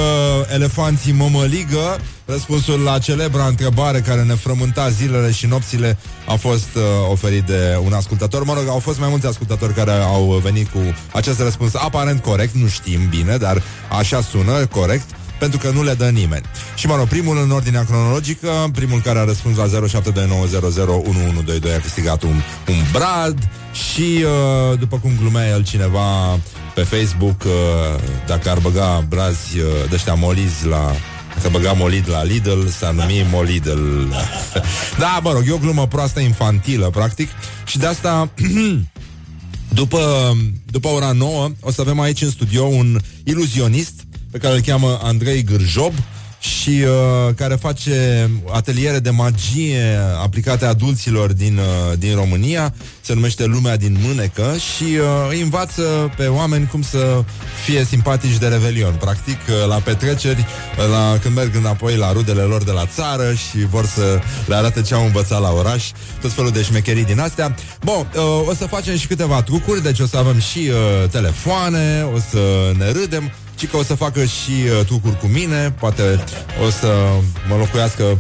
elefanții 0.53 1.11
mămăligă. 1.11 1.99
Răspunsul 2.25 2.79
la 2.79 2.99
celebra 2.99 3.45
întrebare 3.45 3.99
care 3.99 4.23
ne 4.23 4.33
frământa 4.33 4.89
zilele 4.89 5.31
și 5.31 5.45
nopțile 5.45 5.97
a 6.27 6.35
fost 6.35 6.69
uh, 6.75 6.81
oferit 7.09 7.43
de 7.43 7.79
un 7.85 7.93
ascultător. 7.93 8.43
Mă 8.43 8.53
rog, 8.53 8.67
au 8.67 8.79
fost 8.79 8.99
mai 8.99 9.09
mulți 9.09 9.25
ascultători 9.25 9.73
care 9.73 9.91
au 9.91 10.41
venit 10.43 10.67
cu 10.67 10.79
acest 11.13 11.39
răspuns 11.39 11.75
aparent 11.75 12.21
corect, 12.21 12.53
nu 12.53 12.67
știm 12.67 13.07
bine, 13.09 13.37
dar 13.37 13.61
așa 13.89 14.21
sună, 14.21 14.65
corect 14.65 15.05
pentru 15.41 15.59
că 15.59 15.69
nu 15.69 15.83
le 15.83 15.93
dă 15.93 16.09
nimeni. 16.09 16.45
Și 16.75 16.87
mă 16.87 16.95
rog, 16.95 17.07
primul 17.07 17.41
în 17.43 17.51
ordinea 17.51 17.85
cronologică, 17.85 18.69
primul 18.73 19.01
care 19.01 19.19
a 19.19 19.23
răspuns 19.23 19.57
la 19.57 19.65
0729001122 19.65 19.69
a 21.77 21.81
câștigat 21.81 22.23
un, 22.23 22.41
un 22.67 22.75
brad 22.91 23.49
și 23.73 24.23
uh, 24.23 24.79
după 24.79 24.97
cum 24.97 25.11
glumea 25.19 25.49
el 25.49 25.63
cineva 25.63 26.39
pe 26.75 26.81
Facebook, 26.81 27.43
uh, 27.43 27.51
dacă 28.27 28.49
ar 28.49 28.59
băga 28.59 29.05
brazi 29.09 29.57
uh, 29.57 29.63
de 29.89 29.95
ăștia 29.95 30.13
molizi 30.13 30.67
la 30.67 30.95
dacă 31.35 31.49
băga 31.51 31.71
molid 31.71 32.09
la 32.09 32.23
Lidl, 32.23 32.67
s-a 32.67 32.91
numit 32.91 33.25
Molidl. 33.31 34.11
da, 35.03 35.19
mă 35.23 35.31
rog, 35.31 35.43
e 35.47 35.51
o 35.51 35.57
glumă 35.57 35.87
proastă 35.87 36.19
infantilă, 36.19 36.89
practic, 36.89 37.29
și 37.65 37.77
de 37.77 37.85
asta 37.85 38.29
după, 39.81 40.31
după 40.65 40.87
ora 40.87 41.11
9 41.11 41.49
o 41.59 41.71
să 41.71 41.81
avem 41.81 41.99
aici 41.99 42.21
în 42.21 42.29
studio 42.29 42.63
un 42.63 42.99
iluzionist 43.23 43.93
pe 44.32 44.38
care 44.38 44.53
îl 44.53 44.61
cheamă 44.61 44.99
Andrei 45.03 45.43
Gârjob 45.43 45.93
și 46.41 46.69
uh, 46.69 47.34
care 47.36 47.55
face 47.55 48.29
ateliere 48.51 48.99
de 48.99 49.09
magie 49.09 49.99
aplicate 50.21 50.65
adulților 50.65 51.34
din, 51.34 51.57
uh, 51.57 51.97
din 51.97 52.15
România. 52.15 52.73
Se 53.01 53.13
numește 53.13 53.45
Lumea 53.45 53.77
din 53.77 53.97
Mânecă 54.01 54.55
și 54.57 54.84
uh, 54.84 55.29
îi 55.29 55.41
învață 55.41 56.13
pe 56.17 56.27
oameni 56.27 56.67
cum 56.67 56.82
să 56.82 57.23
fie 57.65 57.84
simpatici 57.84 58.38
de 58.38 58.47
revelion. 58.47 58.93
Practic, 58.93 59.38
uh, 59.49 59.67
la 59.67 59.75
petreceri, 59.75 60.39
uh, 60.39 60.88
la, 60.89 61.17
când 61.21 61.36
merg 61.36 61.55
înapoi 61.55 61.95
la 61.95 62.11
rudele 62.11 62.41
lor 62.41 62.63
de 62.63 62.71
la 62.71 62.86
țară 62.86 63.34
și 63.34 63.65
vor 63.65 63.86
să 63.86 64.19
le 64.45 64.55
arate 64.55 64.82
ce 64.82 64.93
au 64.93 65.05
învățat 65.05 65.41
la 65.41 65.51
oraș, 65.51 65.89
tot 66.21 66.32
felul 66.32 66.51
de 66.51 66.61
șmecherii 66.61 67.05
din 67.05 67.19
astea. 67.19 67.55
Bun, 67.84 68.07
uh, 68.15 68.47
o 68.47 68.53
să 68.53 68.65
facem 68.65 68.97
și 68.97 69.07
câteva 69.07 69.41
trucuri, 69.41 69.84
deci 69.84 69.99
o 69.99 70.05
să 70.05 70.17
avem 70.17 70.39
și 70.39 70.59
uh, 70.59 71.09
telefoane, 71.09 72.05
o 72.15 72.19
să 72.29 72.71
ne 72.77 72.91
râdem, 72.91 73.32
ci 73.62 73.70
că 73.70 73.78
o 73.78 73.84
să 73.84 73.95
facă 73.95 74.24
și 74.24 74.51
uh, 74.51 74.86
trucuri 74.86 75.18
cu 75.18 75.26
mine, 75.26 75.72
poate 75.80 76.24
o 76.66 76.70
să 76.70 76.93
mă 77.47 77.55
locuiască 77.55 78.20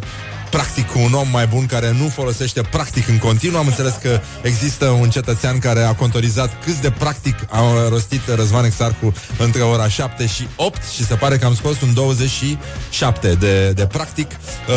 practic 0.49 0.91
cu 0.91 0.99
un 0.99 1.13
om 1.13 1.27
mai 1.31 1.47
bun 1.47 1.65
care 1.65 1.91
nu 1.91 2.07
folosește 2.07 2.61
practic 2.61 3.07
în 3.07 3.17
continuu. 3.17 3.59
Am 3.59 3.67
înțeles 3.67 3.93
că 4.01 4.19
există 4.41 4.85
un 4.85 5.09
cetățean 5.09 5.59
care 5.59 5.83
a 5.83 5.93
contorizat 5.93 6.63
cât 6.63 6.75
de 6.75 6.91
practic 6.91 7.35
a 7.49 7.61
rostit 7.89 8.21
Răzvan 8.35 8.65
Exarcu 8.65 9.13
între 9.37 9.61
ora 9.61 9.87
7 9.87 10.27
și 10.27 10.47
8 10.55 10.81
și 10.95 11.05
se 11.05 11.15
pare 11.15 11.37
că 11.37 11.45
am 11.45 11.55
scos 11.55 11.81
un 11.81 11.93
27 11.93 13.33
de, 13.33 13.71
de 13.71 13.85
practic. 13.85 14.31
Uh, 14.31 14.75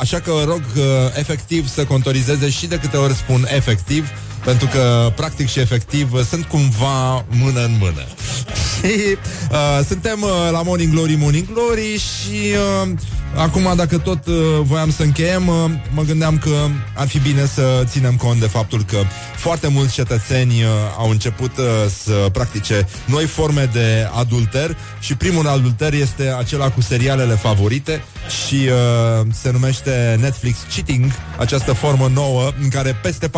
așa 0.00 0.20
că 0.20 0.32
rog 0.44 0.62
uh, 0.76 0.82
efectiv 1.18 1.68
să 1.68 1.84
contorizeze 1.84 2.50
și 2.50 2.66
de 2.66 2.78
câte 2.78 2.96
ori 2.96 3.14
spun 3.14 3.46
efectiv 3.54 4.08
pentru 4.46 4.66
că, 4.66 5.12
practic 5.16 5.48
și 5.48 5.60
efectiv, 5.60 6.24
sunt 6.28 6.44
cumva 6.44 7.24
mână 7.28 7.64
în 7.64 7.76
mână. 7.78 8.02
uh, 9.50 9.84
suntem 9.86 10.22
uh, 10.22 10.48
la 10.50 10.62
Morning 10.62 10.92
Glory, 10.92 11.14
Morning 11.14 11.52
Glory 11.52 11.98
și 11.98 12.54
uh, 12.82 12.90
acum, 13.36 13.72
dacă 13.76 13.98
tot 13.98 14.26
uh, 14.26 14.34
voiam 14.62 14.90
să 14.90 15.02
încheiem, 15.02 15.48
uh, 15.48 15.54
mă 15.94 16.02
gândeam 16.02 16.38
că 16.38 16.68
ar 16.94 17.08
fi 17.08 17.18
bine 17.18 17.46
să 17.46 17.82
ținem 17.84 18.16
cont 18.16 18.40
de 18.40 18.46
faptul 18.46 18.84
că 18.84 18.96
foarte 19.36 19.68
mulți 19.68 19.92
cetățeni 19.92 20.62
uh, 20.62 20.68
au 20.98 21.10
început 21.10 21.56
uh, 21.56 21.64
să 22.04 22.28
practice 22.32 22.88
noi 23.04 23.24
forme 23.24 23.68
de 23.72 24.08
adulter 24.18 24.76
și 25.00 25.16
primul 25.16 25.48
adulter 25.48 25.92
este 25.92 26.34
acela 26.38 26.70
cu 26.70 26.80
serialele 26.80 27.34
favorite 27.34 28.02
și 28.28 28.54
uh, 28.54 29.26
se 29.32 29.50
numește 29.50 30.16
Netflix 30.20 30.58
Cheating, 30.74 31.10
această 31.38 31.72
formă 31.72 32.10
nouă 32.14 32.52
în 32.62 32.68
care 32.68 32.98
peste 33.02 33.28
46% 33.28 33.30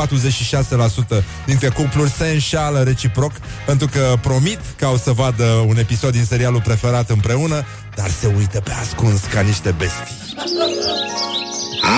dintre 1.46 1.68
cupluri 1.68 2.10
se 2.10 2.28
înșală 2.28 2.82
reciproc 2.82 3.32
pentru 3.66 3.86
că 3.86 4.14
promit 4.20 4.58
că 4.76 4.84
au 4.84 4.96
să 4.96 5.12
vadă 5.12 5.44
un 5.44 5.78
episod 5.78 6.12
din 6.12 6.24
serialul 6.24 6.60
preferat 6.60 7.10
împreună, 7.10 7.64
dar 7.94 8.08
se 8.20 8.32
uită 8.36 8.60
pe 8.60 8.72
ascuns 8.72 9.20
ca 9.20 9.40
niște 9.40 9.74
bestii. 9.78 10.16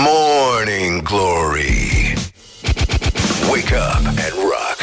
Morning 0.05 1.01
Glory. 1.01 2.13
Wake 3.49 3.75
up 3.75 4.05
and 4.05 4.33
rock 4.51 4.79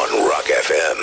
on 0.00 0.08
Rock 0.30 0.46
FM. 0.66 0.98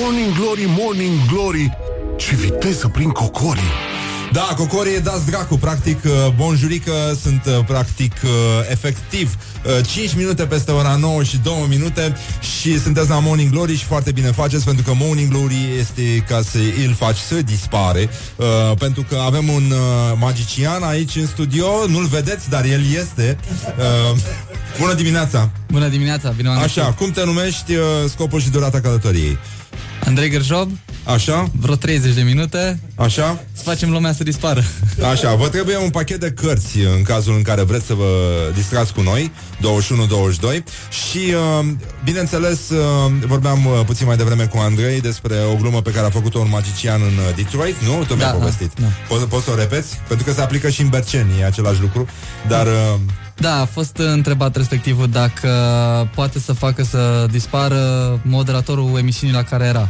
Morning 0.00 0.34
glory, 0.34 0.64
morning 0.78 1.26
glory 1.32 1.76
Ce 2.16 2.34
viteză 2.34 2.88
prin 2.88 3.10
cocorii 3.10 3.89
Da, 4.32 4.54
cocorii 4.56 5.00
dați 5.00 5.26
dracu, 5.26 5.56
practic, 5.56 6.04
uh, 6.04 6.10
bonjurică, 6.36 6.92
sunt 7.22 7.44
uh, 7.46 7.64
practic 7.66 8.12
uh, 8.24 8.30
efectiv 8.70 9.36
5 9.86 10.14
minute 10.14 10.46
peste 10.46 10.70
ora 10.70 10.96
9 10.96 11.22
și 11.22 11.38
2 11.38 11.66
minute 11.68 12.16
și 12.60 12.80
sunteți 12.80 13.08
la 13.08 13.18
Morning 13.18 13.50
Glory 13.50 13.76
și 13.76 13.84
foarte 13.84 14.12
bine 14.12 14.30
faceți 14.30 14.64
pentru 14.64 14.84
că 14.84 14.92
Morning 14.94 15.28
Glory 15.28 15.68
este 15.78 16.24
ca 16.28 16.40
să 16.42 16.58
îl 16.86 16.94
faci 16.94 17.16
să 17.16 17.34
dispare 17.34 18.08
pentru 18.78 19.04
că 19.08 19.16
avem 19.16 19.48
un 19.48 19.72
magician 20.18 20.82
aici 20.82 21.16
în 21.16 21.26
studio, 21.26 21.66
nu-l 21.88 22.06
vedeți, 22.06 22.48
dar 22.48 22.64
el 22.64 22.80
este. 23.00 23.38
Bună 24.78 24.94
dimineața! 24.94 25.50
Bună 25.70 25.88
dimineața, 25.88 26.30
bine 26.30 26.48
Așa, 26.48 26.84
cum 26.84 27.10
te 27.10 27.24
numești, 27.24 27.72
scopul 28.08 28.40
și 28.40 28.50
durata 28.50 28.80
călătoriei? 28.80 29.38
Andrei 30.10 30.28
Gârjob 30.28 30.70
Așa? 31.04 31.50
Vreo 31.60 31.74
30 31.74 32.14
de 32.14 32.22
minute 32.22 32.80
Așa? 32.94 33.44
Să 33.52 33.62
facem 33.62 33.90
lumea 33.90 34.12
să 34.12 34.22
dispară 34.22 34.62
Așa, 35.12 35.34
vă 35.34 35.48
trebuie 35.48 35.76
un 35.76 35.90
pachet 35.90 36.20
de 36.20 36.30
cărți 36.30 36.78
În 36.78 37.02
cazul 37.02 37.34
în 37.34 37.42
care 37.42 37.62
vreți 37.62 37.86
să 37.86 37.94
vă 37.94 38.06
distrați 38.54 38.92
cu 38.92 39.00
noi 39.00 39.32
21-22 39.56 39.62
Și, 40.90 41.18
uh, 41.18 41.66
bineînțeles 42.04 42.68
uh, 42.68 43.12
Vorbeam 43.26 43.66
uh, 43.66 43.80
puțin 43.86 44.06
mai 44.06 44.16
devreme 44.16 44.44
cu 44.44 44.58
Andrei 44.58 45.00
Despre 45.00 45.34
o 45.52 45.56
glumă 45.56 45.82
pe 45.82 45.90
care 45.90 46.06
a 46.06 46.10
făcut-o 46.10 46.38
un 46.38 46.48
magician 46.50 47.00
În 47.02 47.34
Detroit, 47.36 47.82
nu? 47.82 48.04
Tu 48.04 48.14
mi-ai 48.14 48.30
Da, 48.30 48.36
povestit 48.36 48.72
da, 48.74 48.86
da. 48.86 48.92
Poți, 49.08 49.24
poți 49.24 49.44
să 49.44 49.50
o 49.50 49.54
repeți? 49.54 49.98
Pentru 50.08 50.26
că 50.26 50.32
se 50.32 50.40
aplică 50.40 50.68
și 50.68 50.80
în 50.80 50.88
Berceni 50.88 51.40
E 51.40 51.44
același 51.44 51.80
lucru 51.80 52.06
Dar... 52.48 52.66
Da, 52.66 53.00
a 53.48 53.64
fost 53.64 53.96
întrebat 53.96 54.56
respectivul 54.56 55.06
dacă 55.06 55.48
poate 56.14 56.38
să 56.38 56.52
facă 56.52 56.82
să 56.82 57.26
dispară 57.30 58.20
moderatorul 58.24 58.98
emisiunii 58.98 59.34
la 59.34 59.42
care 59.42 59.64
era. 59.64 59.88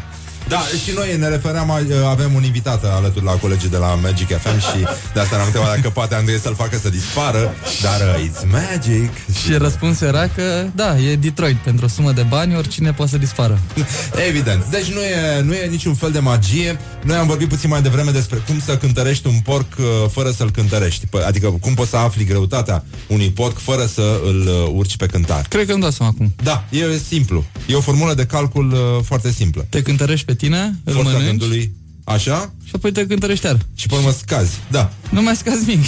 Da, 0.49 0.61
și 0.85 0.91
noi 0.95 1.17
ne 1.19 1.29
refeream, 1.29 1.71
avem 2.07 2.35
un 2.35 2.45
invitat 2.45 2.85
alături 2.85 3.25
la 3.25 3.33
colegii 3.33 3.69
de 3.69 3.77
la 3.77 3.87
Magic 3.95 4.27
FM 4.27 4.59
și 4.59 4.79
de 5.15 5.21
asta 5.21 5.35
ne-am 5.37 5.47
întrebat 5.47 5.75
dacă 5.75 5.91
poate 5.91 6.15
Andrei 6.15 6.39
să-l 6.39 6.55
facă 6.55 6.79
să 6.83 6.89
dispară, 6.89 7.55
dar 7.83 8.01
uh, 8.01 8.25
it's 8.29 8.51
magic. 8.51 9.11
Și 9.45 9.53
răspunsul 9.53 10.07
era 10.07 10.29
că, 10.29 10.67
da, 10.75 10.99
e 10.99 11.17
Detroit, 11.17 11.57
pentru 11.57 11.85
o 11.85 11.89
sumă 11.89 12.13
de 12.13 12.23
bani, 12.23 12.57
oricine 12.57 12.93
poate 12.93 13.11
să 13.11 13.19
dispară. 13.19 13.59
Evident. 14.29 14.65
Deci 14.71 14.87
nu 14.93 15.01
e, 15.01 15.41
nu 15.43 15.53
e 15.55 15.67
niciun 15.67 15.95
fel 15.95 16.11
de 16.11 16.19
magie. 16.19 16.79
Noi 17.03 17.17
am 17.17 17.27
vorbit 17.27 17.49
puțin 17.49 17.69
mai 17.69 17.83
devreme 17.83 18.11
despre 18.11 18.37
cum 18.47 18.61
să 18.61 18.77
cântărești 18.77 19.27
un 19.27 19.41
porc 19.45 19.67
uh, 19.79 19.85
fără 20.11 20.31
să-l 20.31 20.51
cântărești. 20.51 21.07
P- 21.07 21.27
Adică 21.27 21.49
cum 21.61 21.75
poți 21.75 21.91
să 21.91 21.97
afli 21.97 22.25
greutatea 22.25 22.85
unui 23.07 23.31
porc 23.31 23.59
fără 23.59 23.87
să 23.87 24.21
îl 24.25 24.41
uh, 24.47 24.73
urci 24.75 24.97
pe 24.97 25.07
cântar. 25.07 25.47
Cred 25.49 25.67
că 25.67 25.73
îmi 25.73 25.81
dau 25.81 25.91
seama 25.91 26.13
acum. 26.15 26.35
Da, 26.43 26.65
e 26.71 26.99
simplu. 27.09 27.45
E 27.67 27.75
o 27.75 27.81
formulă 27.81 28.15
de 28.15 28.25
calcul 28.27 28.73
uh, 28.73 29.05
foarte 29.05 29.31
simplă. 29.33 29.67
Te 29.69 29.83
cântărești 29.83 30.25
pe 30.31 30.37
tine, 30.37 30.75
îl 30.85 30.93
Forța 30.93 31.11
mănânci 31.11 31.29
gândului, 31.29 31.73
așa, 32.05 32.53
și 32.65 32.71
apoi 32.75 32.93
te 32.93 33.07
cântărești 33.07 33.47
iar. 33.47 33.59
și 33.75 33.87
pe 33.87 33.95
urmă 33.95 34.11
scazi. 34.11 34.59
Da. 34.71 34.93
Nu 35.11 35.23
mai 35.23 35.37
scazi 35.37 35.65
mic. 35.67 35.85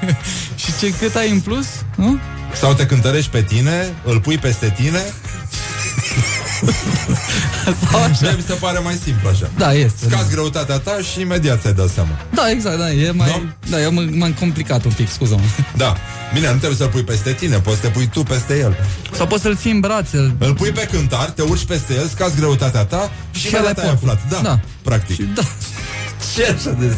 și 0.62 0.70
ce 0.80 0.94
cât 0.98 1.14
ai 1.14 1.30
în 1.30 1.40
plus, 1.40 1.66
nu? 1.96 2.18
Sau 2.54 2.74
te 2.74 2.86
cântărești 2.86 3.30
pe 3.30 3.42
tine, 3.42 3.94
îl 4.04 4.20
pui 4.20 4.38
peste 4.38 4.74
tine. 4.76 5.02
Sau 7.90 8.02
așa. 8.02 8.18
Mie 8.20 8.32
mi 8.36 8.44
se 8.46 8.52
pare 8.52 8.78
mai 8.78 8.98
simplu 9.04 9.28
așa. 9.28 9.50
Da, 9.56 9.72
este. 9.72 10.08
Scazi 10.08 10.30
greutatea 10.30 10.78
ta 10.78 10.96
și 11.12 11.20
imediat 11.20 11.60
ți-ai 11.60 11.72
dat 11.72 11.88
seama. 11.88 12.10
Da, 12.34 12.50
exact, 12.50 12.78
da, 12.78 12.90
e 12.92 13.10
mai... 13.10 13.28
Da? 13.28 13.42
Da, 13.76 13.82
eu 13.82 13.90
m- 13.90 14.10
m-am 14.18 14.32
complicat 14.32 14.84
un 14.84 14.92
pic, 14.92 15.10
scuză-mă. 15.10 15.40
Da. 15.76 15.96
Bine, 16.34 16.46
nu 16.50 16.56
trebuie 16.56 16.76
să-l 16.78 16.88
pui 16.88 17.02
peste 17.02 17.32
tine, 17.32 17.56
poți 17.58 17.76
să 17.76 17.82
te 17.82 17.88
pui 17.88 18.06
tu 18.12 18.22
peste 18.22 18.58
el. 18.58 18.76
Sau 19.16 19.26
poți 19.26 19.42
să-l 19.42 19.56
ții 19.56 19.70
în 19.70 19.80
brațe. 19.80 20.34
Îl 20.38 20.54
pui 20.54 20.70
pe 20.70 20.88
cântar, 20.92 21.24
te 21.30 21.42
urci 21.42 21.64
peste 21.64 21.94
el, 21.94 22.08
scazi 22.08 22.36
greutatea 22.36 22.84
ta 22.84 23.10
și, 23.30 23.40
Și 23.40 23.46
imediat 23.48 23.78
ăla 23.78 23.86
e 23.86 23.88
ai 23.90 23.94
porcul. 23.96 24.10
aflat. 24.10 24.42
Da, 24.42 24.48
Da. 24.48 24.60
practic. 24.82 25.14
Și 25.14 25.22
da. 25.34 25.42
Ce 26.34 26.42
așa 26.58 26.70
de... 26.80 26.94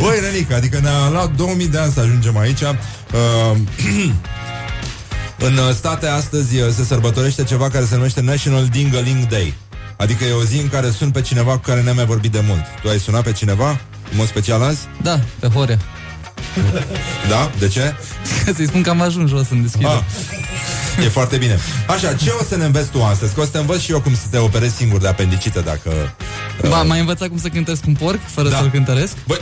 Băi, 0.00 0.18
Renica, 0.30 0.56
adică 0.56 0.78
ne-a 0.82 1.08
luat 1.10 1.30
2000 1.34 1.66
de 1.68 1.78
ani 1.78 1.92
să 1.92 2.00
ajungem 2.00 2.36
aici. 2.38 2.60
Uh, 2.60 3.56
în 5.38 5.74
state 5.74 6.06
astăzi 6.06 6.60
uh, 6.60 6.72
se 6.76 6.84
sărbătorește 6.84 7.44
ceva 7.44 7.70
care 7.70 7.84
se 7.84 7.94
numește 7.94 8.20
National 8.20 8.66
Ding-a-Ling 8.66 9.26
Day. 9.26 9.54
Adică 9.96 10.24
e 10.24 10.32
o 10.32 10.44
zi 10.44 10.58
în 10.58 10.68
care 10.68 10.90
sun 10.90 11.10
pe 11.10 11.20
cineva 11.20 11.50
cu 11.50 11.58
care 11.58 11.82
n-am 11.82 11.96
mai 11.96 12.04
vorbit 12.04 12.32
de 12.32 12.42
mult. 12.46 12.64
Tu 12.82 12.88
ai 12.88 12.98
sunat 12.98 13.22
pe 13.22 13.32
cineva? 13.32 13.68
În 14.10 14.16
mod 14.16 14.26
special 14.26 14.62
azi? 14.62 14.80
Da, 15.02 15.20
pe 15.38 15.48
Horea. 15.48 15.78
Da? 17.28 17.50
De 17.58 17.68
ce? 17.68 17.94
Să-i 18.54 18.66
spun 18.66 18.82
că 18.82 18.90
am 18.90 19.00
ajuns 19.00 19.30
jos 19.30 19.50
în 19.50 19.62
deschidere. 19.62 19.92
Ah. 19.92 21.04
E 21.04 21.08
foarte 21.08 21.36
bine. 21.36 21.58
Așa, 21.86 22.14
ce 22.14 22.30
o 22.40 22.44
să 22.44 22.56
ne 22.56 22.64
înveți 22.64 22.88
tu 22.88 23.02
astăzi? 23.02 23.34
Că 23.34 23.40
o 23.40 23.44
să 23.44 23.50
te 23.50 23.58
învăț 23.58 23.80
și 23.80 23.90
eu 23.90 24.00
cum 24.00 24.14
să 24.14 24.26
te 24.30 24.38
operezi 24.38 24.74
singur 24.74 25.00
de 25.00 25.08
apendicită 25.08 25.60
dacă... 25.60 26.14
Ba, 26.68 26.82
mai 26.82 26.98
învățat 26.98 27.28
cum 27.28 27.38
să 27.38 27.48
cântăresc 27.48 27.86
un 27.86 27.92
porc 27.94 28.18
fără 28.26 28.48
Da. 28.48 28.56
să-l 28.56 28.70
cântăresc? 28.70 29.12
Bă, 29.26 29.38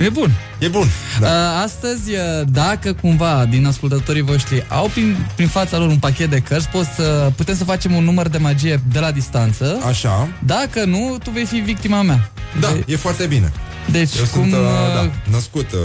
e, 0.00 0.04
E 0.04 0.08
bun. 0.08 0.30
e 0.58 0.68
bun. 0.68 0.86
Da. 1.20 1.26
Da. 1.28 1.58
Astăzi, 1.60 2.10
uh, 2.10 2.18
dacă 2.46 2.92
cumva 2.92 3.44
din 3.50 3.66
ascultătorii 3.66 4.22
voștri 4.22 4.64
au 4.68 4.88
prin, 4.92 5.26
prin 5.34 5.48
fața 5.48 5.78
lor 5.78 5.88
un 5.88 5.96
pachet 5.98 6.30
de 6.30 6.38
cărți, 6.38 6.68
pot 6.68 6.86
să, 6.96 7.32
putem 7.36 7.56
să 7.56 7.64
facem 7.64 7.94
un 7.94 8.04
număr 8.04 8.28
de 8.28 8.38
magie 8.38 8.80
de 8.92 8.98
la 8.98 9.10
distanță. 9.10 9.80
Așa. 9.86 10.28
Dacă 10.46 10.84
nu, 10.84 11.18
tu 11.22 11.30
vei 11.30 11.44
fi 11.44 11.56
victima 11.56 12.02
mea. 12.02 12.30
Da, 12.60 12.68
Vei- 12.68 12.84
e 12.86 12.96
foarte 12.96 13.26
bine. 13.26 13.52
Deci, 13.90 14.16
Eu 14.18 14.24
cum... 14.24 14.40
sunt, 14.42 14.52
uh, 14.52 14.58
uh, 14.58 14.94
da, 14.94 15.10
născut 15.30 15.72
uh, 15.72 15.78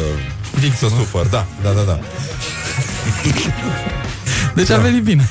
victimă. 0.60 0.90
să 0.92 0.96
sufăr. 0.98 1.26
Da, 1.26 1.46
da, 1.64 1.70
da, 1.72 1.82
da. 1.82 2.00
Deci 4.56 4.70
a 4.70 4.78
venit 4.78 5.04
bine. 5.04 5.30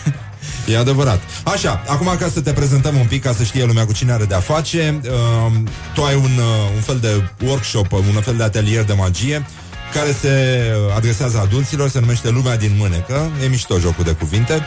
E 0.69 0.79
adevărat. 0.79 1.21
Așa, 1.45 1.83
acum 1.87 2.17
ca 2.19 2.29
să 2.29 2.41
te 2.41 2.53
prezentăm 2.53 2.97
un 2.97 3.07
pic, 3.07 3.23
ca 3.23 3.33
să 3.33 3.43
știe 3.43 3.65
lumea 3.65 3.87
cu 3.87 3.93
cine 3.93 4.13
are 4.13 4.25
de-a 4.25 4.41
face, 4.41 5.01
uh, 5.05 5.53
tu 5.95 6.03
ai 6.03 6.15
un, 6.15 6.23
uh, 6.39 6.75
un 6.75 6.81
fel 6.81 6.99
de 7.01 7.23
workshop, 7.45 7.93
un 7.93 8.21
fel 8.23 8.37
de 8.37 8.43
atelier 8.43 8.85
de 8.85 8.93
magie 8.93 9.47
care 9.93 10.17
se 10.21 10.63
adresează 10.97 11.39
adulților, 11.39 11.89
se 11.89 12.01
numește 12.01 12.31
Lumea 12.31 12.57
din 12.57 12.73
Mânecă, 12.79 13.31
e 13.45 13.49
mișto 13.49 13.79
jocul 13.79 14.05
de 14.05 14.11
cuvinte, 14.11 14.67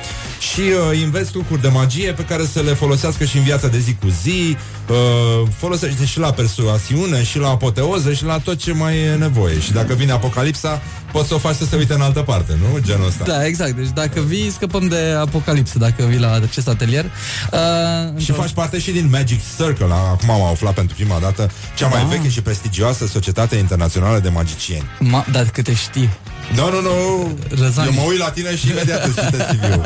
și 0.54 0.60
uh, 0.60 1.02
înveți 1.04 1.36
lucruri 1.36 1.62
de 1.62 1.68
magie 1.68 2.12
pe 2.12 2.24
care 2.24 2.46
să 2.46 2.62
le 2.62 2.74
folosească 2.74 3.24
și 3.26 3.38
în 3.38 3.44
viața 3.44 3.68
de 3.68 3.78
zi 3.80 3.96
cu 3.96 4.08
zi, 4.22 4.58
uh, 4.90 5.48
folosește 5.58 6.06
și 6.06 6.20
la 6.20 6.32
persuasiune, 6.32 7.24
și 7.24 7.38
la 7.38 7.50
apoteoză, 7.50 8.14
și 8.14 8.24
la 8.24 8.40
tot 8.40 8.58
ce 8.58 8.74
mai 8.74 8.98
e 8.98 9.16
nevoie. 9.16 9.60
Și 9.60 9.72
dacă 9.72 9.94
vine 9.94 10.12
apocalipsa, 10.12 10.82
poți 11.12 11.28
să 11.28 11.34
o 11.34 11.38
faci 11.38 11.56
să 11.56 11.66
se 11.66 11.76
uite 11.76 11.94
în 11.94 12.02
altă 12.02 12.22
parte, 12.22 12.58
nu? 12.62 12.80
Genul 12.80 13.08
ăsta. 13.08 13.24
Da, 13.24 13.46
exact. 13.46 13.72
Deci 13.72 13.90
dacă 13.94 14.22
vii, 14.22 14.52
scăpăm 14.52 14.88
de 14.88 15.16
apocalipsă 15.20 15.78
dacă 15.80 16.04
vii 16.04 16.20
la 16.20 16.34
acest 16.34 16.68
atelier. 16.68 17.06
Uh, 17.52 18.22
Și 18.22 18.32
faci 18.32 18.52
parte 18.52 18.80
și 18.80 18.92
din 18.92 19.08
Magic 19.12 19.40
Circle 19.58 19.94
Acum 20.12 20.30
am 20.30 20.42
aflat 20.42 20.74
pentru 20.74 20.96
prima 20.96 21.20
dată 21.20 21.50
Cea 21.76 21.88
mai 21.88 22.02
Da. 22.02 22.08
veche 22.08 22.30
și 22.30 22.42
prestigioasă 22.42 23.08
Societate 23.08 23.56
internațională 23.56 24.20
de 24.20 24.30
magicieni 24.30 24.84
Ma, 25.00 25.26
dar 25.32 25.46
câte 25.50 25.74
știi. 25.74 26.10
Nu, 26.56 26.70
nu, 26.72 26.82
nu 26.82 27.38
Răzani. 27.50 27.88
Eu 27.88 28.02
mă 28.02 28.10
uit 28.10 28.20
la 28.20 28.30
tine 28.30 28.56
și 28.56 28.70
imediat 28.70 29.06
îți 29.06 29.20
citesc 29.22 29.46
CV-ul 29.50 29.82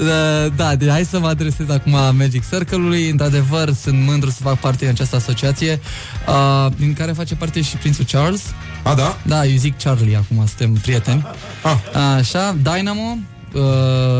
Uh, 0.00 0.52
Da, 0.56 0.74
deci 0.74 0.88
hai 0.88 1.04
să 1.04 1.18
mă 1.18 1.28
adresez 1.28 1.70
acum 1.70 1.92
Magic 1.92 2.48
Circle-ului. 2.48 3.08
Într-adevăr, 3.08 3.72
sunt 3.82 3.98
mândru 4.06 4.30
să 4.30 4.38
fac 4.42 4.58
parte 4.58 4.78
din 4.78 4.88
această 4.88 5.16
asociație, 5.16 5.80
uh, 6.28 6.72
din 6.76 6.92
care 6.92 7.12
face 7.12 7.34
parte 7.34 7.60
și 7.60 7.76
prințul 7.76 8.04
Charles. 8.12 8.42
A, 8.82 8.94
da? 8.94 9.18
Da, 9.22 9.46
eu 9.46 9.56
zic 9.56 9.82
Charlie, 9.82 10.16
acum 10.16 10.46
suntem 10.46 10.72
prieteni. 10.72 11.26
Ah. 11.62 12.02
Așa, 12.16 12.56
Dynamo, 12.62 13.18
uh, 13.54 13.62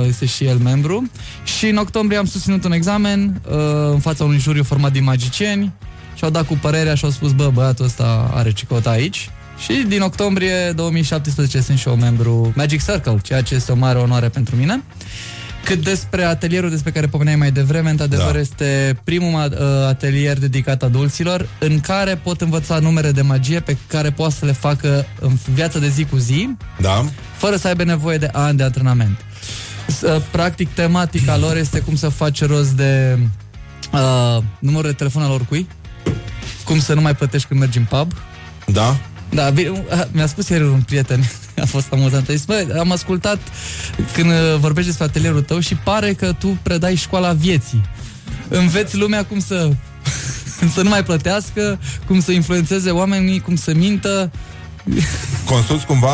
este 0.07 0.27
și 0.27 0.45
el 0.45 0.59
membru. 0.59 1.11
Și 1.59 1.67
în 1.67 1.77
octombrie 1.77 2.19
am 2.19 2.27
susținut 2.27 2.65
un 2.65 2.73
examen 2.73 3.41
uh, 3.51 3.57
în 3.93 3.99
fața 3.99 4.25
unui 4.25 4.39
juriu 4.39 4.63
format 4.63 4.93
din 4.93 5.05
magicieni 5.05 5.73
și 6.15 6.25
au 6.25 6.31
dat 6.31 6.47
cu 6.47 6.59
părerea 6.61 6.95
și 6.95 7.05
au 7.05 7.11
spus, 7.11 7.33
bă, 7.33 7.51
băiatul 7.55 7.85
ăsta 7.85 8.31
are 8.35 8.53
ce 8.53 8.65
căuta 8.65 8.91
aici. 8.91 9.31
Și 9.63 9.85
din 9.89 10.01
octombrie 10.01 10.73
2017 10.73 11.61
sunt 11.61 11.79
și 11.79 11.89
eu 11.89 11.97
membru 11.97 12.53
Magic 12.57 12.85
Circle, 12.85 13.19
ceea 13.23 13.43
ce 13.43 13.55
este 13.55 13.73
o 13.73 13.75
mare 13.75 13.99
onoare 13.99 14.29
pentru 14.29 14.57
mine. 14.57 14.83
Cât 15.65 15.83
despre 15.85 16.23
atelierul 16.25 16.71
despre 16.71 16.91
care 16.91 17.07
pomeneai 17.07 17.37
mai 17.37 17.51
devreme, 17.53 17.91
într-adevăr 17.91 18.33
Da. 18.33 18.39
este 18.39 19.01
primul 19.05 19.33
uh, 19.53 19.59
atelier 19.89 20.39
dedicat 20.39 20.83
adulților 20.83 21.49
în 21.59 21.81
care 21.81 22.17
pot 22.17 22.41
învăța 22.41 22.79
numere 22.79 23.11
de 23.13 23.23
magie 23.23 23.61
pe 23.61 23.77
care 23.87 24.11
poate 24.11 24.35
să 24.39 24.45
le 24.45 24.53
facă 24.53 25.07
în 25.21 25.37
viața 25.55 25.79
de 25.79 25.89
zi 25.89 26.05
cu 26.05 26.17
zi, 26.17 26.49
Da? 26.81 27.05
fără 27.37 27.57
să 27.57 27.67
aibă 27.69 27.85
nevoie 27.85 28.19
de 28.19 28.29
ani 28.33 28.57
de 28.57 28.63
antrenament. 28.63 29.19
S- 29.87 30.01
uh, 30.01 30.23
Practic, 30.31 30.69
tematica 30.75 31.37
lor 31.37 31.57
este 31.57 31.79
cum 31.81 31.97
să 31.97 32.09
faci 32.09 32.45
rost 32.45 32.71
de 32.71 33.19
uh, 33.93 34.43
numărul 34.59 34.91
de 34.91 34.97
telefon 34.97 35.23
al 35.23 35.31
oricui, 35.31 35.67
cum 36.65 36.79
să 36.81 36.95
nu 36.95 37.01
mai 37.01 37.15
plătești 37.15 37.49
când 37.49 37.61
mergi 37.61 37.79
în 37.79 37.85
pub. 37.85 38.13
Da? 38.67 38.97
Da, 39.31 39.51
bine, 39.51 39.69
uh, 39.69 40.03
mi-a 40.13 40.27
spus 40.27 40.49
ieri 40.49 40.63
un 40.63 40.83
prieten, 40.83 41.21
a 41.63 41.67
fost 41.67 41.93
amuzant, 41.93 42.29
a 42.29 42.33
zis, 42.33 42.45
bă, 42.45 42.77
am 42.79 42.93
ascultat 42.93 43.39
când 44.13 44.31
uh, 44.31 44.57
vorbești 44.59 44.89
despre 44.89 45.07
atelierul 45.07 45.43
tău 45.43 45.59
și 45.59 45.75
pare 45.75 46.13
că 46.13 46.33
tu 46.33 46.59
predai 46.63 46.95
școala 46.95 47.33
vieții. 47.33 47.83
Înveți 48.49 48.97
lumea 48.97 49.25
cum 49.25 49.41
să, 49.41 49.71
să 50.75 50.83
nu 50.83 50.89
mai 50.89 51.05
plătească, 51.05 51.79
cum 52.07 52.21
să 52.21 52.33
influențeze 52.33 52.91
oamenii, 52.91 53.41
cum 53.41 53.57
să 53.57 53.75
mintă. 53.75 54.31
Consulți 55.45 55.87
cumva 55.87 56.11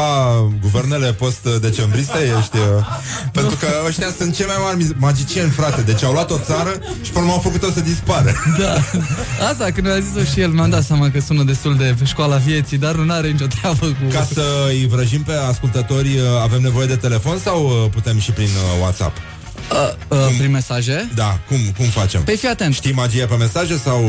guvernele 0.61 1.13
post-decembriste? 1.13 2.19
Ești, 2.39 2.57
uh, 2.57 2.87
pentru 3.33 3.57
că 3.57 3.67
ăștia 3.87 4.07
sunt 4.19 4.35
cei 4.35 4.47
mai 4.47 4.57
mari 4.63 4.87
magicieni, 4.97 5.51
frate. 5.51 5.83
Deci 5.83 6.03
au 6.03 6.13
luat 6.13 6.31
o 6.31 6.39
țară 6.39 6.71
și 7.03 7.11
până 7.11 7.31
au 7.31 7.39
făcut-o 7.39 7.71
să 7.71 7.81
dispară. 7.81 8.33
Da. 8.59 8.75
Asta, 9.49 9.71
când 9.75 9.89
a 9.89 10.01
zis-o 10.01 10.25
și 10.33 10.41
el, 10.41 10.51
mi-am 10.51 10.71
dat 10.71 10.83
seama 10.85 11.11
că 11.11 11.21
sună 11.21 11.43
destul 11.43 11.77
de 11.77 11.95
școala 12.05 12.37
vieții, 12.37 12.79
dar 12.79 12.95
nu 12.95 13.13
are 13.13 13.29
nicio 13.29 13.47
treabă 13.47 13.87
cu... 13.87 14.13
Ca 14.13 14.29
să 14.33 14.43
îi 14.69 14.87
vrăjim 14.87 15.23
pe 15.23 15.33
ascultători, 15.33 16.09
uh, 16.09 16.23
avem 16.43 16.61
nevoie 16.61 16.87
de 16.87 16.97
telefon 16.97 17.39
sau 17.39 17.65
uh, 17.65 17.91
putem 17.91 18.19
și 18.19 18.31
prin 18.31 18.47
uh, 18.47 18.81
WhatsApp? 18.81 19.17
Uh, 19.71 20.19
uh, 20.19 20.35
prin 20.39 20.51
mesaje? 20.51 21.11
Da, 21.15 21.39
cum, 21.49 21.57
cum 21.77 21.85
facem? 21.85 22.23
Păi 22.23 22.37
fii 22.37 22.49
atent. 22.49 22.75
Știi 22.75 22.93
magie 22.93 23.27
pe 23.27 23.35
mesaje 23.35 23.77
sau... 23.85 24.03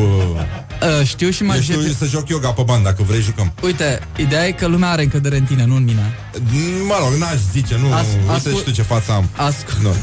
Uh, 1.00 1.08
știu 1.08 1.30
și 1.30 1.42
Eu 1.42 1.48
magie. 1.48 1.62
știu 1.64 1.80
pe- 1.80 1.96
să 2.00 2.06
joc 2.06 2.30
yoga 2.30 2.50
pe 2.50 2.62
bani, 2.66 2.84
dacă 2.84 3.04
vrei 3.08 3.22
jucăm. 3.22 3.52
Uite, 3.64 4.00
ideea 4.16 4.48
e 4.48 4.52
că 4.52 4.68
lumea 4.68 4.90
are 4.90 5.02
încredere 5.04 5.38
în 5.38 5.44
tine, 5.44 5.66
nu 5.66 5.76
în 5.76 5.84
mine. 5.84 6.14
Mă 6.88 6.96
rog, 7.04 7.20
n-aș 7.20 7.38
zice, 7.52 7.78
nu, 7.82 7.94
As- 7.94 8.06
uite 8.20 8.32
ascult- 8.32 8.58
și 8.58 8.64
tu 8.64 8.72
ce 8.72 8.82
față 8.82 9.12
am. 9.12 9.30
Ascult. 9.36 9.78
Nu. 9.82 9.94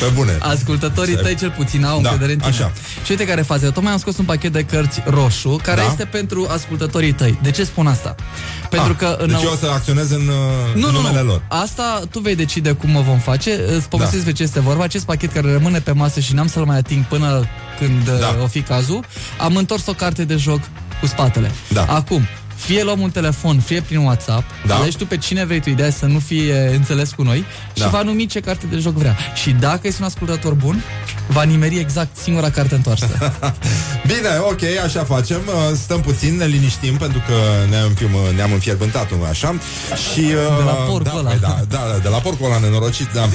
Pe 0.00 0.10
bune. 0.14 0.36
Ascultătorii 0.40 1.14
Să- 1.14 1.20
tăi 1.22 1.34
cel 1.34 1.50
puțin 1.50 1.84
au 1.84 2.00
Da, 2.00 2.08
încredere 2.08 2.32
în 2.32 2.38
tine. 2.38 2.50
așa. 2.50 2.72
Și 3.04 3.10
uite 3.10 3.24
care 3.26 3.42
fază. 3.42 3.70
Tocmai 3.70 3.92
am 3.92 3.98
scos 3.98 4.16
un 4.18 4.24
pachet 4.24 4.52
de 4.52 4.62
cărți 4.62 5.02
roșu, 5.06 5.60
care 5.62 5.80
Da. 5.80 5.86
este 5.90 6.04
pentru 6.04 6.46
ascultătorii 6.50 7.12
tăi. 7.12 7.38
De 7.42 7.50
ce 7.50 7.64
spun 7.64 7.86
asta? 7.86 8.14
Pentru 8.70 8.90
Ah, 8.92 8.96
că 8.98 9.16
în 9.20 9.28
Deci 9.28 9.42
eu 9.42 9.50
o 9.52 9.56
să 9.56 9.70
acționez 9.72 10.10
în, 10.10 10.16
uh, 10.28 10.74
nu, 10.74 10.86
în 10.86 10.92
nu, 10.94 11.00
numele 11.00 11.20
nu. 11.22 11.26
lor. 11.26 11.42
Asta 11.48 12.02
tu 12.10 12.18
vei 12.20 12.34
decide 12.36 12.72
cum 12.72 12.96
o 12.96 13.02
vom 13.02 13.18
face. 13.18 13.60
Îți 13.76 13.88
povestesc 13.88 14.24
Da. 14.24 14.28
Despre 14.36 14.44
ce 14.44 14.58
este 14.58 14.60
vorba. 14.60 14.84
Acest 14.84 15.04
pachet 15.04 15.32
care 15.32 15.52
rămâne 15.52 15.78
pe 15.80 15.92
masă 15.92 16.20
și 16.20 16.34
n-am 16.34 16.46
să-l 16.46 16.64
mai 16.64 16.76
ating 16.76 17.04
până 17.04 17.44
când 17.78 18.04
Da. 18.04 18.18
da. 18.18 18.42
o 18.42 18.46
fi 18.46 18.60
cazul, 18.62 19.04
am 19.38 19.56
întors 19.56 19.86
o 19.86 19.92
carte 19.92 20.24
de 20.24 20.36
joc 20.36 20.60
cu 21.00 21.06
spatele. 21.06 21.50
Da. 21.72 21.84
Acum, 21.84 22.22
fie 22.56 22.82
luăm 22.82 23.00
un 23.00 23.10
telefon, 23.10 23.60
fie 23.60 23.80
prin 23.80 23.98
WhatsApp, 23.98 24.44
Da. 24.66 24.74
alegi 24.74 24.96
tu 24.96 25.06
pe 25.06 25.16
cine 25.16 25.44
vrei 25.44 25.60
tu, 25.60 25.68
ideea 25.70 25.88
e 25.88 25.90
să 25.90 26.06
nu 26.06 26.18
fie 26.18 26.70
înțeles 26.74 27.10
cu 27.12 27.22
noi 27.22 27.44
și 27.74 27.82
Da. 27.82 27.88
va 27.88 28.02
numi 28.02 28.26
ce 28.26 28.40
carte 28.40 28.66
de 28.70 28.76
joc 28.78 28.94
vrea. 28.94 29.16
Și 29.42 29.50
dacă 29.50 29.86
ești 29.86 30.00
un 30.00 30.06
ascultător 30.06 30.52
bun, 30.54 30.82
va 31.28 31.42
nimeri 31.42 31.78
exact 31.78 32.16
singura 32.16 32.50
carte 32.50 32.74
întoarsă. 32.74 33.08
Bine, 34.06 34.28
ok, 34.50 34.60
așa 34.84 35.04
facem. 35.04 35.40
Uh, 35.46 35.76
Stăm 35.82 36.00
puțin, 36.00 36.36
ne 36.36 36.44
liniștim 36.44 36.96
pentru 36.96 37.22
că 37.26 37.32
ne-am, 37.70 37.90
fi- 37.90 38.34
ne-am 38.34 38.52
înfierbântat 38.52 39.10
un 39.10 39.18
așa. 39.30 39.54
Și, 40.12 40.20
uh, 40.20 40.56
De 40.58 40.62
la 40.64 40.72
porcul 40.72 41.02
da, 41.02 41.18
ăla. 41.18 41.28
păi 41.30 41.38
Da, 41.40 41.60
da, 41.68 41.78
da, 41.92 41.98
de 42.02 42.08
la 42.08 42.16
porcul 42.18 42.46
ăla 42.46 42.58
nenorocit, 42.58 43.08
da. 43.14 43.28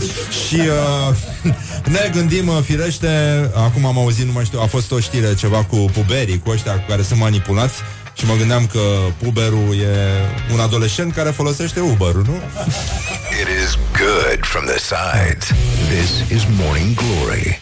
Și 0.48 0.56
uh, 0.56 1.16
ne 1.96 2.10
gândim, 2.14 2.48
uh, 2.48 2.58
firește, 2.64 3.08
acum 3.56 3.86
am 3.86 3.98
auzit, 3.98 4.26
nu 4.26 4.32
mai 4.32 4.46
știu, 4.46 4.60
a 4.62 4.66
fost 4.66 4.92
o 4.92 5.00
știre 5.00 5.36
ceva 5.36 5.64
cu 5.64 5.76
puberii, 5.76 6.40
cu 6.40 6.50
ăștia 6.50 6.72
cu 6.74 6.84
care 6.88 7.02
sunt 7.02 7.20
manipulați. 7.20 7.74
Și 8.14 8.26
mă 8.26 8.36
gândeam 8.36 8.66
că 8.68 8.80
puberul 9.24 9.76
e 9.82 9.96
un 10.54 10.60
adolescent 10.60 11.14
care 11.14 11.30
folosește 11.30 11.80
Uber-ul, 11.80 12.24
nu? 12.28 12.36
It 13.42 13.48
is 13.64 13.78
good 13.98 14.40
from 14.46 14.66
the 14.66 14.78
sides. 14.80 15.48
This 15.90 16.38
is 16.38 16.44
Morning 16.60 16.96
Glory. 16.96 17.62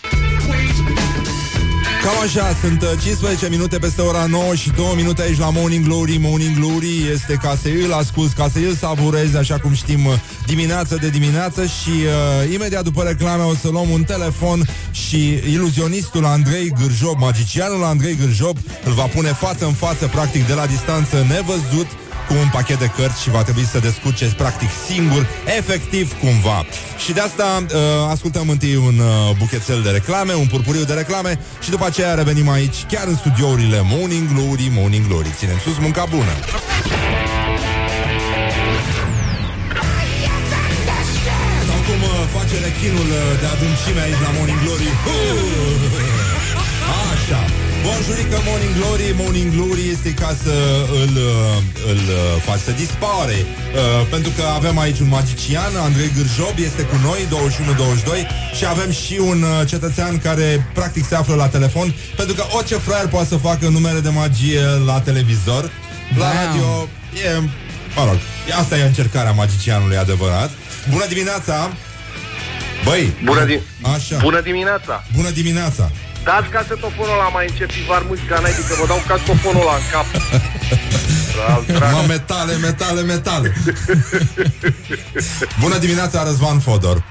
Cam 2.09 2.21
așa, 2.21 2.55
sunt 2.61 2.81
uh, 2.81 2.89
15 3.01 3.49
minute 3.49 3.77
peste 3.77 4.01
ora 4.01 4.25
9 4.25 4.55
și 4.55 4.71
2 4.71 4.85
minute 4.95 5.21
aici 5.21 5.37
la 5.37 5.49
Morning 5.49 5.85
Glory. 5.85 6.17
Morning 6.17 6.57
Glory 6.57 7.09
este 7.13 7.33
ca 7.41 7.57
să 7.61 7.67
îl 7.85 7.93
asculti, 7.93 8.33
ca 8.33 8.49
să 8.53 8.57
îl 8.57 8.73
savurezi, 8.73 9.37
așa 9.37 9.59
cum 9.59 9.73
știm, 9.73 10.05
uh, 10.05 10.13
dimineață 10.45 10.97
de 11.01 11.09
dimineață 11.09 11.65
și 11.65 11.89
uh, 11.89 12.53
imediat 12.53 12.83
după 12.83 13.03
reclame 13.03 13.43
o 13.43 13.55
să 13.55 13.67
luăm 13.69 13.89
un 13.89 14.03
telefon 14.03 14.67
și 14.91 15.39
iluzionistul 15.51 16.25
Andrei 16.25 16.73
Gârjob, 16.81 17.19
magicianul 17.19 17.83
Andrei 17.83 18.15
Gârjob, 18.15 18.57
îl 18.85 18.91
va 18.91 19.05
pune 19.05 19.33
față 19.33 19.65
în 19.65 19.73
față, 19.73 20.07
practic, 20.07 20.47
de 20.47 20.53
la 20.53 20.65
distanță, 20.65 21.25
nevăzut, 21.27 21.87
cu 22.29 22.35
un 22.35 22.49
pachet 22.51 22.79
de 22.79 22.89
cărți 22.97 23.21
și 23.21 23.29
va 23.29 23.43
trebui 23.43 23.65
să 23.65 23.79
descurce 23.79 24.25
practic 24.37 24.69
singur, 24.87 25.27
efectiv 25.57 26.19
cumva. 26.19 26.65
Și 27.03 27.11
de 27.11 27.19
asta 27.19 27.65
uh, 27.65 27.79
ascultăm 28.09 28.49
întâi 28.49 28.75
un 28.75 28.97
uh, 28.99 29.35
buchețel 29.37 29.81
de 29.81 29.89
reclame, 29.89 30.33
un 30.33 30.47
purpuriu 30.47 30.83
de 30.83 30.93
reclame 30.93 31.39
și 31.63 31.69
după 31.69 31.85
aceea 31.85 32.13
revenim 32.13 32.49
aici, 32.49 32.77
chiar 32.91 33.07
în 33.07 33.15
studiourile 33.15 33.79
Morning 33.83 34.27
Glory, 34.33 34.71
Morning 34.79 35.07
Glory. 35.07 35.33
Ținem 35.37 35.59
sus 35.65 35.77
munca 35.77 36.05
bună! 36.09 36.33
Sau 41.67 41.79
cum 41.87 41.99
uh, 42.01 42.27
face 42.35 42.55
rechinul 42.67 43.09
uh, 43.19 43.39
de 43.41 43.45
adâncime 43.53 44.01
aici 44.01 44.21
la 44.25 44.31
Morning 44.37 44.59
Glory. 44.63 44.87
Așa. 47.11 47.68
Bonjurică 47.83 48.37
Morning 48.49 48.73
Glory 48.79 49.13
Morning 49.21 49.49
Glory 49.55 49.83
este 49.95 50.09
ca 50.13 50.35
să 50.43 50.53
îl, 51.03 51.13
uh, 51.15 51.57
îl 51.91 51.97
uh, 51.97 52.41
faci 52.47 52.59
să 52.59 52.71
dispare 52.71 53.37
uh, 53.39 54.07
Pentru 54.09 54.31
că 54.37 54.43
avem 54.55 54.77
aici 54.79 54.99
un 54.99 55.07
magician 55.07 55.71
Andrei 55.87 56.11
Gârjob 56.15 56.55
este 56.57 56.81
cu 56.81 56.95
noi 57.03 57.19
21-22 58.53 58.55
Și 58.57 58.65
avem 58.65 58.91
și 58.91 59.15
un 59.31 59.41
uh, 59.41 59.67
cetățean 59.67 60.17
care 60.17 60.67
practic 60.73 61.05
se 61.07 61.15
află 61.15 61.35
la 61.35 61.47
telefon 61.47 61.93
Pentru 62.15 62.35
că 62.35 62.43
orice 62.57 62.75
fraier 62.75 63.07
poate 63.07 63.27
să 63.27 63.35
facă 63.37 63.67
numere 63.67 63.99
de 63.99 64.09
magie 64.09 64.61
la 64.85 64.99
televizor 65.01 65.71
La 66.17 66.25
Da. 66.33 66.43
radio 66.45 66.87
e, 67.25 67.39
mă 67.95 68.03
rog, 68.05 68.17
asta 68.59 68.77
e 68.77 68.83
încercarea 68.83 69.31
magicianului 69.31 69.97
adevărat 69.97 70.51
Bună 70.91 71.05
dimineața! 71.07 71.71
Băi! 72.83 73.13
Bună, 73.23 73.45
di- 73.45 73.59
Așa. 73.95 74.17
Bună 74.21 74.41
dimineața! 74.41 75.03
Bună 75.15 75.29
dimineața! 75.29 75.91
Dați 76.23 76.49
casetofonul 76.49 77.13
ăla 77.13 77.29
mai 77.37 77.45
încet 77.49 77.69
și 77.69 77.85
var 77.85 78.03
muzica 78.07 78.39
naibii, 78.39 78.63
că 78.69 78.75
vă 78.79 78.85
dau 78.87 79.01
casetofonul 79.07 79.61
ăla 79.61 79.75
în 79.81 79.87
cap. 79.91 80.07
Mă, 81.95 82.03
metale, 82.07 82.55
metale, 82.55 83.01
metale. 83.01 83.53
Bună 85.59 85.77
dimineața, 85.77 86.23
Răzvan 86.23 86.59
Fodor. 86.59 87.03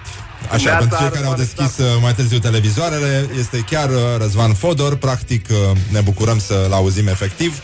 Așa, 0.53 0.63
Neața, 0.65 0.79
pentru 0.79 0.97
cei 1.01 1.11
care 1.11 1.27
au 1.27 1.35
Răzvan, 1.37 1.67
deschis 1.67 1.87
uh, 1.87 1.99
mai 2.01 2.15
târziu 2.15 2.39
televizoarele 2.39 3.29
Este 3.39 3.65
chiar 3.71 3.89
uh, 3.89 3.97
Răzvan 4.19 4.55
Fodor. 4.55 4.97
Practic 4.97 5.47
uh, 5.51 5.57
ne 5.93 6.01
bucurăm 6.01 6.39
să-l 6.39 6.73
auzim 6.73 7.07
efectiv. 7.07 7.63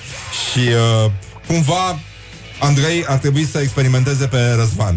Și 0.50 0.58
uh, 0.58 1.10
cumva 1.46 1.98
Andrei 2.58 3.04
ar 3.06 3.18
trebui 3.18 3.44
să 3.44 3.58
experimenteze 3.58 4.26
pe 4.26 4.54
Răzvan 4.56 4.94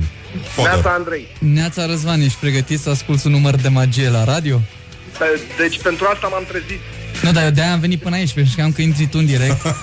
Neața, 0.56 0.72
Fodor 0.72 0.92
Andrei. 0.92 1.28
Neața 1.40 1.86
Răzvan, 1.86 2.22
ești 2.22 2.40
pregătit 2.40 2.80
să 2.80 2.90
asculti 2.90 3.28
un 3.28 3.32
număr 3.32 3.56
de 3.56 3.68
magie 3.68 4.10
la 4.10 4.24
radio? 4.24 4.62
Pe- 5.20 5.42
Deci 5.58 5.82
pentru 5.82 6.06
asta 6.14 6.28
m-am 6.28 6.46
trezit. 6.48 6.80
Nu, 7.24 7.32
dar 7.32 7.44
eu 7.44 7.50
de-aia 7.50 7.74
am 7.74 7.80
venit 7.80 8.02
până 8.02 8.16
aici, 8.16 8.34
pentru 8.34 8.54
că 8.56 8.62
am 8.62 8.72
că 8.72 8.82
intri 8.82 9.08
tu 9.08 9.18
în 9.18 9.26
direct. 9.26 9.66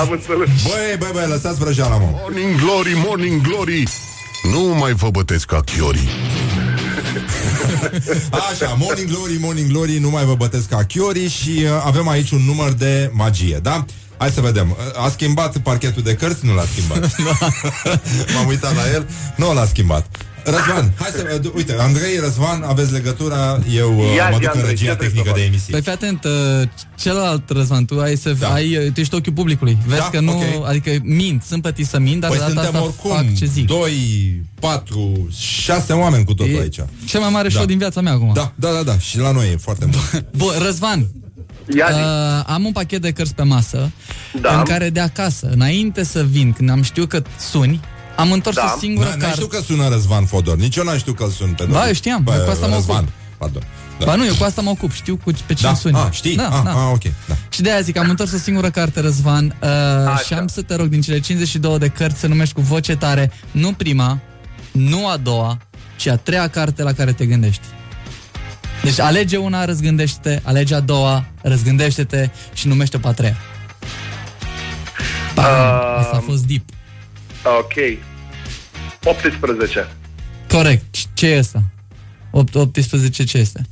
Am 0.00 0.08
înțeles. 0.10 0.48
Băi, 0.62 0.96
băi, 0.98 1.10
băi, 1.12 1.26
lăsați 1.28 1.58
vrăjeala, 1.58 1.96
mă 1.96 2.08
Morning 2.12 2.60
Glory, 2.60 2.92
Morning 3.06 3.40
Glory 3.40 3.82
Nu 4.52 4.60
mai 4.78 4.92
vă 4.92 5.10
bătesc 5.10 5.46
ca 5.46 5.60
chiorii 5.60 6.08
Așa, 8.50 8.74
Morning 8.78 9.08
Glory, 9.08 9.36
Morning 9.40 9.70
Glory, 9.70 9.98
nu 9.98 10.10
mai 10.10 10.24
vă 10.24 10.34
bătesc 10.34 10.68
ca 10.68 10.84
chiori 10.84 11.28
și 11.28 11.50
uh, 11.62 11.68
avem 11.84 12.08
aici 12.08 12.30
un 12.30 12.42
număr 12.44 12.70
de 12.72 13.10
magie, 13.12 13.58
da? 13.62 13.84
Hai 14.16 14.30
să 14.30 14.40
vedem. 14.40 14.70
Uh, 14.70 15.04
A 15.04 15.08
schimbat 15.10 15.56
parchetul 15.58 16.02
de 16.02 16.14
cărți? 16.14 16.46
Nu 16.46 16.54
l-a 16.54 16.64
schimbat. 16.72 17.14
M-am 18.34 18.46
uitat 18.46 18.74
la 18.74 18.90
el. 18.92 19.06
Nu 19.36 19.52
l-a 19.54 19.66
schimbat. 19.66 20.06
Răzvan, 20.44 20.92
hai 20.98 21.10
să... 21.12 21.40
Uh, 21.44 21.50
uite, 21.54 21.76
Andrei, 21.78 22.18
Răzvan, 22.20 22.62
aveți 22.62 22.92
legătura. 22.92 23.58
Eu 23.74 23.98
uh, 23.98 24.14
Ia 24.16 24.28
mă 24.28 24.36
zi, 24.36 24.40
duc 24.40 24.54
în 24.54 24.60
Andrei, 24.60 24.68
regia 24.70 24.90
ce 24.90 24.96
trebuie 24.96 25.08
tehnică 25.08 25.28
să 25.28 25.34
de 25.34 25.40
fac? 25.40 25.48
emisie. 25.48 25.72
Păi 25.72 25.82
fii 25.82 25.92
atent, 25.92 26.24
uh, 26.24 26.68
celălalt 26.98 27.50
Răzvan, 27.50 27.84
tu 27.84 28.00
ai 28.00 28.16
să 28.16 28.32
da. 28.38 28.52
ai, 28.52 28.76
uh, 28.76 28.92
tu 28.92 29.00
ești 29.00 29.14
ochiul 29.14 29.32
publicului. 29.32 29.78
Vezi 29.86 30.00
Da, 30.00 30.08
că 30.10 30.20
nu, 30.20 30.32
ok. 30.58 30.66
adică 30.68 30.90
mint, 31.02 31.42
sunt 31.42 31.62
plătit 31.62 31.86
să 31.86 31.98
mint, 31.98 32.20
dar 32.20 32.30
Păi 32.30 32.38
de 32.38 32.44
data 32.52 32.62
suntem 32.62 32.74
asta 32.82 32.86
oricum 32.86 33.10
fac 33.26 33.34
ce 33.34 33.44
zic. 33.46 33.66
2, 33.66 34.42
4, 34.60 35.28
6 35.38 35.92
oameni 35.92 36.24
cu 36.24 36.34
totul 36.34 36.52
E 36.54 36.60
aici. 36.60 36.78
Cel 37.06 37.20
mai 37.20 37.30
mare 37.30 37.48
Da. 37.48 37.54
show 37.54 37.66
din 37.66 37.78
viața 37.78 38.00
mea 38.00 38.12
acum. 38.12 38.30
Da, 38.34 38.52
da, 38.54 38.70
da, 38.72 38.82
da. 38.82 38.98
Și 38.98 39.18
la 39.18 39.30
noi 39.32 39.52
e 39.52 39.56
foarte 39.56 39.84
mult. 39.84 40.24
Bun, 40.36 40.52
Răzvan, 40.62 41.06
Ia 41.76 41.88
zi. 41.92 41.98
uh, 41.98 42.44
am 42.46 42.64
un 42.64 42.72
pachet 42.72 43.00
de 43.02 43.10
cărți 43.10 43.34
pe 43.34 43.42
masă 43.42 43.90
Da. 44.40 44.58
în 44.58 44.64
care 44.64 44.90
de 44.90 45.00
acasă, 45.00 45.48
înainte 45.52 46.04
să 46.04 46.24
vin, 46.30 46.52
când 46.52 46.70
am 46.70 46.82
știut 46.82 47.08
că 47.08 47.22
suni, 47.50 47.80
am 48.16 48.32
întors 48.32 48.56
Da. 48.56 48.72
o 48.76 48.78
singură 48.78 49.08
N-ai 49.08 49.16
carte. 49.18 49.34
știut 49.34 49.50
că 49.50 49.60
sună 49.60 49.88
Răzvan 49.88 50.24
Fodor. 50.24 50.56
Nici 50.56 50.76
eu 50.76 50.84
n-am 50.84 50.98
știut 50.98 51.16
că 51.16 51.22
îl 51.22 51.30
sun 51.30 51.46
pe 51.48 51.62
Ba, 51.62 51.64
domnul. 51.64 51.86
eu 51.86 51.92
știam. 51.92 52.22
Bă, 52.22 52.34
Eu 52.38 52.44
cu 52.44 52.50
asta 52.50 52.66
mă 52.66 52.74
Răzvan, 52.74 52.96
ocup. 52.96 53.08
pardon. 53.38 53.62
Da. 53.98 54.04
Ba 54.04 54.14
nu, 54.14 54.24
eu 54.26 54.34
cu 54.34 54.44
asta 54.44 54.60
mă 54.62 54.70
ocup, 54.70 54.92
știu 54.92 55.16
cu, 55.24 55.30
pe 55.46 55.54
cine 55.54 55.68
Da, 55.68 55.74
suni. 55.74 55.96
a, 55.96 56.10
știi? 56.10 56.36
Da, 56.36 56.48
a, 56.48 56.62
da. 56.64 56.70
a, 56.70 56.90
ok, 56.90 57.02
da. 57.28 57.34
Și 57.48 57.62
de 57.62 57.70
aia 57.70 57.80
zic, 57.80 57.96
am 57.96 58.08
întors 58.10 58.32
o 58.32 58.36
singură 58.36 58.70
carte, 58.70 59.00
Răzvan, 59.00 59.56
uh, 59.62 59.68
și 60.26 60.32
am 60.34 60.46
să 60.46 60.62
te 60.62 60.74
rog 60.74 60.86
din 60.86 61.00
cele 61.00 61.20
52 61.20 61.78
de 61.78 61.88
cărți 61.88 62.20
să 62.20 62.26
numești 62.26 62.54
cu 62.54 62.60
voce 62.60 62.96
tare, 62.96 63.32
nu 63.50 63.72
prima, 63.72 64.18
nu 64.72 65.08
a 65.08 65.16
doua, 65.16 65.58
ci 65.96 66.06
a 66.06 66.16
treia 66.16 66.48
carte 66.48 66.82
la 66.82 66.92
care 66.92 67.12
te 67.12 67.26
gândești. 67.26 67.62
Deci 68.82 69.00
alege 69.00 69.36
una, 69.36 69.64
răzgândește-te, 69.64 70.40
alege 70.42 70.74
a 70.74 70.80
doua, 70.80 71.24
răzgândește-te 71.42 72.30
și 72.54 72.68
numește-o 72.68 72.98
pe 72.98 73.08
a 73.08 73.12
treia. 73.12 73.36
Bam, 75.34 75.44
Uh, 75.44 75.98
Asta 75.98 76.16
a 76.16 76.22
fost 76.26 76.42
deep. 76.44 76.62
Ok. 77.44 77.98
18. 79.04 79.88
Corect. 80.48 80.84
Ce 81.14 81.26
e 81.26 81.38
asta? 81.38 81.62
8, 82.30 82.54
18 82.54 83.24
ce 83.24 83.38
este? 83.38 83.66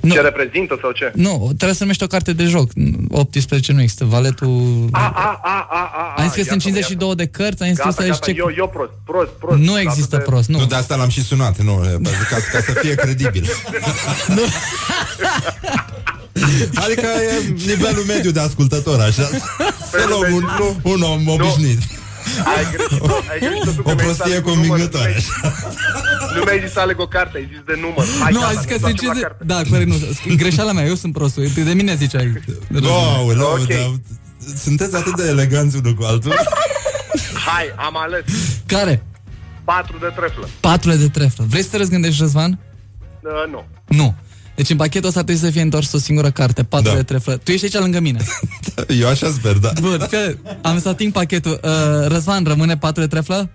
Nu. 0.00 0.14
Ce 0.14 0.20
reprezintă 0.20 0.78
sau 0.80 0.90
ce? 0.92 1.12
Nu, 1.14 1.44
trebuie 1.46 1.74
să 1.74 1.82
numești 1.82 2.02
o 2.02 2.06
carte 2.06 2.32
de 2.32 2.44
joc. 2.44 2.70
18 3.10 3.72
nu 3.72 3.80
există. 3.80 4.04
Valetul... 4.04 4.88
A, 4.90 4.98
a, 5.14 5.40
a, 5.42 5.66
a, 5.70 5.90
a, 5.94 6.22
Am 6.22 6.28
zis 6.28 6.34
că 6.34 6.42
sunt 6.42 6.62
iată-mă, 6.62 6.78
52 6.78 7.14
de 7.14 7.26
cărți, 7.26 7.62
am 7.62 7.68
zis 7.68 7.78
tu 7.78 7.82
Gata, 7.84 8.02
să 8.02 8.08
gata, 8.08 8.26
ce... 8.26 8.34
eu, 8.36 8.52
eu 8.56 8.68
prost, 8.68 8.90
prost, 9.04 9.30
prost. 9.30 9.58
Nu 9.58 9.72
Gata 9.72 9.80
există 9.80 10.16
de- 10.16 10.22
prost, 10.22 10.48
nu. 10.48 10.58
Nu, 10.58 10.66
de 10.66 10.74
asta 10.74 10.96
l-am 10.96 11.08
și 11.08 11.22
sunat, 11.22 11.58
nu, 11.58 11.74
ca, 12.30 12.36
ca 12.52 12.60
să 12.60 12.72
fie 12.80 12.94
credibil. 12.94 13.44
Adică 16.84 17.06
e 17.06 17.54
nivelul 17.66 18.04
mediu 18.06 18.30
de 18.30 18.40
ascultător, 18.40 19.00
așa. 19.00 19.28
Să 19.90 20.06
luăm 20.08 20.34
un, 20.34 20.44
un 20.82 21.02
om 21.02 21.28
obișnuit. 21.28 21.78
Ai 22.56 22.64
greșit, 22.72 23.02
ai 23.32 23.38
greșit 23.38 23.74
tu 23.76 23.82
că 23.82 23.90
O 23.90 23.94
mi-ai 23.94 24.06
zis 24.06 24.16
prostie 24.16 24.24
aleg 24.24 24.46
un 24.46 24.52
număr, 24.52 24.68
convingătoare. 24.68 25.16
Nu 26.36 26.42
mi-ai 26.44 26.60
zis 26.64 26.72
să 26.72 26.80
aleg 26.80 26.98
o 27.00 27.06
carte, 27.06 27.36
ai 27.38 27.46
zis 27.52 27.60
de 27.66 27.74
număr. 27.84 28.04
Hai, 28.22 28.32
nu, 28.32 28.38
gata, 28.40 28.50
ai 28.50 28.56
zis 28.56 28.64
ne 28.64 28.70
că 28.72 28.78
sunt 28.78 28.90
întoarcem 28.90 29.06
la 29.06 29.12
50... 29.12 29.22
carte. 29.22 29.44
Da, 29.52 29.58
corect, 29.70 29.88
nu. 30.26 30.34
Greșeala 30.42 30.72
mea, 30.72 30.84
eu 30.84 30.94
sunt 30.94 31.12
prostul. 31.12 31.46
De 31.64 31.72
mine 31.72 31.94
ziceai. 31.94 32.26
Wow, 32.82 33.26
wow, 33.26 33.52
Ok. 33.52 33.66
da, 33.66 33.94
sunteți 34.64 34.96
atât 34.96 35.16
de 35.16 35.26
eleganți 35.28 35.76
unul 35.76 35.94
cu 35.94 36.02
altul. 36.02 36.32
Hai, 37.46 37.66
am 37.76 37.96
ales 37.96 38.24
Care? 38.66 39.02
patru 39.64 39.98
de 39.98 40.12
treflă. 40.16 40.48
Patru 40.60 40.90
de 40.92 41.08
treflă. 41.08 41.44
Vrei 41.48 41.62
să 41.62 41.68
te 41.70 41.76
răzgândești, 41.76 42.20
Răzvan? 42.20 42.58
Uh, 43.20 43.30
nu. 43.50 43.66
Nu. 43.86 44.14
Deci 44.60 44.70
în 44.70 44.76
pachetul 44.76 45.08
ăsta 45.08 45.22
trebuie 45.22 45.44
să 45.44 45.50
fie 45.50 45.60
întors 45.62 45.92
o 45.92 45.98
singură 45.98 46.30
carte, 46.30 46.64
patru 46.64 46.90
Da. 46.90 46.96
de 46.96 47.02
treflă. 47.02 47.36
Tu 47.36 47.50
ești 47.50 47.64
aici 47.64 47.74
lângă 47.82 48.00
mine. 48.00 48.20
Eu 49.00 49.08
așa 49.08 49.30
sper, 49.30 49.56
da. 49.56 49.72
Bun, 49.80 50.06
fie, 50.08 50.38
am 50.62 50.80
să 50.80 50.88
ating 50.88 51.12
pachetul. 51.12 51.60
Uh, 51.64 52.06
Răzvan, 52.06 52.44
rămâne 52.44 52.76
patru 52.76 53.00
de 53.00 53.06
treflă? 53.06 53.50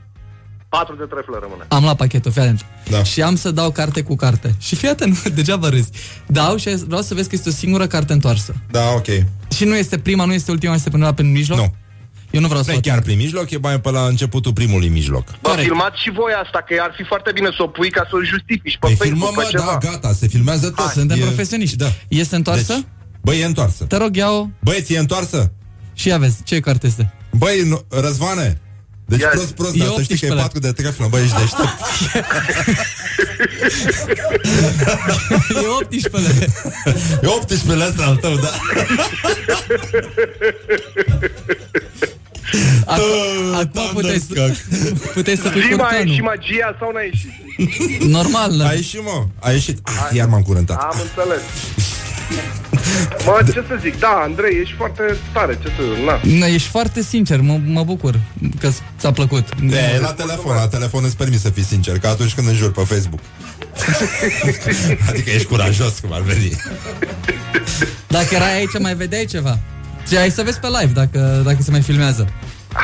Patru 0.69 0.95
de 0.95 1.03
treflă 1.03 1.37
rămâne. 1.41 1.63
Am 1.67 1.83
luat 1.83 1.95
pachetul, 1.95 2.31
fii 2.31 2.41
atent. 2.41 2.65
Da. 2.89 3.03
Și 3.03 3.21
am 3.21 3.35
să 3.35 3.51
dau 3.51 3.71
carte 3.71 4.01
cu 4.01 4.15
carte. 4.15 4.55
Și 4.59 4.75
fii 4.75 4.87
atent, 4.87 5.23
nu, 5.23 5.31
degeaba 5.35 5.69
râzi. 5.69 5.89
Dau 6.27 6.57
și 6.57 6.69
vreau 6.69 7.01
să 7.01 7.13
vezi 7.13 7.29
că 7.29 7.35
este 7.35 7.49
o 7.49 7.51
singură 7.51 7.87
carte 7.87 8.13
întoarsă. 8.13 8.53
Da, 8.71 8.89
ok. 8.95 9.07
Și 9.55 9.65
nu 9.65 9.75
este 9.75 9.97
prima, 9.97 10.25
nu 10.25 10.33
este 10.33 10.51
ultima, 10.51 10.73
este 10.75 10.89
până 10.89 11.05
la 11.05 11.13
pe 11.13 11.23
mijloc? 11.23 11.57
Nu. 11.57 11.73
Eu 12.35 12.41
nu 12.41 12.47
vreau 12.47 12.63
să 12.63 12.69
Nu 12.71 12.75
e 12.77 12.79
fac. 12.81 12.85
chiar 12.91 13.01
prin 13.01 13.17
mijloc, 13.17 13.51
e 13.51 13.57
mai 13.61 13.79
pe 13.79 13.89
la 13.91 14.01
începutul 14.05 14.53
primului 14.53 14.87
mijloc. 14.87 15.23
Bă, 15.25 15.37
Corect. 15.49 15.67
filmați 15.67 16.01
și 16.01 16.11
voi 16.11 16.31
asta, 16.43 16.63
că 16.67 16.73
ar 16.81 16.93
fi 16.97 17.03
foarte 17.03 17.31
bine 17.33 17.49
să 17.57 17.61
o 17.63 17.67
pui 17.67 17.89
ca 17.89 18.01
să 18.09 18.15
o 18.15 18.23
justifici 18.23 18.77
pe 18.79 18.85
Păi 18.87 18.95
Facebook, 18.95 19.17
filmăm, 19.17 19.33
pe 19.35 19.41
mă, 19.43 19.47
ceva. 19.49 19.77
da, 19.81 19.89
gata, 19.89 20.13
se 20.13 20.27
filmează 20.27 20.69
tot. 20.71 20.85
Suntem 20.89 21.17
E- 21.17 21.21
profesioniști. 21.21 21.75
Da. 21.77 21.91
Este 22.07 22.35
întoarsă? 22.35 22.73
Deci, 22.73 22.83
băi, 23.21 23.39
e 23.41 23.45
întoarsă. 23.45 23.83
Te 23.83 23.97
rog, 23.97 24.15
ia-o 24.15 24.47
Băieți, 24.63 24.93
e 24.93 24.97
întoarsă? 24.99 25.51
și 25.93 26.07
ia 26.07 26.17
vezi 26.17 26.43
ce 26.43 26.59
carte 26.59 26.87
este. 26.87 27.13
Băi, 27.31 27.61
nu, 27.67 27.85
Răzvane, 27.89 28.59
deci 29.05 29.19
Ia 29.21 29.27
prost, 29.27 29.51
prost, 29.51 29.75
E 29.75 29.77
dar 29.77 29.87
să 29.95 30.01
știi 30.01 30.17
că 30.17 30.25
e 30.25 30.29
18-lea. 30.29 30.41
patru 30.41 30.59
de 30.59 30.71
treflă, 30.71 31.07
băi, 31.09 31.21
ești 31.23 31.35
deștept. 31.39 31.77
e 35.63 35.67
18 35.81 36.45
E 37.21 37.27
18 37.27 37.85
ăsta 37.87 38.03
al 38.05 38.15
tău, 38.15 38.35
da. 38.35 38.49
Acum 43.55 43.81
puteai 43.93 44.19
să, 44.27 44.55
puteai 45.13 45.35
să 45.35 45.49
pui 45.49 45.61
Zi, 45.61 45.73
mai 45.73 45.89
a 45.91 45.95
ieșit 45.99 46.21
curcanul. 46.21 46.21
magia 46.21 46.75
sau 46.79 46.91
n-a 46.93 47.01
ieșit? 47.01 48.03
Normal, 48.17 48.57
da. 48.57 48.67
A 48.67 48.73
ieșit, 48.73 49.03
mă, 49.03 49.25
a 49.39 49.51
ieșit. 49.51 49.79
Ah, 49.83 50.15
iar 50.15 50.27
m-am 50.27 50.41
curăntat. 50.41 50.77
Am 50.81 50.99
înțeles. 51.01 51.41
Mă, 53.25 53.39
ce 53.45 53.63
să 53.67 53.77
zic, 53.81 53.99
da, 53.99 54.21
Andrei, 54.23 54.59
ești 54.61 54.75
foarte 54.75 55.17
tare, 55.33 55.57
ce 55.61 55.67
să 55.75 55.81
na. 56.05 56.19
Na, 56.37 56.45
ești 56.45 56.69
foarte 56.69 57.01
sincer, 57.01 57.41
mă, 57.41 57.59
mă 57.65 57.83
bucur 57.83 58.19
că 58.59 58.69
ți-a 58.99 59.11
plăcut. 59.11 59.61
De, 59.61 59.99
la 60.01 60.13
telefon, 60.13 60.55
la 60.55 60.67
telefon 60.67 61.03
îți 61.03 61.17
permis 61.17 61.41
să 61.41 61.49
fii 61.49 61.63
sincer, 61.63 61.99
ca 61.99 62.09
atunci 62.09 62.33
când 62.33 62.47
înjuri 62.47 62.71
pe 62.71 62.81
Facebook. 62.81 63.19
adică 65.09 65.29
ești 65.29 65.47
curajos, 65.47 65.99
cum 65.99 66.13
ar 66.13 66.21
veni. 66.21 66.55
Dacă 68.07 68.35
erai 68.35 68.53
aici, 68.57 68.79
mai 68.79 68.95
vedeai 68.95 69.25
ceva. 69.25 69.59
Și 70.07 70.17
ai 70.17 70.29
să 70.31 70.43
vezi 70.43 70.59
pe 70.59 70.67
live 70.67 70.91
dacă, 70.93 71.41
dacă 71.45 71.57
se 71.61 71.71
mai 71.71 71.81
filmează. 71.81 72.27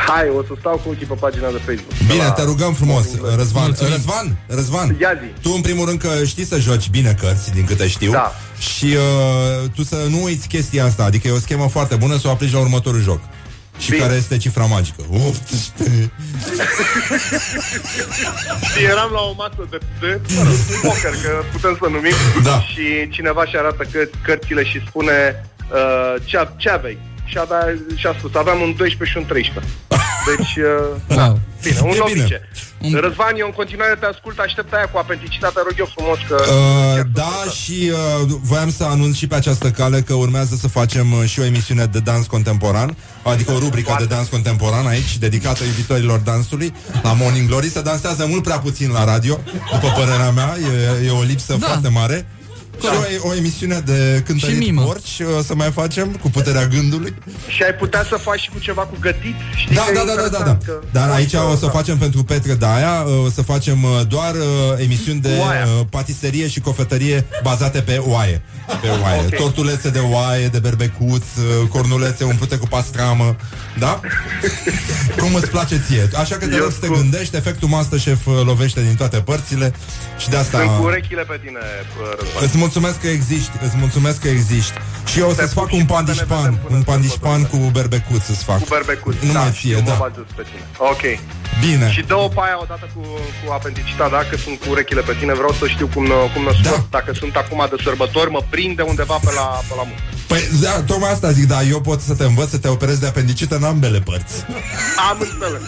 Hai, 0.08 0.28
o 0.38 0.44
să 0.44 0.54
stau 0.60 0.78
cu 0.84 0.90
ochii 0.90 1.06
pe 1.06 1.14
pagina 1.14 1.48
de 1.50 1.58
Facebook. 1.66 1.94
Bine, 2.08 2.24
La- 2.24 2.32
te 2.32 2.44
rugăm 2.44 2.74
frumos, 2.74 3.06
Răzvan. 3.36 3.64
Mulțumim. 3.64 3.92
Răzvan, 3.94 4.38
Răzvan, 4.48 4.96
Ia 5.02 5.14
zi. 5.22 5.42
tu 5.42 5.52
în 5.56 5.62
primul 5.62 5.86
rând 5.86 6.00
că 6.00 6.24
știi 6.26 6.46
să 6.46 6.60
joci 6.60 6.90
bine 6.90 7.16
cărți, 7.22 7.52
din 7.54 7.66
câte 7.66 7.88
știu. 7.88 8.12
Da. 8.12 8.32
Și 8.60 8.86
uh, 8.86 9.70
tu 9.76 9.84
să 9.84 9.96
nu 10.10 10.24
uiți 10.24 10.48
chestia 10.48 10.86
asta, 10.86 11.04
adică 11.04 11.28
e 11.28 11.32
o 11.32 11.38
schemă 11.40 11.68
foarte 11.68 11.96
bună 11.96 12.18
să 12.18 12.28
o 12.28 12.32
aplici 12.32 12.52
la 12.54 12.60
următorul 12.60 13.02
joc. 13.02 13.20
Și 13.80 13.90
Bine. 13.90 14.02
care 14.02 14.14
este 14.16 14.38
cifra 14.38 14.66
magică? 14.66 15.02
18. 15.10 16.12
Și 18.76 18.84
eram 18.84 19.10
la 19.14 19.20
o 19.22 19.34
masă 19.38 19.68
de, 19.70 19.78
de 20.00 20.20
mă 20.36 20.44
rog, 20.44 20.56
poker, 20.82 21.12
că 21.24 21.44
putem 21.52 21.78
să 21.82 21.88
numim. 21.90 22.14
Da. 22.44 22.62
Și 22.62 23.10
cineva 23.10 23.46
și 23.46 23.56
arată 23.58 23.84
că, 23.92 24.00
cărțile 24.24 24.64
și 24.64 24.84
spune 24.88 25.46
uh, 25.74 26.16
ce, 26.26 26.38
ce 26.58 26.70
aveai? 26.70 26.98
Și 27.32 27.38
a, 27.38 27.46
dat, 27.54 27.68
și 27.96 28.06
a 28.08 28.14
spus, 28.18 28.32
aveam 28.44 28.60
un 28.68 28.72
12 28.78 29.04
și 29.12 29.18
un 29.22 29.26
13. 29.26 29.74
Deci, 30.30 30.54
uh, 30.56 31.18
Wow. 31.18 31.40
bine, 31.64 31.80
un 31.82 31.90
E 31.90 31.98
loc 32.04 32.12
bine. 32.12 32.24
zice. 32.24 32.40
Răzvan, 33.06 33.34
eu 33.38 33.46
în 33.46 33.52
continuare 33.62 33.96
te 34.00 34.06
ascult, 34.06 34.38
aștept 34.40 34.74
aia 34.74 34.88
cu 34.92 34.98
apenticitatea, 34.98 35.62
rog 35.68 35.76
eu 35.84 35.90
frumos 35.96 36.18
că... 36.28 36.36
Uh, 36.40 36.96
chiar 36.96 37.08
da, 37.22 37.34
sunt 37.42 37.54
și 37.54 37.92
uh, 37.92 38.36
voiam 38.42 38.72
să 38.72 38.84
anunț 38.84 39.16
și 39.16 39.28
pe 39.28 39.36
această 39.36 39.70
cale 39.72 40.02
că 40.02 40.14
urmează 40.14 40.56
să 40.64 40.68
facem 40.68 41.12
uh, 41.14 41.24
și 41.32 41.40
o 41.40 41.44
emisiune 41.44 41.86
de 41.86 42.00
dans 42.00 42.26
contemporan, 42.26 42.96
adică 43.24 43.52
o 43.52 43.60
rubrică 43.60 43.96
de 44.00 44.06
dans 44.06 44.28
contemporan 44.28 44.86
aici, 44.88 45.18
dedicată 45.18 45.64
iubitorilor 45.64 46.20
dansului, 46.20 46.74
la 47.04 47.14
Morning 47.14 47.48
Glory. 47.48 47.68
Se 47.70 47.82
dansează 47.82 48.26
mult 48.30 48.44
prea 48.44 48.60
puțin 48.60 48.90
la 48.92 49.04
radio, 49.04 49.40
după 49.74 49.88
părerea 49.98 50.30
mea, 50.32 50.56
e, 51.02 51.06
e 51.06 51.10
o 51.12 51.22
lipsă 51.22 51.56
Da. 51.60 51.66
foarte 51.68 51.88
mare. 51.90 52.28
Și 52.80 52.88
o, 53.24 53.28
o 53.28 53.36
emisiune 53.36 53.80
de 53.86 54.22
cântărit 54.26 54.58
mimă. 54.58 54.82
porci 54.82 55.20
uh, 55.20 55.28
să 55.46 55.56
mai 55.56 55.72
facem 55.72 56.08
cu 56.22 56.30
puterea 56.30 56.66
gândului. 56.68 57.14
Și 57.48 57.64
ai 57.64 57.74
putea 57.74 58.06
să 58.10 58.16
faci 58.16 58.40
și 58.40 58.50
cu 58.50 58.60
ceva 58.60 58.82
cu 58.82 58.98
gătit? 59.00 59.36
Știi 59.56 59.76
Da, 59.76 59.82
că 59.82 59.92
e 59.92 59.94
da, 59.94 60.04
da, 60.06 60.14
da, 60.16 60.22
da, 60.22 60.22
da. 60.22 60.26
interesant 60.38 60.64
că- 60.64 60.80
Dar 60.92 61.10
aici 61.10 61.34
o 61.34 61.56
să 61.56 61.66
da. 61.66 61.72
facem 61.72 61.98
pentru 61.98 62.24
Petre 62.24 62.54
Daia, 62.54 63.04
uh, 63.06 63.26
o 63.26 63.30
să 63.30 63.42
facem 63.42 63.84
uh, 63.84 63.90
doar 64.08 64.34
uh, 64.36 64.44
emisiuni 64.84 65.20
de 65.20 65.30
Oaia. 65.40 65.66
uh, 65.80 65.86
patiserie 65.90 66.48
și 66.48 66.60
cofetărie 66.60 67.26
bazate 67.44 67.80
pe 67.82 67.98
oaie. 67.98 68.42
Pe 68.82 68.88
oaie. 69.02 69.20
Ok. 69.20 69.36
Tortulețe 69.36 69.90
de 69.90 70.00
oaie, 70.00 70.48
de 70.48 70.60
berbecuț, 70.60 71.24
uh, 71.38 71.68
cornulețe 71.70 72.24
umplute 72.24 72.56
cu 72.58 72.68
pastramă. 72.68 73.36
Da? 73.80 74.00
Cum 75.18 75.34
îți 75.36 75.50
place 75.50 75.82
ție. 75.88 76.10
Așa 76.16 76.36
că 76.36 76.48
te 76.48 76.56
Eu 76.56 76.62
rog 76.62 76.72
să 76.72 76.78
te 76.80 76.88
cu- 76.88 76.94
gândești, 76.94 77.36
efectul 77.36 77.68
Masterchef 77.68 78.26
uh, 78.26 78.42
lovește 78.46 78.82
din 78.82 78.96
toate 78.96 79.18
părțile 79.18 79.74
și 80.18 80.30
de 80.30 80.36
asta... 80.38 80.58
Sunt 80.58 80.70
cu 80.78 80.84
urechile 80.84 81.22
pe 81.22 81.40
tine, 81.44 81.60
bă, 81.98 82.16
Răzvan. 82.20 82.44
Îți 82.72 82.80
mulțumesc 82.80 83.06
că 83.06 83.12
existi, 83.20 83.56
îți 83.66 83.78
mulțumesc 83.84 84.20
că 84.22 84.28
existi. 84.28 84.78
Și 85.06 85.20
eu 85.20 85.30
o 85.30 85.34
să-ți 85.34 85.54
fac 85.54 85.68
pup 85.68 85.74
un 85.74 85.80
și 85.80 85.86
poate 85.86 86.12
ne 86.12 86.18
pandișpan, 86.18 86.42
vedem 86.42 86.60
până 86.64 86.76
un 86.76 86.76
în 86.76 86.84
pandișpan 86.92 87.42
cu 87.52 87.58
berbecuț 87.78 88.22
să-ți 88.30 88.44
fac. 88.44 88.60
Cu 88.60 88.68
berbecuț. 88.70 89.16
Nu 89.22 89.32
da, 89.32 89.40
mai 89.40 89.52
și 89.52 89.62
ție, 89.62 89.74
eu 89.76 89.82
da. 89.82 89.94
mă 89.94 89.98
bazez 90.06 90.28
pe 90.36 90.44
tine. 90.50 90.66
Ok. 90.92 91.04
Bine. 91.66 91.88
Și 91.96 92.02
dă-o 92.12 92.28
pe 92.36 92.42
aia 92.46 92.58
odată 92.66 92.86
cu, 92.96 93.02
cu 93.40 93.46
apenticita, 93.58 94.06
dacă 94.18 94.34
sunt 94.44 94.56
cu 94.62 94.66
urechile 94.74 95.02
pe 95.02 95.14
tine, 95.20 95.34
vreau 95.34 95.54
să 95.60 95.66
știu 95.68 95.88
cum, 95.94 96.06
cum 96.34 96.42
ne 96.48 96.54
scot. 96.60 96.82
Da. 96.82 96.86
Dacă 96.98 97.12
sunt 97.22 97.36
acum 97.36 97.60
de 97.74 97.78
sărbători, 97.84 98.30
mă 98.38 98.42
prinde 98.50 98.82
undeva 98.92 99.18
pe 99.26 99.32
la, 99.40 99.48
pe 99.68 99.74
la 99.80 99.84
muncă. 99.90 100.02
Păi, 100.32 100.44
da, 100.66 100.74
tocmai 100.90 101.12
asta 101.12 101.32
zic, 101.32 101.46
da, 101.54 101.60
eu 101.74 101.82
pot 101.82 102.00
să 102.02 102.14
te 102.20 102.26
învăț 102.32 102.50
să 102.50 102.60
te 102.64 102.68
operezi 102.68 103.00
de 103.04 103.08
apendicită 103.08 103.56
în 103.56 103.64
ambele 103.64 104.00
părți. 104.10 104.36
Am 105.10 105.18
înțeles. 105.28 105.64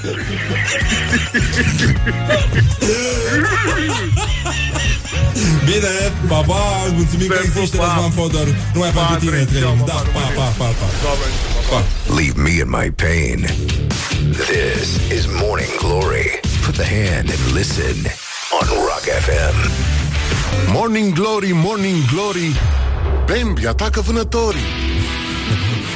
Bine, 5.66 5.94
pa, 6.28 6.40
pa, 6.50 6.60
mulțumim 6.96 7.28
că 7.28 7.34
Te 7.34 7.42
există 7.46 7.78
pup, 7.78 7.86
pa. 7.86 7.94
Răzvan 7.94 8.12
Fodor. 8.12 8.48
Numai 8.74 8.90
Pa, 8.90 9.02
pentru 9.02 9.18
tine 9.26 9.38
Andrei, 9.38 9.46
trăim. 9.46 9.64
ceau, 9.78 9.86
Da, 9.86 9.94
pa, 9.94 10.02
pa, 10.20 10.26
pa, 10.38 10.48
pa, 10.60 10.66
pa. 10.80 10.88
Doamne, 11.04 11.28
pa. 11.70 11.80
Leave 12.20 12.38
me 12.46 12.52
in 12.64 12.70
my 12.80 12.88
pain. 13.06 13.40
This 14.50 14.88
is 15.18 15.24
Morning 15.44 15.74
Glory. 15.84 16.28
Put 16.66 16.76
the 16.84 16.88
hand 16.98 17.26
and 17.36 17.44
listen 17.60 17.96
on 18.60 18.66
Rock 18.90 19.06
FM. 19.26 19.56
Morning 20.78 21.14
Glory, 21.20 21.52
Morning 21.54 22.00
Glory 22.14 22.50
Bambi 23.28 23.68
atacă 23.68 24.02
vânătorii 24.02 24.62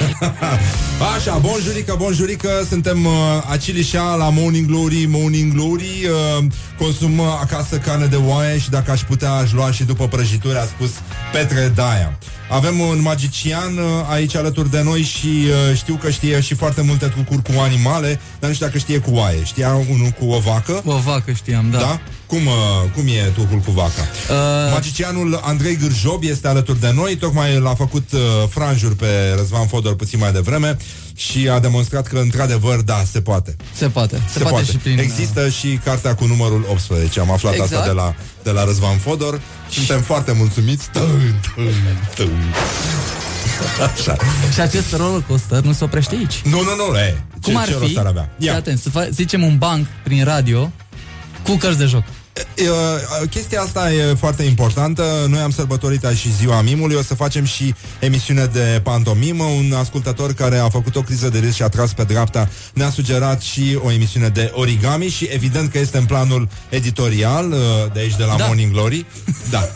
Așa, 1.15 1.37
bonjurică, 1.37 1.95
bonjurică 1.97 2.49
Suntem 2.69 3.05
uh, 3.05 3.11
acilișa 3.49 4.15
la 4.15 4.29
Morning 4.29 4.65
Glory 4.65 5.05
Morning 5.09 5.53
Glory 5.53 6.09
uh, 6.39 6.45
Consum 6.77 7.19
uh, 7.19 7.25
acasă 7.41 7.77
carne 7.77 8.05
de 8.05 8.15
oaie 8.15 8.59
Și 8.59 8.69
dacă 8.69 8.91
aș 8.91 9.01
putea 9.01 9.31
aș 9.31 9.51
lua 9.51 9.71
și 9.71 9.83
după 9.83 10.07
prăjituri 10.07 10.57
A 10.57 10.65
spus 10.65 10.89
Petre 11.31 11.71
Daia 11.75 12.17
Avem 12.49 12.79
un 12.79 13.01
magician 13.01 13.77
uh, 13.77 13.83
aici 14.09 14.35
alături 14.35 14.69
de 14.69 14.81
noi 14.81 15.01
Și 15.01 15.27
uh, 15.27 15.75
știu 15.75 15.95
că 15.95 16.09
știe 16.09 16.41
și 16.41 16.53
foarte 16.53 16.81
multe 16.81 17.07
trucuri 17.07 17.41
cu 17.41 17.59
animale 17.59 18.19
Dar 18.39 18.49
nu 18.49 18.55
știu 18.55 18.65
dacă 18.65 18.77
știe 18.77 18.97
cu 18.97 19.11
oaie 19.13 19.43
Știa 19.43 19.73
unul 19.73 20.09
cu 20.19 20.25
o 20.25 20.39
vacă 20.39 20.81
O 20.85 20.97
vacă 20.97 21.31
știam, 21.31 21.69
da. 21.71 21.77
da? 21.77 21.99
Cum, 22.27 22.45
uh, 22.45 22.53
cum 22.95 23.07
e 23.07 23.31
trucul 23.33 23.57
cu 23.57 23.71
vaca? 23.71 24.01
Uh, 24.29 24.71
Magicianul 24.73 25.39
Andrei 25.43 25.75
Gârjob 25.75 26.23
este 26.23 26.47
alături 26.47 26.79
de 26.79 26.91
noi 26.95 27.15
Tocmai 27.15 27.59
l-a 27.59 27.75
făcut 27.75 28.11
uh, 28.11 28.19
franjuri 28.49 28.95
pe 28.95 29.33
Răzvan 29.37 29.67
Fodor 29.67 29.95
puțin 29.95 30.19
mai 30.19 30.31
devreme 30.31 30.77
Și 31.15 31.49
a 31.49 31.59
demonstrat 31.59 32.07
că 32.07 32.17
într-adevăr 32.17 32.81
da, 32.81 33.03
se 33.11 33.21
poate 33.21 33.55
se 33.73 33.87
poate. 33.89 34.21
Se, 34.33 34.39
poate, 34.39 34.65
și 34.65 34.77
prin... 34.77 34.97
uh, 34.97 35.03
Există 35.03 35.49
și 35.49 35.79
cartea 35.83 36.15
cu 36.15 36.25
numărul 36.25 36.65
18 36.71 37.19
Am 37.19 37.31
aflat 37.31 37.53
Exact. 37.53 37.71
asta 37.73 37.85
de 37.85 37.91
la, 37.91 38.15
de 38.43 38.51
la 38.51 38.63
Răzvan 38.63 38.97
Fodor 38.97 39.41
Suntem 39.71 40.01
foarte 40.01 40.31
mulțumiți 40.31 40.89
Tân, 40.89 41.39
tân, 41.55 41.73
tân. 42.15 42.29
Așa. 43.93 44.15
Și 44.53 44.59
acest 44.59 44.95
roller 44.95 45.23
coaster 45.27 45.61
nu 45.61 45.73
se 45.73 45.83
oprește 45.83 46.15
aici. 46.15 46.41
Nu, 46.43 46.61
nu, 46.61 46.75
nu, 46.89 46.97
e. 46.97 47.23
Cum 47.41 47.53
ce, 47.53 47.59
ar 47.59 47.65
ce 47.67 47.73
fi, 47.73 47.79
rost 47.79 47.97
ar 47.97 48.05
avea? 48.05 48.29
fii 48.37 48.47
Ia. 48.47 48.55
atent, 48.55 48.79
să 48.79 48.89
fa- 48.89 49.09
zicem 49.09 49.43
un 49.43 49.57
banc 49.57 49.87
prin 50.03 50.23
radio 50.23 50.71
cu 51.43 51.55
cărți 51.55 51.77
de 51.77 51.85
joc. 51.85 52.03
E, 52.55 52.69
uh, 52.69 53.29
Chestia 53.29 53.61
asta 53.61 53.93
e 53.93 54.13
foarte 54.13 54.43
importantă. 54.43 55.25
Noi 55.29 55.39
am 55.39 55.51
sărbătorit 55.51 56.05
azi 56.05 56.19
și 56.19 56.35
ziua 56.35 56.61
mimului. 56.61 56.95
O 56.95 57.01
să 57.01 57.15
facem 57.15 57.43
și 57.45 57.73
emisiune 57.99 58.45
de 58.45 58.79
pantomimă. 58.83 59.43
Un 59.43 59.73
ascultător 59.73 60.33
care 60.33 60.57
a 60.57 60.69
făcut 60.69 60.95
o 60.95 61.01
criză 61.01 61.29
de 61.29 61.39
râs 61.39 61.53
Și 61.53 61.61
a 61.61 61.67
tras 61.67 61.93
pe 61.93 62.03
dreapta 62.03 62.49
Ne-a 62.73 62.89
sugerat 62.89 63.41
și 63.41 63.79
o 63.83 63.91
emisiune 63.91 64.27
de 64.27 64.51
origami 64.53 65.07
Și 65.09 65.27
evident 65.31 65.71
că 65.71 65.79
este 65.79 65.97
în 65.97 66.05
planul 66.05 66.47
editorial 66.69 67.51
uh, 67.51 67.57
De 67.93 67.99
aici 67.99 68.15
de 68.15 68.23
la 68.23 68.35
Da. 68.37 68.45
Morning 68.45 68.71
Glory. 68.71 69.05
Da, 69.49 69.59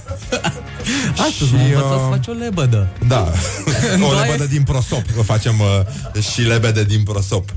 Astăzi 1.27 1.49
Și, 1.49 1.53
m-am 1.55 1.65
învățat 1.65 1.91
uh, 1.91 1.99
să 2.01 2.07
faci 2.09 2.27
o 2.27 2.31
lebădă. 2.31 2.87
da. 3.07 3.31
O 4.07 4.09
Doaie? 4.09 4.25
lebădă 4.31 4.45
din 4.49 4.63
prosop. 4.63 5.03
Că 5.15 5.21
facem 5.21 5.55
uh, 5.59 6.23
și 6.23 6.41
lebede 6.41 6.83
din 6.83 7.03
prosop. 7.03 7.49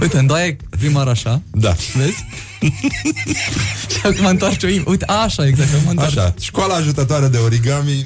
Uite, 0.00 0.18
îndoaie 0.18 0.56
prima 0.78 0.96
oară 0.98 1.10
așa, 1.10 1.42
Da. 1.50 1.74
Vezi? 1.96 2.24
și 3.90 4.00
acum 4.04 4.26
întoarce 4.26 4.66
o 4.66 4.68
im- 4.68 4.84
Uite, 4.86 5.04
așa, 5.04 5.46
exact, 5.46 5.68
mă 5.84 5.90
întoarce. 5.90 6.18
Așa, 6.20 6.34
școala 6.40 6.74
ajutătoare 6.74 7.26
de 7.26 7.36
origami 7.36 8.04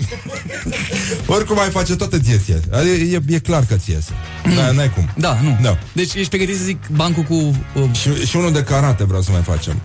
Oricum 1.27 1.57
mai 1.57 1.69
face 1.71 1.97
toate 1.97 2.19
ție 2.21 2.39
ție 2.45 2.61
Adică 2.73 2.95
e, 2.95 3.35
e 3.35 3.39
clar 3.39 3.65
că 3.65 3.75
ție 3.75 3.95
iese 3.95 4.13
Da, 4.57 4.71
n-ai 4.71 4.91
cum 4.93 5.11
Da, 5.17 5.39
nu. 5.43 5.59
Da. 5.63 5.79
Deci 5.93 6.15
ești 6.15 6.29
pregătit 6.29 6.57
să 6.57 6.65
zic 6.65 6.87
bancul 6.93 7.23
cu... 7.23 7.35
Uh, 7.35 7.85
și, 7.93 8.27
și 8.27 8.37
unul 8.37 8.53
de 8.53 8.63
karate 8.63 9.05
vreau 9.05 9.23
să 9.23 9.31
mai 9.31 9.43
facem 9.43 9.81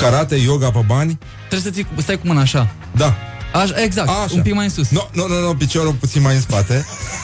Karate, 0.00 0.34
yoga 0.36 0.70
pe 0.70 0.84
bani 0.86 1.18
trebuie 1.48 1.60
să 1.60 1.70
ții, 1.70 1.86
cu- 1.94 2.00
stai 2.00 2.18
cu 2.18 2.26
mâna 2.26 2.40
așa. 2.40 2.74
Da 2.96 3.16
Așa, 3.52 3.82
exact, 3.82 4.08
Așa. 4.08 4.28
un 4.34 4.42
pic 4.42 4.54
mai 4.54 4.64
în 4.64 4.70
sus. 4.70 4.88
Nu, 4.88 5.08
nu, 5.12 5.26
nu, 5.28 5.40
nu, 5.40 5.54
piciorul 5.54 5.92
puțin 5.92 6.22
mai 6.22 6.34
în 6.34 6.40
spate 6.40 6.86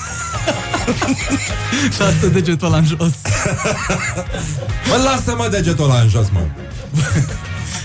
Lasă 1.98 2.26
degetul 2.32 2.66
ăla 2.66 2.76
în 2.76 2.86
jos. 2.86 3.12
Mă, 4.88 4.96
lasă-mă 5.04 5.48
degetul 5.50 5.84
ăla 5.84 6.00
în 6.00 6.08
jos, 6.08 6.26
mă 6.32 6.40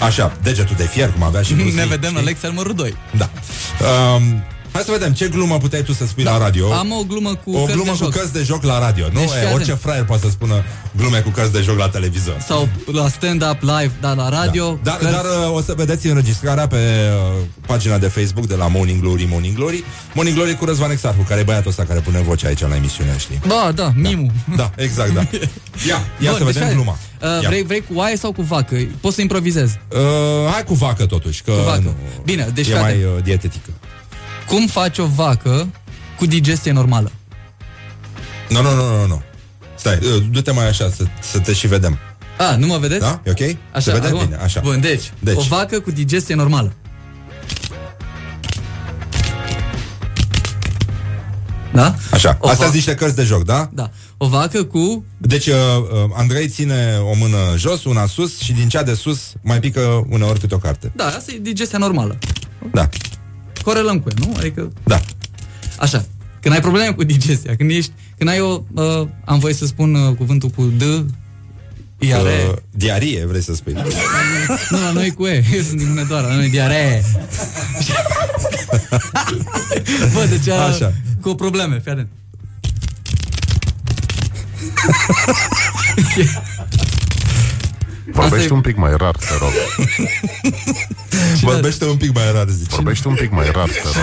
Așa, 0.01 0.37
degetul 0.43 0.75
de 0.77 0.83
fier, 0.83 1.11
cum 1.11 1.23
avea 1.23 1.41
și 1.41 1.53
Bruce 1.53 1.69
ne 1.69 1.75
Lee, 1.75 1.85
vedem 1.89 2.09
la 2.11 2.19
știi? 2.19 2.25
lecția 2.25 2.49
numărul 2.49 2.73
2. 2.75 2.95
Da 3.17 3.29
um, 4.15 4.43
Hai 4.75 4.83
să 4.83 4.91
vedem, 4.91 5.13
ce 5.13 5.27
glumă 5.27 5.57
puteai 5.57 5.81
tu 5.83 5.93
să 5.93 6.05
spui 6.07 6.23
la 6.23 6.37
radio 6.37 6.69
Da. 6.69 6.77
Am 6.77 6.91
o 6.91 7.03
glumă 7.07 7.35
cu 7.43 7.51
O 7.51 7.59
cărți 7.59 7.71
glumă 7.73 7.91
de 7.91 7.97
cu 7.97 8.03
joc. 8.03 8.13
cărți 8.13 8.33
de 8.33 8.43
joc 8.43 8.63
la 8.63 8.79
radio 8.79 9.05
Nu, 9.11 9.19
Deci, 9.19 9.29
fii 9.29 9.39
e, 9.47 9.53
orice 9.53 9.61
atent. 9.71 9.79
fraier 9.79 10.03
poate 10.03 10.21
să 10.25 10.29
spună 10.31 10.63
glume 10.97 11.19
cu 11.19 11.29
cărți 11.29 11.51
de 11.51 11.61
joc 11.61 11.77
la 11.77 11.89
televizor 11.89 12.37
Sau 12.47 12.69
la 12.91 13.07
stand-up 13.07 13.57
live, 13.61 13.91
da, 14.01 14.13
la 14.13 14.29
radio. 14.29 14.79
Dar, 14.83 14.95
cărți- 14.97 15.13
dar 15.15 15.23
uh, 15.49 15.55
o 15.55 15.61
să 15.61 15.73
vedeți 15.77 16.07
înregistrarea 16.07 16.67
pe 16.67 16.75
uh, 16.77 17.43
pagina 17.67 17.97
de 17.97 18.07
Facebook 18.07 18.47
de 18.47 18.55
la 18.55 18.67
Morning 18.67 19.01
Glory, 19.01 19.27
Morning 19.29 19.55
Glory 19.55 19.83
Morning 20.13 20.35
Glory 20.37 20.55
cu 20.55 20.65
Răzvan 20.65 20.91
Exarhu, 20.91 21.21
care 21.27 21.39
e 21.39 21.43
băiatul 21.43 21.69
ăsta 21.69 21.83
care 21.83 21.99
pune 21.99 22.21
voce 22.21 22.47
aici 22.47 22.61
la 22.61 22.75
emisiune, 22.75 23.15
știi? 23.17 23.39
Da, 23.47 23.71
da, 23.75 23.91
mimu. 23.95 24.31
Da, 24.55 24.71
exact, 24.75 25.13
da 25.13 25.21
Ia, 25.87 25.99
ia 26.19 26.29
Bun, 26.29 26.37
să 26.37 26.43
deci 26.43 26.53
vedem 26.53 26.63
hai, 26.63 26.73
gluma 26.73 26.97
Uh, 27.21 27.41
Ia. 27.41 27.49
vrei, 27.49 27.63
vrei 27.63 27.79
cu 27.81 27.93
oaie 27.93 28.17
sau 28.17 28.31
cu 28.31 28.41
vacă? 28.41 28.75
Poți 29.01 29.15
să 29.15 29.21
improvizezi. 29.21 29.79
Uh, 29.91 30.51
hai 30.51 30.63
cu 30.63 30.73
vacă 30.73 31.05
totuși, 31.05 31.41
că 31.43 31.51
Cu 31.51 31.61
vacă. 31.65 31.81
nu, 31.83 31.93
Bine, 32.23 32.49
deci 32.53 32.67
e 32.67 32.71
fii 32.71 32.81
mai 32.81 32.91
atent. 32.91 33.03
uh, 33.17 33.23
dietetică 33.23 33.69
Cum 34.47 34.67
faci 34.67 34.97
o 34.97 35.05
vacă 35.05 35.67
cu 36.17 36.25
digestie 36.25 36.71
normală? 36.71 37.11
Nu, 38.49 38.61
nu, 38.61 38.75
nu, 38.75 38.97
nu, 38.99 39.07
nu 39.07 39.21
Stai, 39.75 39.93
uh, 40.01 40.23
du-te 40.31 40.51
mai 40.51 40.67
așa 40.67 40.89
să, 40.95 41.03
să 41.21 41.39
te 41.39 41.53
și 41.53 41.67
vedem 41.67 41.97
A, 42.37 42.55
nu 42.55 42.67
mă 42.67 42.77
vedeți? 42.77 42.99
Da? 43.01 43.21
E 43.23 43.29
ok? 43.31 43.39
Așa, 43.71 43.79
se 43.79 43.91
vede 43.91 44.07
acum? 44.07 44.19
bine, 44.19 44.35
așa 44.35 44.59
Bun, 44.63 44.79
deci, 44.81 45.11
Deci. 45.19 45.35
o 45.35 45.41
vacă 45.41 45.79
cu 45.79 45.91
digestie 45.91 46.35
normală. 46.35 46.73
Da? 51.73 51.95
Așa, 52.11 52.37
O 52.39 52.47
astea 52.47 52.57
va- 52.57 52.63
sunt 52.63 52.73
niște 52.73 52.95
cărți 52.95 53.15
de 53.15 53.23
joc, 53.23 53.43
da? 53.43 53.69
Da. 53.73 53.89
O 54.17 54.27
vacă 54.27 54.63
cu... 54.63 55.05
Deci 55.17 55.47
uh, 55.47 55.53
uh, 55.55 56.09
Andrei 56.13 56.47
ține 56.47 56.97
o 57.11 57.15
mână 57.15 57.37
jos, 57.57 57.83
una 57.83 58.05
sus 58.05 58.39
Și 58.39 58.53
din 58.53 58.69
cea 58.69 58.83
de 58.83 58.93
sus 58.93 59.19
mai 59.41 59.59
pică 59.59 60.05
uneori 60.09 60.39
câte 60.39 60.55
o 60.55 60.57
carte 60.57 60.91
Da, 60.95 61.05
asta 61.05 61.31
e 61.31 61.37
digestia 61.41 61.77
normală. 61.77 62.17
Da, 62.71 62.89
Corelăm 63.65 63.99
cu 63.99 64.09
ea, 64.09 64.27
nu? 64.27 64.33
Adică, 64.37 64.71
da 64.83 65.01
așa. 65.77 66.05
Când 66.41 66.53
ai 66.53 66.61
probleme 66.61 66.93
cu 66.93 67.03
digestia, 67.03 67.55
când 67.55 67.69
ești... 67.69 67.91
Când 68.17 68.29
ai 68.29 68.39
o... 68.39 68.61
Uh, 68.73 69.07
am 69.25 69.39
voie 69.39 69.53
să 69.53 69.65
spun 69.65 69.95
uh, 69.95 70.15
cuvântul 70.15 70.49
cu 70.49 70.71
D, 70.77 70.81
iare... 71.99 72.47
Uh, 72.49 72.55
diarie, 72.71 73.25
vrei 73.25 73.41
să 73.41 73.55
spui 73.55 73.73
Nu, 74.69 74.79
la 74.83 74.91
noi 74.91 75.11
cu 75.11 75.25
E. 75.25 75.43
Eu 75.53 75.61
sunt 75.67 75.77
din 75.77 75.87
Hunedoara, 75.87 76.27
la 76.27 76.35
noi 76.35 76.49
diaree. 76.49 77.03
Bă, 80.13 80.25
deci 80.29 80.49
a, 80.49 80.65
Așa. 80.65 80.93
cu 81.21 81.35
probleme, 81.35 81.79
fii 81.79 81.91
atent. 81.91 82.07
Vorbește 88.15 88.47
e- 88.51 88.55
un 88.55 88.61
pic 88.61 88.75
mai 88.77 88.93
rar, 88.97 89.15
te 89.15 89.33
rog. 89.39 89.51
Vorbește 91.51 91.85
un 91.85 91.97
pic 91.97 92.13
mai 92.13 92.31
rar, 92.31 92.47
zice 92.47 92.75
Vorbește 92.75 93.07
un 93.07 93.15
pic 93.15 93.31
mai 93.31 93.51
rar, 93.51 93.69
te 93.69 93.81
rog. 93.83 93.93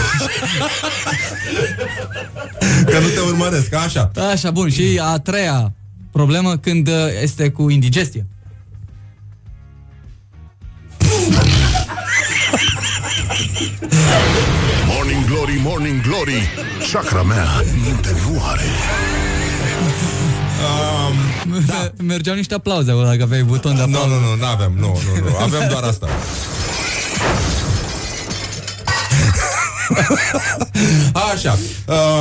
Că 2.90 2.98
nu 2.98 3.08
te 3.08 3.20
urmăresc, 3.20 3.74
așa 3.74 4.10
Așa, 4.32 4.50
bun. 4.50 4.70
Și 4.70 5.00
a 5.02 5.18
treia 5.18 5.72
problemă 6.12 6.56
când 6.56 6.88
uh, 6.88 6.94
este 7.22 7.50
cu 7.50 7.70
indigestie. 7.70 8.26
Morning 14.86 15.24
Glory, 15.24 15.60
Morning 15.62 16.00
Glory 16.00 16.48
Chakra 16.92 17.22
mea 17.22 17.46
minte 17.84 18.10
nu 18.28 18.42
are 18.44 18.64
um, 20.64 21.60
da. 21.66 21.92
Mergeau 22.04 22.36
niște 22.36 22.54
aplauze 22.54 22.90
acolo 22.90 23.06
dacă 23.06 23.22
aveai 23.22 23.42
buton 23.42 23.74
de 23.76 23.84
Nu, 23.86 23.96
aplauz. 23.98 24.20
nu, 24.20 24.28
nu, 24.28 24.36
nu 24.36 24.44
avem, 24.46 24.72
nu, 24.78 24.86
nu, 24.86 25.28
nu 25.30 25.36
Avem 25.36 25.68
doar 25.70 25.82
asta 25.82 26.08
Așa 31.34 31.58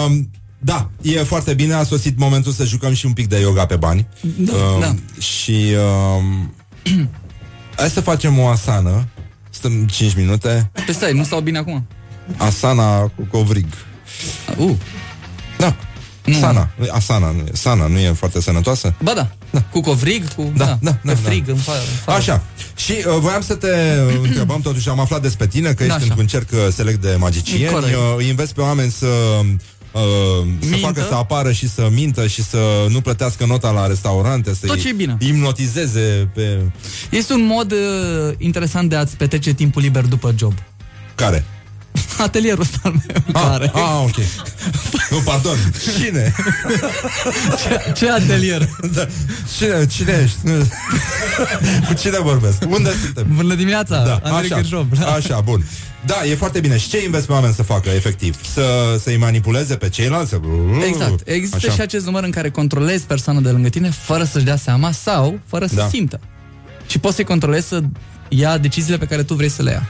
um, 0.06 0.30
Da, 0.60 0.90
e 1.02 1.24
foarte 1.24 1.54
bine 1.54 1.74
A 1.74 1.84
sosit 1.84 2.18
momentul 2.18 2.52
să 2.52 2.64
jucăm 2.66 2.94
și 2.94 3.06
un 3.06 3.14
pic 3.14 3.28
de 3.28 3.40
yoga 3.40 3.66
pe 3.66 3.76
bani 3.76 4.08
Da, 4.38 4.54
da. 4.80 4.96
Și 5.22 5.66
um, 6.18 6.54
Hai 7.78 7.90
să 7.90 8.02
facem 8.02 8.40
o 8.40 8.48
asana 8.48 9.06
Stăm 9.50 9.86
5 9.88 10.16
minute 10.16 10.72
Păi 10.86 10.94
stai, 10.94 11.14
nu 11.14 11.24
stau 11.24 11.40
bine 11.40 11.58
acum. 11.58 11.88
Asana 12.38 13.00
cu 13.02 13.28
covrig 13.32 13.66
Uh, 14.58 14.76
Da, 15.58 15.76
Sana, 16.40 16.70
asana, 16.92 17.32
nu 17.32 17.40
e, 17.40 17.50
sana 17.54 17.88
nu 17.88 18.00
e 18.00 18.12
foarte 18.12 18.42
sănătoasă? 18.42 18.94
ba 19.04 19.14
da. 19.14 19.28
da. 19.52 19.62
Cu 19.72 19.80
covrig, 19.82 20.34
cu... 20.34 20.52
Da, 20.58 20.66
da, 20.66 20.78
da, 20.82 20.92
pe 20.92 21.20
da. 21.24 21.30
frig, 21.30 21.48
în 21.48 21.56
fa- 21.56 21.58
în 21.90 21.96
fară. 22.04 22.18
Așa. 22.18 22.44
Și 22.76 22.92
uh, 22.92 23.18
voiam 23.20 23.42
să 23.42 23.56
te 23.56 23.68
uh, 24.08 24.20
întrebam, 24.28 24.62
totuși 24.62 24.90
am 24.90 25.00
aflat 25.00 25.22
despre 25.22 25.48
tine 25.48 25.74
că 25.74 25.86
Da, 25.86 25.96
ești 25.96 26.10
așa. 26.12 26.16
în 26.22 26.28
cerc 26.28 26.50
uh, 26.52 26.58
select 26.74 27.02
de 27.02 27.16
magicieni. 27.20 27.74
Corect. 27.74 27.96
Uh, 27.96 28.02
îi 28.18 28.30
înveți 28.30 28.54
pe 28.54 28.62
oameni 28.62 28.92
să 28.92 29.06
uh, 29.06 30.02
să 30.60 30.68
Mintă. 30.70 30.78
facă 30.78 31.06
să 31.10 31.16
apară 31.16 31.52
și 31.52 31.70
să 31.70 31.88
mintă 31.92 32.28
și 32.28 32.44
să 32.44 32.58
nu 32.90 33.02
plătească 33.02 33.46
nota 33.46 33.72
la 33.72 33.88
restaurante, 33.88 34.54
să 34.54 34.66
Tot 34.66 34.80
ce 34.80 34.90
e 34.90 34.94
bine. 34.94 35.18
hipnotizeze 35.20 36.30
pe 36.34 36.60
Este 37.10 37.34
un 37.34 37.46
mod 37.46 37.72
uh, 37.72 37.78
interesant 38.38 38.90
de 38.90 38.96
a-ți 38.96 39.18
petrece 39.18 39.54
timpul 39.54 39.82
liber 39.82 40.06
după 40.06 40.34
job. 40.38 40.54
care? 41.16 41.46
Atelierul 42.18 42.62
ăsta 42.62 42.78
al 42.84 42.92
meu, 43.08 43.44
care... 43.44 43.72
Ah, 43.74 44.04
ok. 44.04 44.16
nu, 45.10 45.18
pardon. 45.18 45.58
Cine? 45.98 46.34
Ce, 47.64 47.92
ce 47.96 48.10
atelier? 48.12 48.70
da. 48.94 49.08
Cine, 49.58 49.86
cine 49.86 50.20
ești? 50.24 50.38
Cu 51.88 51.94
cine 51.94 52.18
vorbesc? 52.20 52.58
Unde 52.70 52.90
suntem? 53.04 53.28
Bună 53.36 53.56
dimineața, 53.56 54.04
Da, 54.04 54.20
Andrei 54.24 54.52
așa, 54.52 54.56
Cârșov. 54.56 54.88
așa, 55.16 55.40
bun. 55.40 55.66
Da, 56.06 56.26
e 56.26 56.36
foarte 56.36 56.60
bine. 56.60 56.78
Și 56.78 56.90
ce 56.90 57.04
investi 57.04 57.28
pe 57.28 57.34
oameni 57.34 57.54
să 57.54 57.64
facă, 57.64 57.90
efectiv? 57.90 58.36
Să, 58.54 58.98
să-i 59.02 59.18
manipuleze 59.18 59.76
pe 59.76 59.90
ceilalți? 59.90 60.30
Să... 60.30 60.40
Exact. 60.88 61.28
Există 61.28 61.56
Așa. 61.56 61.72
și 61.72 61.82
acest 61.82 62.06
număr 62.06 62.24
în 62.24 62.32
care 62.32 62.50
controlezi 62.50 63.04
persoana 63.06 63.40
de 63.40 63.50
lângă 63.50 63.70
tine 63.70 63.90
fără 63.90 64.24
să-și 64.24 64.46
dea 64.46 64.56
seama 64.58 64.92
sau 64.92 65.40
fără 65.48 65.66
să 65.66 65.76
Da. 65.76 65.88
simtă. 65.88 66.20
Și 66.88 67.00
poți 67.00 67.16
să-i 67.16 67.24
controlezi 67.26 67.68
să 67.68 67.82
ia 68.28 68.58
deciziile 68.58 68.98
pe 68.98 69.06
care 69.06 69.24
tu 69.24 69.34
vrei 69.34 69.50
să 69.50 69.64
le 69.64 69.72
ia. 69.72 69.88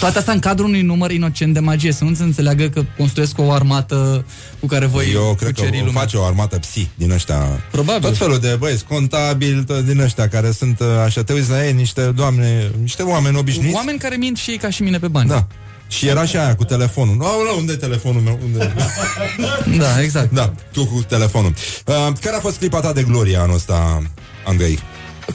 Toate 0.00 0.18
astea 0.18 0.32
în 0.32 0.38
cadrul 0.38 0.68
unui 0.68 0.82
număr 0.82 1.10
inocent 1.10 1.54
de 1.54 1.60
magie, 1.60 1.92
să 1.92 2.04
nu 2.04 2.14
se 2.14 2.22
înțeleagă 2.22 2.68
că 2.68 2.84
construiesc 2.98 3.38
o 3.38 3.52
armată 3.52 4.24
cu 4.60 4.66
care 4.66 4.86
voi 4.86 5.10
Eu 5.12 5.34
cred 5.38 5.52
că 5.52 5.60
cuceri 5.60 5.80
o 5.82 5.84
lumea. 5.84 6.00
face 6.00 6.16
o 6.16 6.24
armată 6.24 6.58
psi 6.58 6.88
din 6.94 7.10
ăștia. 7.10 7.36
Probabil. 7.70 8.08
Tot 8.08 8.16
felul 8.16 8.38
de 8.38 8.56
băieți, 8.58 8.84
contabili, 8.84 9.64
tot 9.64 9.84
din 9.84 10.00
ăștia 10.00 10.28
care 10.28 10.50
sunt 10.50 10.80
uh, 10.80 10.86
așa, 11.04 11.22
te 11.22 11.32
uiți 11.32 11.50
la 11.50 11.66
ei, 11.66 11.72
niște 11.72 12.02
doamne, 12.02 12.70
niște 12.80 13.02
oameni 13.02 13.36
obișnuiți. 13.36 13.74
Oameni 13.74 13.98
care 13.98 14.16
mint 14.16 14.36
și 14.36 14.50
ei 14.50 14.56
ca 14.56 14.70
și 14.70 14.82
mine 14.82 14.98
pe 14.98 15.08
bani. 15.08 15.28
Da. 15.28 15.46
Și 15.88 16.06
era 16.06 16.24
și 16.24 16.36
aia 16.36 16.54
cu 16.56 16.64
telefonul. 16.64 17.16
Aoleu, 17.24 17.56
unde 17.58 17.72
e 17.72 17.76
telefonul 17.76 18.20
meu? 18.20 18.38
Unde? 18.44 18.74
Da, 19.78 20.02
exact. 20.02 20.32
Da, 20.32 20.52
tu 20.72 20.86
cu 20.86 21.04
telefonul. 21.08 21.54
Uh, 21.86 21.94
care 22.20 22.36
a 22.36 22.40
fost 22.40 22.56
clipa 22.56 22.80
ta 22.80 22.92
de 22.92 23.02
glorie 23.02 23.36
anul 23.36 23.54
ăsta, 23.54 24.02
Andrei? 24.46 24.78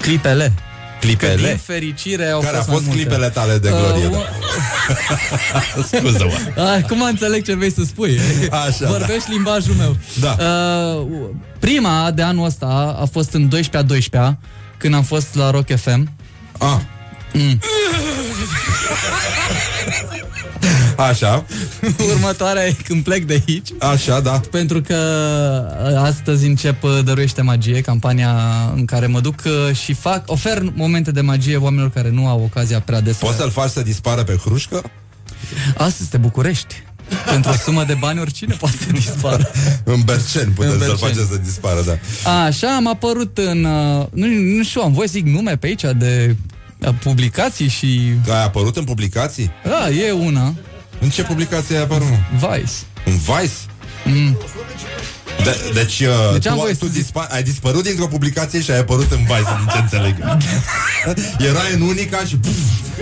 Clipele. 0.02 0.54
Clipele? 1.00 1.42
Că 1.42 1.48
din 1.48 1.58
fericire 1.58 2.30
au 2.30 2.40
Care 2.40 2.58
a 2.58 2.62
fost, 2.62 2.70
fost 2.70 2.86
mai 2.86 2.96
multe. 2.96 3.02
clipele 3.10 3.30
tale 3.30 3.58
de 3.58 3.70
glorie? 3.70 4.06
Uh, 4.08 5.86
Scuză-mă. 5.92 6.62
Acum 6.62 7.02
înțeleg 7.02 7.44
ce 7.46 7.56
vrei 7.56 7.72
să 7.72 7.82
spui. 7.86 8.20
Așa, 8.50 8.88
Vorbești 8.88 9.32
limbajul 9.32 9.74
meu. 9.74 9.98
Da. 10.20 10.36
Uh, 11.00 11.08
prima 11.60 12.12
de 12.12 12.22
anul 12.22 12.46
ăsta 12.46 12.98
a 13.02 13.06
fost 13.06 13.34
în 13.34 13.50
12-a 13.56 13.84
12-a, 13.84 14.38
când 14.78 14.94
am 14.94 15.04
fost 15.04 15.36
la 15.36 15.50
Rock 15.52 15.76
FM. 15.76 16.12
Ah. 16.58 16.78
Mm. 17.34 17.60
Așa. 21.08 21.46
Următoarea 22.14 22.66
e 22.66 22.76
când 22.84 23.04
plec 23.04 23.26
de 23.26 23.44
aici. 23.48 23.68
Așa, 23.80 24.20
da. 24.20 24.42
Pentru 24.52 24.82
că 24.82 24.96
uh, 25.92 26.02
astăzi 26.02 26.46
încep 26.46 26.84
uh, 26.84 27.00
Dăruiește 27.04 27.42
Magie, 27.42 27.82
campania 27.82 28.36
în 28.76 28.86
care 28.86 29.08
mă 29.08 29.20
duc 29.20 29.36
uh, 29.46 29.76
și 29.76 29.94
fac, 29.94 30.24
ofer 30.32 30.64
momente 30.76 31.12
de 31.12 31.22
magie 31.22 31.56
oamenilor 31.58 31.92
care 31.92 32.10
nu 32.10 32.28
au 32.28 32.42
ocazia 32.44 32.80
prea 32.80 33.02
des. 33.02 33.16
Poți 33.18 33.38
să-l 33.38 33.52
faci 33.52 33.70
să 33.70 33.82
dispară 33.82 34.24
pe 34.24 34.36
hrușcă? 34.36 34.82
Astăzi 35.78 36.10
te 36.10 36.18
București. 36.18 36.76
Pentru 37.32 37.52
o 37.52 37.54
sumă 37.54 37.84
de 37.84 37.94
bani 37.94 38.20
oricine 38.20 38.56
poate 38.60 38.76
să 38.86 38.92
dispară. 38.92 39.52
În 39.84 40.02
Berceni 40.06 40.52
putem 40.52 40.72
În 40.72 40.78
să-l 40.80 40.88
Berceni. 40.88 41.12
facem 41.12 41.28
să 41.32 41.38
dispară, 41.44 41.82
da. 42.24 42.32
Așa, 42.44 42.76
am 42.76 42.88
apărut 42.88 43.38
în... 43.38 43.64
uh, 43.64 44.06
Nu, 44.12 44.26
nu 44.58 44.64
știu, 44.64 44.82
am 44.82 44.94
voie 44.94 45.08
să 45.08 45.14
zic 45.16 45.26
nume 45.26 45.58
pe 45.58 45.68
aici 45.68 45.84
de 45.98 46.36
uh, 46.80 46.94
publicații 47.04 47.68
și... 47.68 48.02
Ai 48.30 48.44
apărut 48.44 48.78
în 48.78 48.84
publicații? 48.84 49.52
Da, 49.64 49.90
e 49.90 50.12
una. 50.12 50.54
În 51.02 51.10
ce 51.10 51.24
publicație 51.24 51.76
ai 51.76 51.82
apărut? 51.82 52.08
Vice. 52.32 52.74
În 53.06 53.18
Vice? 53.18 53.54
Mm. 54.06 54.38
De, 55.44 55.72
deci, 55.74 56.00
uh, 56.00 56.32
Deci 56.34 56.48
am 56.48 56.54
tu, 56.56 56.60
voie 56.62 56.74
tu 56.74 56.86
să 56.86 56.92
zic- 56.92 57.06
dispa- 57.06 57.28
ai 57.30 57.44
dispărut 57.44 57.84
dintr-o 57.84 58.08
publicație 58.08 58.62
și 58.62 58.72
ai 58.72 58.80
apărut 58.80 59.12
în 59.12 59.18
Vice, 59.18 59.56
din 59.58 59.68
ce 59.74 59.78
înțeleg. 59.78 60.16
Erai 61.50 61.74
în 61.74 61.82
Unica 61.82 62.18
și 62.28 62.36
puf, 62.36 62.56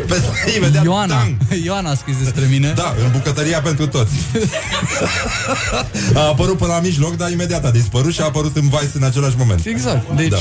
peste 0.08 0.28
imediat, 0.58 0.84
Ioana. 0.84 1.16
tang! 1.16 1.36
Ioana 1.64 1.90
a 1.90 1.96
scris 1.96 2.16
despre 2.24 2.46
mine. 2.50 2.74
Da, 2.76 2.96
în 3.04 3.12
bucătăria 3.12 3.62
pentru 3.62 3.88
toți. 3.88 4.12
A 6.14 6.20
apărut 6.20 6.58
până 6.58 6.74
la 6.74 6.80
mijloc, 6.80 7.16
dar 7.18 7.32
imediat 7.32 7.66
a 7.66 7.72
dispărut 7.72 8.14
și 8.14 8.22
a 8.22 8.24
apărut 8.24 8.56
în 8.56 8.70
Vice 8.70 8.90
în 8.94 9.04
același 9.04 9.36
moment. 9.38 9.66
Exact, 9.66 10.16
deci... 10.16 10.28
Da. 10.30 10.38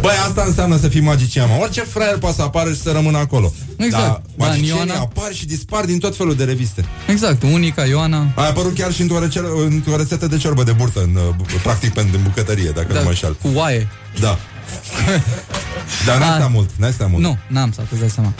Băi, 0.00 0.14
asta 0.28 0.44
înseamnă 0.46 0.76
să 0.78 0.88
fii 0.88 1.00
magician, 1.00 1.48
mă. 1.48 1.56
Orice 1.60 1.80
fraier 1.80 2.18
poate 2.18 2.36
să 2.36 2.42
apară 2.42 2.72
și 2.72 2.80
să 2.80 2.90
rămână 2.90 3.18
acolo. 3.18 3.52
Exact. 3.76 4.02
Dar 4.02 4.10
Da, 4.12 4.20
în 4.44 4.50
magicienii 4.50 4.82
Ioana- 4.92 4.98
apar 5.00 5.32
și 5.32 5.46
dispar 5.46 5.84
din 5.84 5.98
tot 5.98 6.16
felul 6.16 6.34
de 6.34 6.44
reviste. 6.44 6.84
Exact, 7.08 7.42
unica, 7.42 7.84
Ioana. 7.84 8.26
A 8.34 8.42
apărut 8.46 8.74
chiar 8.74 8.89
și 8.90 9.00
într-o, 9.00 9.18
rece- 9.18 9.42
într-o 9.66 9.96
rețetă 9.96 10.26
de 10.26 10.36
ciorbă 10.36 10.62
de 10.62 10.72
burtă, 10.72 11.00
în, 11.00 11.14
uh, 11.14 11.34
bu- 11.36 11.44
practic 11.62 11.92
pentru 11.92 12.16
în 12.16 12.22
bucătărie, 12.22 12.70
dacă 12.74 12.86
Da, 12.92 12.98
nu 12.98 13.02
mă 13.04 13.08
înșel. 13.08 13.34
cu 13.42 13.48
oaie. 13.54 13.88
Da. 14.20 14.38
Dar 16.06 16.18
n-ai 16.18 16.28
A. 16.28 16.34
stat 16.34 16.50
mult, 16.52 16.70
n-ai 16.76 16.92
stat 16.92 17.10
mult. 17.10 17.22
Nu, 17.22 17.38
n-am 17.46 17.72
să 17.72 17.80
îți 17.90 18.00
dai 18.00 18.10
seama. 18.10 18.32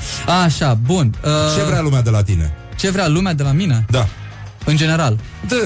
Așa, 0.44 0.74
bun. 0.74 1.14
Uh, 1.24 1.30
Ce 1.56 1.62
vrea 1.64 1.80
lumea 1.80 2.02
de 2.02 2.10
la 2.10 2.22
tine? 2.22 2.52
ce 2.76 2.90
vrea 2.90 3.08
lumea 3.08 3.32
de 3.34 3.42
la 3.42 3.52
mine? 3.52 3.84
Da. 3.90 4.08
În 4.64 4.76
general. 4.76 5.18
Da. 5.48 5.56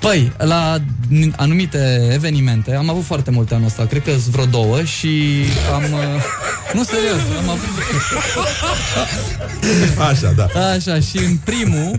Păi, 0.00 0.32
la 0.38 0.78
n- 1.12 1.36
anumite 1.36 2.08
evenimente, 2.12 2.74
am 2.74 2.90
avut 2.90 3.04
foarte 3.04 3.30
multe 3.30 3.54
anul 3.54 3.66
ăsta, 3.66 3.86
cred 3.86 4.02
că 4.02 4.10
sunt 4.10 4.24
vreo 4.24 4.44
două 4.44 4.82
și 4.82 5.44
am... 5.74 5.82
Uh, 5.82 6.22
nu, 6.74 6.84
serios, 6.84 7.20
am 7.42 7.48
avut... 7.48 7.68
Așa, 10.10 10.32
da. 10.36 10.46
Așa, 10.74 11.00
și 11.00 11.16
în 11.16 11.36
primul 11.44 11.90
uh, 11.92 11.98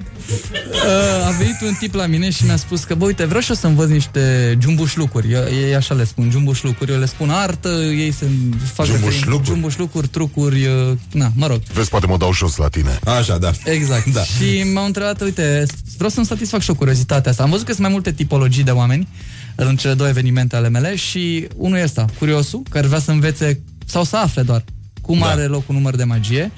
a 1.27 1.29
venit 1.37 1.61
un 1.61 1.73
tip 1.79 1.93
la 1.93 2.05
mine 2.05 2.29
și 2.29 2.45
mi-a 2.45 2.55
spus 2.55 2.83
că, 2.83 2.95
bă, 2.95 3.05
uite, 3.05 3.25
vreau 3.25 3.41
și 3.41 3.49
eu 3.49 3.55
să 3.55 3.67
învăț 3.67 3.89
niște 3.89 4.57
jumbușlucuri. 4.61 5.31
Eu- 5.31 5.43
Ei 5.67 5.75
așa 5.75 5.93
le 5.93 6.03
spun, 6.03 6.29
jumbușlucuri. 6.31 6.91
Eu 6.91 6.99
le 6.99 7.05
spun 7.05 7.29
artă, 7.29 7.69
ei 7.69 8.11
se 8.11 8.25
fac 8.73 8.85
Jumbușlucuri. 8.85 9.25
referen- 9.25 9.45
jumbușlucuri, 9.45 10.07
trucuri, 10.07 10.65
uh, 10.65 10.91
na, 11.11 11.31
mă 11.35 11.47
rog. 11.47 11.59
Vezi, 11.73 11.89
poate 11.89 12.05
mă 12.05 12.17
dau 12.17 12.33
jos 12.33 12.55
la 12.55 12.67
tine. 12.67 12.99
Așa, 13.05 13.37
da. 13.37 13.51
Exact. 13.63 14.05
Da. 14.13 14.23
Și 14.23 14.63
m-au 14.73 14.85
întrebat, 14.85 15.21
uite, 15.21 15.65
vreau 15.95 16.09
să-mi 16.09 16.25
satisfac 16.25 16.61
și 16.61 16.69
o 16.69 16.75
curiozitatea 16.75 17.31
asta. 17.31 17.43
Am 17.43 17.49
văzut 17.49 17.65
că 17.65 17.71
sunt 17.71 17.83
mai 17.83 17.91
multe 17.93 18.11
tipologii 18.11 18.63
de 18.63 18.71
oameni 18.71 19.07
în 19.55 19.75
cele 19.75 19.93
două 19.93 20.09
evenimente 20.09 20.55
ale 20.55 20.69
mele 20.69 20.95
și 20.95 21.47
unul 21.55 21.77
e 21.77 21.83
ăsta, 21.83 22.05
curiosul, 22.17 22.61
care 22.69 22.87
vrea 22.87 22.99
să 22.99 23.11
învețe 23.11 23.59
sau 23.85 24.03
să 24.03 24.17
afle 24.17 24.41
doar 24.41 24.63
cum 25.01 25.19
Da. 25.19 25.25
are 25.25 25.45
loc 25.45 25.69
un 25.69 25.75
număr 25.75 25.95
de 25.95 26.03
magie, 26.03 26.51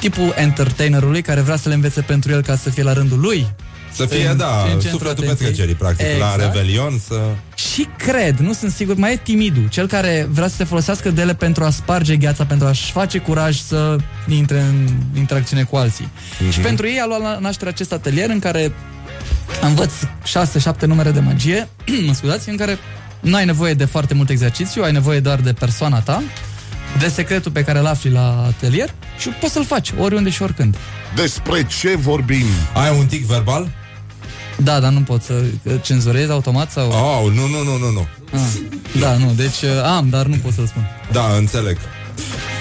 tipul 0.00 0.34
entertainerului 0.36 1.22
care 1.22 1.40
vrea 1.40 1.56
să 1.56 1.68
le 1.68 1.74
învețe 1.74 2.00
pentru 2.00 2.30
el 2.32 2.42
ca 2.42 2.56
să 2.56 2.70
fie 2.70 2.82
la 2.82 2.92
rândul 2.92 3.20
lui. 3.20 3.46
Să 3.92 4.06
fie, 4.06 4.28
În- 4.28 4.36
da, 4.36 4.60
în 4.62 4.68
centrul 4.70 4.90
sufletul 4.90 5.24
atenției. 5.24 5.36
petrecerii, 5.48 5.74
practic, 5.74 6.06
la 6.06 6.32
Exact. 6.34 6.54
Revelion 6.54 7.00
să... 7.06 7.20
Și 7.54 7.88
cred, 7.98 8.38
nu 8.38 8.52
sunt 8.52 8.72
sigur, 8.72 8.96
mai 8.96 9.12
e 9.12 9.16
timidul, 9.16 9.68
cel 9.68 9.86
care 9.86 10.28
vrea 10.30 10.48
să 10.48 10.54
se 10.56 10.64
folosească 10.64 11.10
de 11.10 11.20
ele 11.20 11.34
pentru 11.34 11.64
a 11.64 11.70
sparge 11.70 12.16
gheața, 12.16 12.44
pentru 12.44 12.66
a-și 12.66 12.92
face 12.92 13.18
curaj 13.18 13.56
să 13.58 13.96
intre 14.28 14.60
în 14.60 14.88
interacțiune 15.16 15.62
cu 15.62 15.76
alții. 15.76 16.08
Mhm. 16.40 16.50
Și 16.50 16.60
pentru 16.60 16.86
ei 16.86 16.98
a 16.98 17.06
luat 17.06 17.20
la 17.20 17.38
naștere 17.40 17.70
acest 17.70 17.92
atelier 17.92 18.30
în 18.30 18.38
care 18.38 18.72
învăț 19.62 19.92
6-7 20.24 20.80
numere 20.86 21.10
de 21.10 21.20
magie, 21.20 21.68
mă 22.06 22.12
scuzați, 22.14 22.48
în 22.48 22.56
care 22.56 22.78
nu 23.20 23.36
ai 23.36 23.44
nevoie 23.44 23.74
de 23.74 23.84
foarte 23.84 24.14
mult 24.14 24.28
exercițiu, 24.30 24.82
ai 24.82 24.92
nevoie 24.92 25.20
doar 25.20 25.40
de 25.40 25.52
persoana 25.52 26.00
ta, 26.00 26.22
de 26.98 27.08
secretul 27.08 27.52
pe 27.52 27.64
care 27.64 27.78
îl 27.78 27.86
afli 27.86 28.10
la 28.10 28.44
atelier 28.46 28.94
și 29.18 29.28
poți 29.28 29.52
să-l 29.52 29.64
faci 29.64 29.92
oriunde 29.98 30.30
și 30.30 30.42
oricând. 30.42 30.76
Despre 31.14 31.66
ce 31.80 31.96
vorbim? 31.96 32.46
Ai 32.74 32.98
un 32.98 33.06
tic 33.06 33.24
verbal? 33.24 33.68
Da, 34.56 34.80
dar 34.80 34.92
nu 34.92 35.00
pot 35.00 35.22
să 35.22 35.42
cenzurez 35.82 36.30
automat 36.30 36.70
sau... 36.70 36.88
Oh, 36.90 37.32
nu, 37.32 37.46
nu, 37.46 37.62
nu, 37.62 37.76
nu, 37.76 37.90
nu. 37.90 38.06
Ah, 38.32 38.40
da, 39.00 39.16
nu, 39.16 39.32
deci 39.36 39.62
uh, 39.62 39.82
am, 39.96 40.08
dar 40.08 40.26
nu 40.26 40.36
pot 40.36 40.52
să-l 40.52 40.66
spun. 40.66 40.86
Da, 41.12 41.34
înțeleg. 41.36 41.76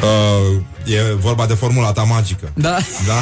Uh, 0.01 0.61
e 0.85 1.13
vorba 1.19 1.45
de 1.45 1.53
formula 1.53 1.91
ta 1.91 2.03
magică. 2.03 2.51
Da. 2.53 2.77
Da? 3.07 3.21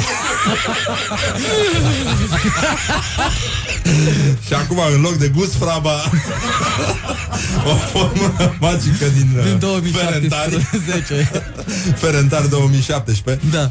și 4.46 4.52
acum, 4.54 4.78
în 4.94 5.00
loc 5.00 5.14
de 5.14 5.28
gust 5.28 5.54
fraba, 5.54 5.92
o 7.72 7.74
formulă 7.74 8.56
magică 8.60 9.06
din, 9.16 9.34
uh, 9.36 9.44
Din 9.44 9.58
2017. 9.58 10.58
Ferentari. 10.86 11.30
Ferentari 11.96 12.48
2017. 12.48 13.46
Da. 13.50 13.70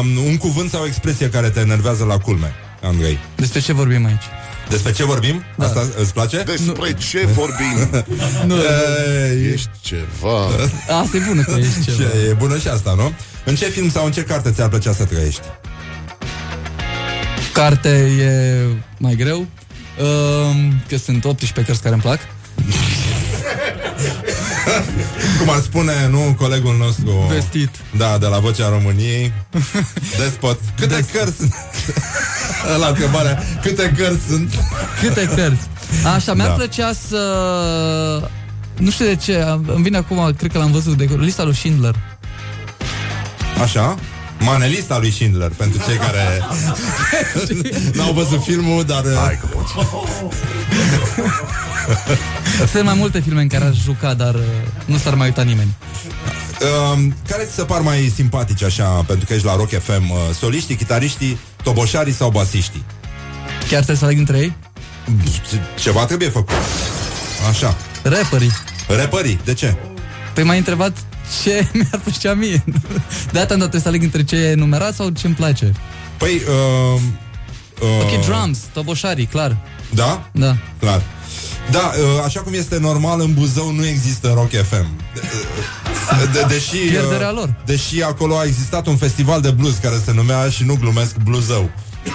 um, 0.00 0.26
un 0.26 0.36
cuvânt 0.36 0.70
sau 0.70 0.82
o 0.82 0.86
expresie 0.86 1.30
care 1.30 1.48
te 1.48 1.60
enervează 1.60 2.04
la 2.04 2.18
culme, 2.18 2.54
Andrei. 2.82 3.18
Despre 3.36 3.60
ce 3.60 3.72
vorbim 3.72 4.06
aici? 4.06 4.24
Despre 4.68 4.92
ce 4.92 5.04
vorbim? 5.04 5.42
Da. 5.56 5.64
Asta 5.66 5.86
îți 6.00 6.12
place? 6.12 6.42
Despre 6.42 6.94
ce 7.10 7.26
vorbim? 7.26 8.04
Nu. 8.46 8.54
Ei, 8.56 9.52
Ești 9.52 9.68
ceva. 9.80 10.44
Asta 11.02 11.16
e 11.16 11.20
bună 11.26 11.42
că 11.42 11.54
ești 11.58 11.84
ceva. 11.84 11.96
Ce, 12.10 12.28
e 12.28 12.32
bună 12.32 12.58
și 12.58 12.68
asta, 12.68 12.94
nu? 12.96 13.12
În 13.44 13.54
ce 13.54 13.64
film 13.64 13.90
sau 13.90 14.04
în 14.04 14.12
ce 14.12 14.22
carte 14.22 14.50
ți-ar 14.50 14.68
plăcea 14.68 14.92
să 14.92 15.04
trăiești? 15.04 15.42
Carte 17.52 17.88
e 18.20 18.62
mai 18.98 19.14
greu, 19.14 19.38
um, 19.38 20.82
că 20.88 20.96
sunt 20.96 21.24
18 21.24 21.62
cărți 21.62 21.82
care 21.82 21.94
îmi 21.94 22.02
plac. 22.02 22.18
Cum 25.38 25.50
ar 25.50 25.60
spune, 25.60 25.92
nu, 26.10 26.34
colegul 26.38 26.76
nostru 26.76 27.10
Vestit. 27.28 27.70
Da, 27.96 28.18
de 28.18 28.26
la 28.26 28.38
Vocea 28.38 28.68
României 28.68 29.32
Despot 30.18 30.58
Câte 30.76 30.94
Des... 30.94 31.06
cărți 31.12 31.36
sunt? 31.36 31.54
la 32.80 32.86
întrebarea 32.86 33.42
Câte 33.62 33.92
cărți 33.96 34.26
sunt? 34.28 34.52
Câte 35.00 35.28
cărți? 35.34 35.68
Așa, 36.14 36.34
mi-ar 36.34 36.48
Da. 36.48 36.54
plăcea 36.54 36.92
să... 37.08 37.20
Nu 38.78 38.90
știu 38.90 39.04
de 39.06 39.16
ce, 39.16 39.36
am- 39.36 39.70
îmi 39.74 39.82
vine 39.82 39.96
acum, 39.96 40.34
cred 40.38 40.52
că 40.52 40.58
l-am 40.58 40.72
văzut, 40.72 40.96
de 40.96 41.08
lista 41.18 41.42
lui 41.42 41.54
Schindler. 41.54 41.94
Așa? 43.62 43.96
Manelista 44.38 44.98
lui 44.98 45.10
Schindler 45.10 45.50
Pentru 45.56 45.82
cei 45.88 45.96
care 45.96 46.46
N-au 47.96 48.12
văzut 48.12 48.42
filmul, 48.42 48.84
dar 48.84 49.04
uh, 49.04 49.12
Hai 49.24 49.38
că 49.40 49.46
poți. 49.46 49.72
Sunt 52.72 52.84
mai 52.84 52.94
multe 52.94 53.20
filme 53.20 53.40
în 53.40 53.48
care 53.48 53.64
aș 53.64 53.76
juca, 53.82 54.14
dar 54.14 54.34
uh, 54.34 54.40
nu 54.84 54.96
s-ar 54.96 55.14
mai 55.14 55.26
uita 55.26 55.42
nimeni. 55.42 55.74
um, 56.92 57.14
Care 57.28 57.44
ți 57.44 57.54
se 57.54 57.62
par 57.62 57.80
mai 57.80 58.12
simpatici 58.14 58.62
așa 58.62 58.84
Pentru 58.84 59.26
că 59.26 59.34
ești 59.34 59.46
la 59.46 59.56
Rock 59.56 59.70
FM 59.82 60.10
uh, 60.10 60.16
Soliștii, 60.38 60.74
chitariștii, 60.76 61.38
toboșarii 61.62 62.12
sau 62.12 62.30
basiștii? 62.30 62.84
Chiar 63.58 63.68
trebuie 63.82 63.96
să 63.96 64.04
aleg 64.04 64.18
între 64.18 64.38
ei? 64.38 64.56
Ceva 65.80 66.04
trebuie 66.04 66.28
făcut 66.28 66.54
Așa 67.50 67.76
Rapperii. 68.02 68.50
Rapperii, 68.88 69.40
de 69.44 69.54
ce? 69.54 69.76
Păi 70.34 70.44
m-ai 70.44 70.58
întrebat 70.58 70.96
ce 71.42 71.66
mi-ar 71.72 72.00
plăcea 72.02 72.34
mie. 72.34 72.64
De 73.32 73.38
asta 73.38 73.54
trebuie 73.56 73.80
să 73.80 73.88
aleg 73.88 74.02
între 74.02 74.24
ce 74.24 74.36
e 74.36 74.54
numerat 74.54 74.94
sau 74.94 75.08
ce 75.10 75.26
îmi 75.26 75.34
place. 75.34 75.72
Păi 76.18 76.34
uh, 76.94 77.00
uh, 77.80 77.88
Ok, 78.02 78.24
drums, 78.24 78.58
toboșarii, 78.72 79.26
clar. 79.26 79.56
Da? 79.94 80.28
Da. 80.32 80.56
Clar. 80.78 81.02
Da, 81.70 81.78
uh, 81.78 82.22
așa 82.24 82.40
cum 82.40 82.52
este 82.54 82.78
normal, 82.78 83.20
în 83.20 83.34
Buzău 83.34 83.70
nu 83.72 83.86
există 83.86 84.32
Rock 84.34 84.50
FM. 84.50 84.86
De, 85.12 85.20
de, 86.32 86.44
deși, 86.48 86.74
uh, 86.76 86.88
Pierderea 86.90 87.30
lor. 87.30 87.54
deși 87.64 88.02
acolo 88.02 88.38
a 88.38 88.44
existat 88.44 88.86
un 88.86 88.96
festival 88.96 89.40
de 89.40 89.50
blues 89.50 89.74
care 89.82 90.00
se 90.04 90.12
numea 90.12 90.48
și 90.48 90.64
nu 90.64 90.76
glumesc 90.80 91.16
Bluzău. 91.16 91.70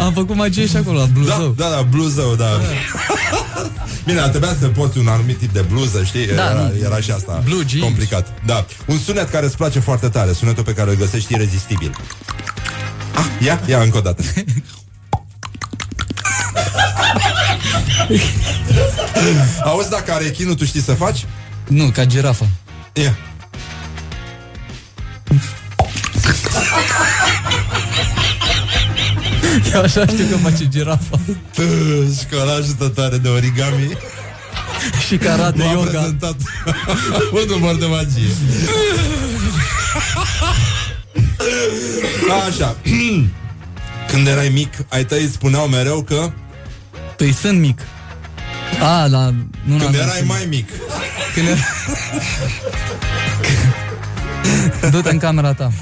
Am 0.00 0.12
făcut 0.12 0.36
magie 0.36 0.66
și 0.66 0.76
acolo, 0.76 0.98
la 0.98 1.04
bluzău. 1.04 1.54
Da, 1.56 1.68
da, 1.68 1.74
da, 1.74 1.82
bluzău, 1.82 2.34
da. 2.34 2.60
Bine, 4.04 4.20
ar 4.20 4.28
trebuia 4.28 4.56
să 4.60 4.66
poți 4.68 4.98
un 4.98 5.08
anumit 5.08 5.38
tip 5.38 5.52
de 5.52 5.60
bluză, 5.60 6.02
știi? 6.04 6.26
Da, 6.26 6.32
era, 6.32 6.52
nu. 6.52 6.72
era 6.84 7.00
și 7.00 7.10
asta 7.10 7.40
Blue 7.44 7.64
jeans. 7.66 7.84
complicat. 7.84 8.28
Da. 8.46 8.66
Un 8.86 8.98
sunet 8.98 9.30
care 9.30 9.46
îți 9.46 9.56
place 9.56 9.80
foarte 9.80 10.08
tare, 10.08 10.32
sunetul 10.32 10.64
pe 10.64 10.72
care 10.74 10.90
îl 10.90 10.96
găsești 10.96 11.32
irezistibil. 11.34 11.96
Ah, 13.14 13.24
ia, 13.46 13.60
ia 13.66 13.80
încă 13.82 13.96
o 13.96 14.00
dată. 14.00 14.22
Auzi, 19.64 19.90
dacă 19.90 20.12
are 20.12 20.30
chinul, 20.30 20.54
tu 20.54 20.64
știi 20.64 20.80
să 20.82 20.92
faci? 20.92 21.26
Nu, 21.68 21.90
ca 21.90 22.04
girafa. 22.04 22.48
Ia. 22.92 23.16
Eu 29.74 29.80
așa 29.80 30.06
știu 30.06 30.24
că 30.30 30.36
face 30.36 30.68
girafa. 30.68 31.20
Școala 32.20 32.52
ajutătoare 32.52 33.16
de 33.16 33.28
origami 33.28 33.96
Și 35.06 35.16
karate 35.16 35.62
M-a 35.62 35.70
yoga. 35.72 35.90
prezentat 35.90 36.34
un 37.38 37.44
număr 37.48 37.74
de 37.76 37.86
magie 37.86 38.28
Așa 42.48 42.76
Când 44.10 44.26
erai 44.26 44.48
mic, 44.48 44.74
ai 44.88 45.04
tăi 45.04 45.22
îți 45.22 45.32
spuneau 45.32 45.66
mereu 45.66 46.02
că 46.02 46.32
Păi 47.16 47.32
sunt 47.32 47.58
mic. 47.58 47.80
A, 48.80 49.06
la... 49.06 49.24
Nu 49.64 49.76
Când 49.76 49.80
n-am- 49.80 49.94
erai 49.94 50.22
mai 50.26 50.46
mic 50.48 50.68
Când 51.34 51.46
era... 51.48 51.60
Du-te 54.90 55.10
în 55.10 55.18
camera 55.18 55.52
ta. 55.52 55.72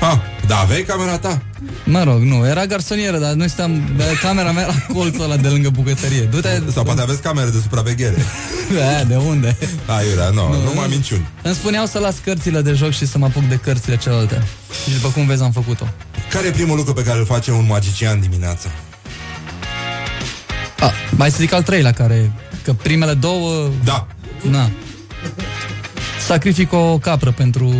Ha, 0.00 0.22
Da, 0.46 0.58
aveai 0.58 0.82
camera 0.82 1.18
ta? 1.18 1.42
Mă 1.84 2.02
rog, 2.02 2.22
nu, 2.22 2.46
era 2.46 2.66
garsonieră, 2.66 3.18
dar 3.18 3.32
noi 3.32 3.48
stăm... 3.48 3.82
Camera 4.22 4.52
mea 4.52 4.62
era 4.62 4.86
colțul 4.92 5.22
ăla 5.22 5.36
de 5.36 5.48
lângă 5.48 5.70
bucătărie. 5.70 6.20
Du-te... 6.22 6.62
Sau 6.72 6.84
poate 6.84 7.00
aveți 7.00 7.22
camere 7.22 7.50
de 7.50 7.58
supraveghere 7.62 8.16
A, 9.00 9.04
de 9.04 9.16
unde? 9.16 9.56
Da, 9.86 10.02
Iurea, 10.02 10.28
nu, 10.28 10.48
nu, 10.48 10.62
nu 10.62 10.72
mai 10.74 10.86
minciuni 10.90 11.28
Îmi 11.42 11.54
spuneau 11.54 11.86
să 11.86 11.98
las 11.98 12.16
cărțile 12.24 12.60
de 12.60 12.72
joc 12.72 12.90
și 12.90 13.06
să 13.06 13.18
mă 13.18 13.24
apuc 13.24 13.42
de 13.42 13.56
cărțile 13.56 13.96
celelalte. 13.96 14.42
Și 14.84 14.90
după 14.90 15.08
cum 15.08 15.26
vezi, 15.26 15.42
am 15.42 15.52
făcut-o. 15.52 15.84
Care 16.30 16.46
e 16.46 16.50
primul 16.50 16.76
lucru 16.76 16.92
pe 16.92 17.02
care 17.02 17.18
îl 17.18 17.24
face 17.26 17.50
un 17.50 17.66
magician 17.68 18.20
dimineața? 18.20 18.68
A, 20.80 20.92
mai 21.16 21.30
să 21.30 21.36
zic 21.40 21.52
al 21.52 21.62
treilea 21.62 21.92
care... 21.92 22.32
Că 22.62 22.72
primele 22.72 23.14
două... 23.14 23.68
Da 23.84 24.06
Na. 24.50 24.70
Sacrific 26.26 26.72
o 26.72 26.98
capră 26.98 27.30
pentru... 27.32 27.74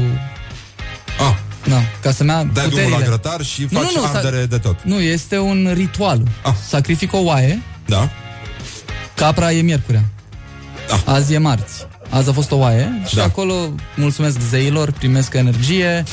Ah, 1.62 1.68
Na, 1.70 1.76
ca 2.02 2.10
să 2.12 2.24
mea 2.24 2.36
dai 2.36 2.44
drumul 2.52 2.68
puterile. 2.70 2.96
la 2.98 3.04
grătar 3.04 3.42
și 3.42 3.66
faci 3.66 3.82
nu, 3.94 4.00
nu, 4.00 4.06
sa- 4.06 4.12
ardere 4.14 4.44
de 4.46 4.58
tot 4.58 4.76
Nu, 4.84 5.00
este 5.00 5.38
un 5.38 5.70
ritual. 5.74 6.22
Ah. 6.42 6.52
Sacrific 6.68 7.12
o 7.12 7.18
oaie, 7.18 7.62
Da? 7.86 8.08
capra 9.14 9.52
e 9.52 9.60
miercurea. 9.60 10.04
Da. 10.88 11.12
Azi 11.12 11.32
e 11.34 11.38
marți. 11.38 11.86
Azi 12.10 12.28
a 12.28 12.32
fost 12.32 12.50
o 12.50 12.56
oaie 12.56 13.02
și 13.06 13.14
Da. 13.14 13.22
acolo 13.24 13.54
mulțumesc 13.96 14.38
zeilor, 14.40 14.90
primesc 14.90 15.34
energie 15.34 16.04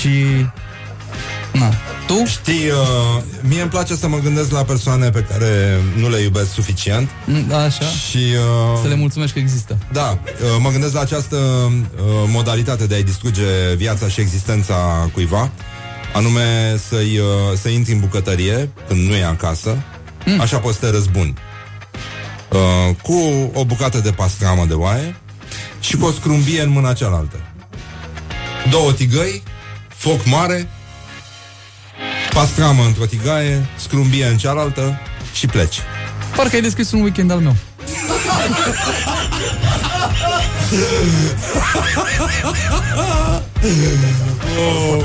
și... 0.00 0.08
Na. 1.52 1.72
Tu? 2.06 2.24
Știi, 2.26 2.68
uh, 2.68 3.22
mie 3.42 3.60
îmi 3.60 3.70
place 3.70 3.94
să 3.96 4.08
mă 4.08 4.18
gândesc 4.18 4.50
la 4.50 4.62
persoane 4.64 5.10
pe 5.10 5.20
care 5.30 5.80
nu 5.96 6.08
le 6.08 6.18
iubesc 6.20 6.52
suficient 6.52 7.08
Mm, 7.26 7.52
Așa. 7.52 7.84
și... 7.84 8.16
Uh, 8.16 8.78
Să 8.82 8.88
le 8.88 8.94
mulțumesc 8.94 9.32
că 9.32 9.38
există. 9.38 9.78
Da, 9.92 10.18
uh, 10.24 10.56
mă 10.60 10.70
gândesc 10.70 10.92
la 10.94 11.00
această 11.00 11.36
uh, 11.36 12.02
modalitate 12.26 12.86
de 12.86 12.94
a-i 12.94 13.02
distruge 13.02 13.74
viața 13.76 14.08
și 14.08 14.20
existența 14.20 15.08
cuiva, 15.12 15.50
anume 16.14 16.76
să-i, 16.88 17.18
uh, 17.18 17.58
să 17.60 17.68
intri 17.68 17.92
în 17.92 18.00
bucătărie 18.00 18.70
când 18.88 19.08
nu 19.08 19.14
e 19.14 19.24
acasă, 19.24 19.76
mm. 20.26 20.40
așa 20.40 20.58
poți 20.58 20.78
să 20.78 20.84
te 20.84 20.90
răzbuni. 20.90 21.34
Uh, 22.52 22.94
cu 23.02 23.50
o 23.54 23.64
bucată 23.64 23.98
de 23.98 24.10
pastramă 24.10 24.64
de 24.64 24.74
oaie 24.74 25.16
și 25.80 25.96
cu 25.96 26.04
o 26.04 26.10
scrumbie 26.10 26.62
în 26.62 26.70
mâna 26.70 26.92
cealaltă. 26.92 27.36
Două 28.70 28.92
tigăi, 28.92 29.42
foc 29.88 30.24
mare, 30.24 30.68
pastramă 32.32 32.84
într-o 32.84 33.04
tigaie, 33.04 33.66
scrumbie 33.76 34.26
în 34.26 34.36
cealaltă 34.36 35.00
și 35.32 35.46
pleci. 35.46 35.78
Parcă 36.36 36.54
ai 36.54 36.62
descris 36.62 36.92
un 36.92 37.00
weekend 37.00 37.30
al 37.30 37.38
meu. 37.38 37.56
Oh. 44.58 45.04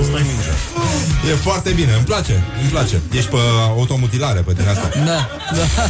E 1.32 1.36
foarte 1.36 1.72
bine, 1.72 1.94
îmi 1.94 2.04
place, 2.04 2.44
îmi 2.62 2.70
place. 2.70 3.02
Ești 3.12 3.30
pe 3.30 3.38
automutilare 3.68 4.40
pe 4.40 4.54
din 4.54 4.68
asta. 4.68 4.90
Da, 5.06 5.28
da. 5.56 5.84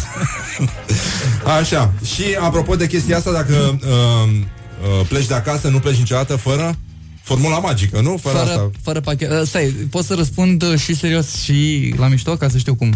Așa, 1.52 1.94
și 2.06 2.24
apropo 2.40 2.76
de 2.76 2.88
chestia 2.88 3.18
asta, 3.18 3.32
dacă 3.32 3.80
uh, 3.82 4.30
uh, 4.32 5.08
pleci 5.08 5.26
de 5.26 5.34
acasă, 5.34 5.68
nu 5.68 5.80
pleci 5.80 5.98
niciodată 5.98 6.36
fără 6.36 6.76
formula 7.26 7.60
magică, 7.60 8.00
nu? 8.02 8.18
Fără, 8.22 8.38
Fără, 8.38 8.50
asta. 8.50 8.70
fără 8.82 9.00
pachet. 9.00 9.32
Uh, 9.32 9.42
Stai, 9.46 9.64
pot 9.90 10.06
să 10.06 10.14
răspund 10.14 10.64
uh, 10.64 10.80
și 10.80 10.96
serios 10.96 11.36
și 11.44 11.94
la 11.98 12.08
mișto 12.08 12.36
ca 12.36 12.50
să 12.50 12.58
știu 12.58 12.76
cum. 12.76 12.94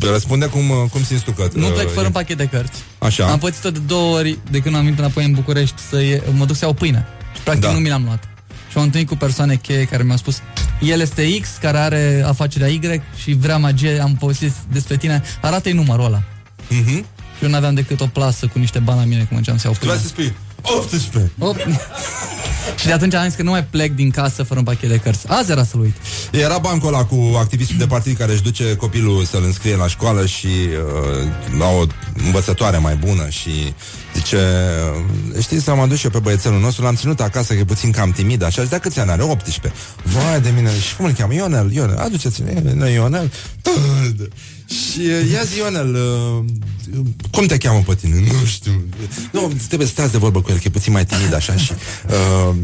Răspunde 0.00 0.46
cum, 0.46 0.70
uh, 0.70 0.76
cum 0.90 1.04
simți 1.04 1.24
tu 1.24 1.30
că... 1.32 1.48
Nu 1.54 1.66
uh, 1.66 1.72
plec 1.72 1.88
fără 1.88 2.00
e- 2.02 2.06
un 2.06 2.12
pachet 2.12 2.36
de 2.36 2.44
cărți. 2.44 2.80
Așa. 2.98 3.26
Am 3.26 3.38
pățit-o 3.38 3.70
de 3.70 3.78
două 3.86 4.16
ori 4.18 4.38
de 4.50 4.58
când 4.58 4.74
am 4.74 4.82
venit 4.84 4.98
înapoi 4.98 5.24
în 5.24 5.32
București 5.32 5.74
să 5.90 6.00
ie, 6.00 6.22
mă 6.36 6.44
duc 6.44 6.56
să 6.56 6.64
iau 6.64 6.74
pâine. 6.74 7.06
Și 7.34 7.40
practic 7.40 7.64
Da. 7.64 7.72
nu 7.72 7.78
mi 7.78 7.88
l-am 7.88 8.02
luat. 8.04 8.28
Și 8.70 8.76
am 8.76 8.82
întâlnit 8.82 9.08
cu 9.08 9.16
persoane 9.16 9.54
cheie 9.56 9.84
care 9.84 10.02
mi-au 10.02 10.16
spus 10.16 10.38
el 10.80 11.00
este 11.00 11.38
X 11.40 11.48
care 11.60 11.78
are 11.78 12.22
afacerea 12.26 12.68
Y 12.68 12.80
și 13.22 13.32
vrea 13.32 13.56
magie, 13.58 13.98
am 14.02 14.14
povestit 14.14 14.52
despre 14.72 14.96
tine, 14.96 15.22
arată-i 15.40 15.72
numărul 15.72 16.04
ăla. 16.04 16.22
Mhm. 16.68 17.04
Și 17.38 17.44
eu 17.44 17.48
n-aveam 17.50 17.74
decât 17.74 18.00
o 18.00 18.06
plasă 18.06 18.46
cu 18.46 18.58
niște 18.58 18.78
bani 18.78 18.98
la 18.98 19.04
mine 19.04 19.16
când 19.18 19.30
mergeam 19.30 19.56
să 19.56 19.62
iau 19.66 19.74
Trebuia 19.74 19.96
pâine. 19.98 20.08
să 20.08 20.14
spui 20.14 20.32
18. 20.66 21.30
Op. 21.38 21.56
și 22.80 22.86
de 22.86 22.92
atunci 22.92 23.14
am 23.14 23.24
zis 23.26 23.34
că 23.34 23.42
nu 23.42 23.50
mai 23.50 23.64
plec 23.64 23.92
din 23.94 24.10
casă 24.10 24.42
fără 24.42 24.58
un 24.58 24.64
pachet 24.64 24.88
de 24.88 24.96
cărți. 24.96 25.28
Azi 25.28 25.50
era 25.50 25.64
să-l 25.64 25.80
uit. 25.80 25.94
Era 26.30 26.58
bancul 26.58 26.88
ăla 26.88 27.04
cu 27.04 27.34
activistul 27.38 27.76
de 27.78 27.86
partid 27.86 28.16
care 28.16 28.32
își 28.32 28.42
duce 28.42 28.76
copilul 28.76 29.24
să-l 29.24 29.44
înscrie 29.44 29.76
la 29.76 29.88
școală 29.88 30.26
și 30.26 30.46
uh, 30.46 31.28
la 31.58 31.66
o 31.68 31.84
învățătoare 32.24 32.78
mai 32.78 32.94
bună 32.94 33.28
și 33.28 33.50
zice, 34.14 34.36
uh, 35.36 35.42
știți 35.42 35.64
să 35.64 35.74
mă 35.74 35.86
duc 35.86 35.96
și 35.96 36.04
eu 36.04 36.10
pe 36.10 36.18
băiețelul 36.18 36.60
nostru, 36.60 36.82
l-am 36.82 36.94
ținut 36.94 37.20
acasă 37.20 37.52
că 37.52 37.58
e 37.58 37.64
puțin 37.64 37.90
cam 37.90 38.10
timid, 38.10 38.42
așa, 38.42 38.62
zice, 38.62 38.74
"Da, 38.74 38.80
câți 38.80 39.00
ani 39.00 39.10
are? 39.10 39.22
18. 39.22 39.72
Vai 40.02 40.40
de 40.40 40.50
mine, 40.56 40.70
și 40.80 40.96
cum 40.96 41.04
îl 41.04 41.12
cheamă? 41.12 41.34
Ionel, 41.34 41.72
Ionel, 41.72 41.96
aduceți-ne, 41.96 42.60
nu, 42.74 42.88
Ionel. 42.88 43.32
Și 44.66 44.98
uh, 45.00 45.30
ia 45.32 45.42
zi, 45.42 45.58
Ionel, 45.58 45.94
uh, 45.94 46.44
cum 47.30 47.46
te 47.46 47.56
cheamă 47.56 47.82
pe 47.86 47.94
tine? 47.94 48.14
Nu 48.40 48.46
știu. 48.46 48.84
Nu, 49.32 49.52
trebuie 49.66 49.88
să 49.88 49.94
stați 49.94 50.12
de 50.12 50.18
vorbă 50.18 50.42
cu 50.42 50.50
el, 50.50 50.56
că 50.56 50.62
e 50.66 50.70
puțin 50.70 50.92
mai 50.92 51.06
timid 51.06 51.34
așa 51.34 51.56
și... 51.56 51.72
Uh, 52.08 52.54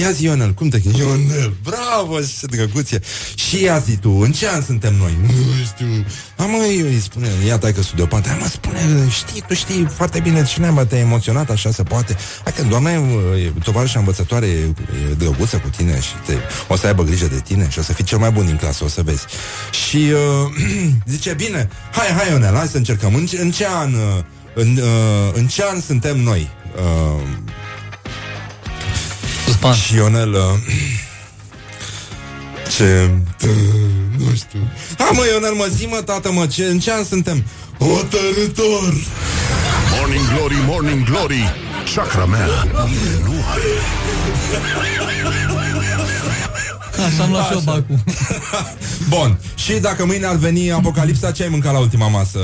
Ia 0.00 0.10
zi, 0.10 0.24
Ionel, 0.24 0.52
cum 0.52 0.68
te 0.68 0.80
chemi? 0.80 0.98
Ionel, 0.98 1.56
bravo, 1.62 2.20
ce 2.20 2.46
drăguț 2.46 2.90
e. 2.90 3.00
Și 3.34 3.62
ia 3.62 3.78
zi 3.78 3.96
tu, 3.96 4.10
în 4.10 4.32
ce 4.32 4.48
an 4.48 4.62
suntem 4.62 4.94
noi? 4.94 5.16
Nu 5.22 5.64
știu. 5.64 6.04
A, 6.36 6.44
mă, 6.44 6.56
eu 6.78 6.86
îi 6.86 7.00
spune, 7.00 7.28
ia 7.46 7.58
tai 7.58 7.72
că 7.72 7.82
studiopate. 7.82 8.28
Hai, 8.28 8.38
mă, 8.40 8.46
spune, 8.46 9.08
știi, 9.10 9.42
tu 9.48 9.54
știi 9.54 9.86
foarte 9.90 10.20
bine 10.20 10.44
cine 10.44 10.70
mă 10.70 10.84
te-ai 10.84 11.00
emoționat, 11.00 11.50
așa 11.50 11.70
se 11.70 11.82
poate. 11.82 12.16
Hai 12.42 12.52
că 12.56 12.62
doamna 12.62 12.90
e, 12.90 13.00
e 13.44 13.52
tovarășa 13.64 13.98
învățătoare, 13.98 14.46
e, 14.46 14.58
e 15.10 15.14
drăguță 15.18 15.56
cu 15.56 15.68
tine 15.76 16.00
și 16.00 16.12
te, 16.26 16.34
o 16.68 16.76
să 16.76 16.86
aibă 16.86 17.02
grijă 17.02 17.26
de 17.26 17.40
tine 17.44 17.68
și 17.70 17.78
o 17.78 17.82
să 17.82 17.92
fii 17.92 18.04
cel 18.04 18.18
mai 18.18 18.30
bun 18.30 18.46
din 18.46 18.56
clasă, 18.56 18.84
o 18.84 18.88
să 18.88 19.02
vezi. 19.02 19.24
Și 19.88 19.96
uh, 19.96 20.52
zice, 21.14 21.34
bine, 21.34 21.68
hai, 21.92 22.06
hai, 22.16 22.30
Ionel, 22.30 22.54
hai 22.54 22.66
să 22.66 22.76
încercăm. 22.76 23.14
În, 23.14 23.26
ce- 23.26 23.40
în 23.40 23.50
ce 23.50 23.66
an, 23.68 23.94
uh, 23.94 24.00
în, 24.54 24.76
uh, 24.76 25.32
în 25.32 25.46
ce 25.46 25.62
an 25.72 25.80
suntem 25.80 26.20
noi? 26.20 26.48
Uh, 26.76 27.22
Suspan. 29.72 29.74
și 29.74 29.94
Ionel 29.94 30.32
uh, 30.32 30.40
Ce 32.76 33.10
Nu 34.18 34.34
știu 34.34 34.70
Ha 34.98 35.10
mă 35.12 35.22
Ionel 35.32 35.52
mă 35.52 35.68
zi 35.70 35.86
mă 35.86 36.02
tată 36.04 36.32
mă 36.32 36.46
ce, 36.46 36.64
În 36.64 36.78
ce 36.78 36.92
an 36.92 37.04
suntem? 37.04 37.44
Hotărător 37.78 38.94
Morning 39.96 40.24
Glory, 40.34 40.54
Morning 40.66 41.04
Glory 41.04 41.54
Chakra 41.94 42.24
mea 42.24 42.46
nu 43.24 43.32
are 43.50 43.62
Așa 47.06 47.22
am 47.22 47.30
luat 47.30 47.46
și 47.46 47.52
eu 47.52 47.60
bacul. 47.64 47.98
Bun 49.08 49.38
Și 49.54 49.72
dacă 49.72 50.06
mâine 50.06 50.26
ar 50.26 50.36
veni 50.36 50.70
apocalipsa 50.72 51.32
Ce 51.32 51.42
ai 51.42 51.48
mâncat 51.48 51.72
la 51.72 51.78
ultima 51.78 52.08
masă 52.08 52.38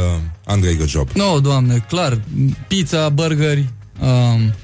Andrei 0.45 0.77
Găjob? 0.77 1.09
Nu, 1.13 1.25
no, 1.25 1.41
doamne, 1.41 1.85
clar. 1.89 2.21
Pizza, 2.69 3.09
burgeri. 3.09 3.69
Um, 4.01 4.55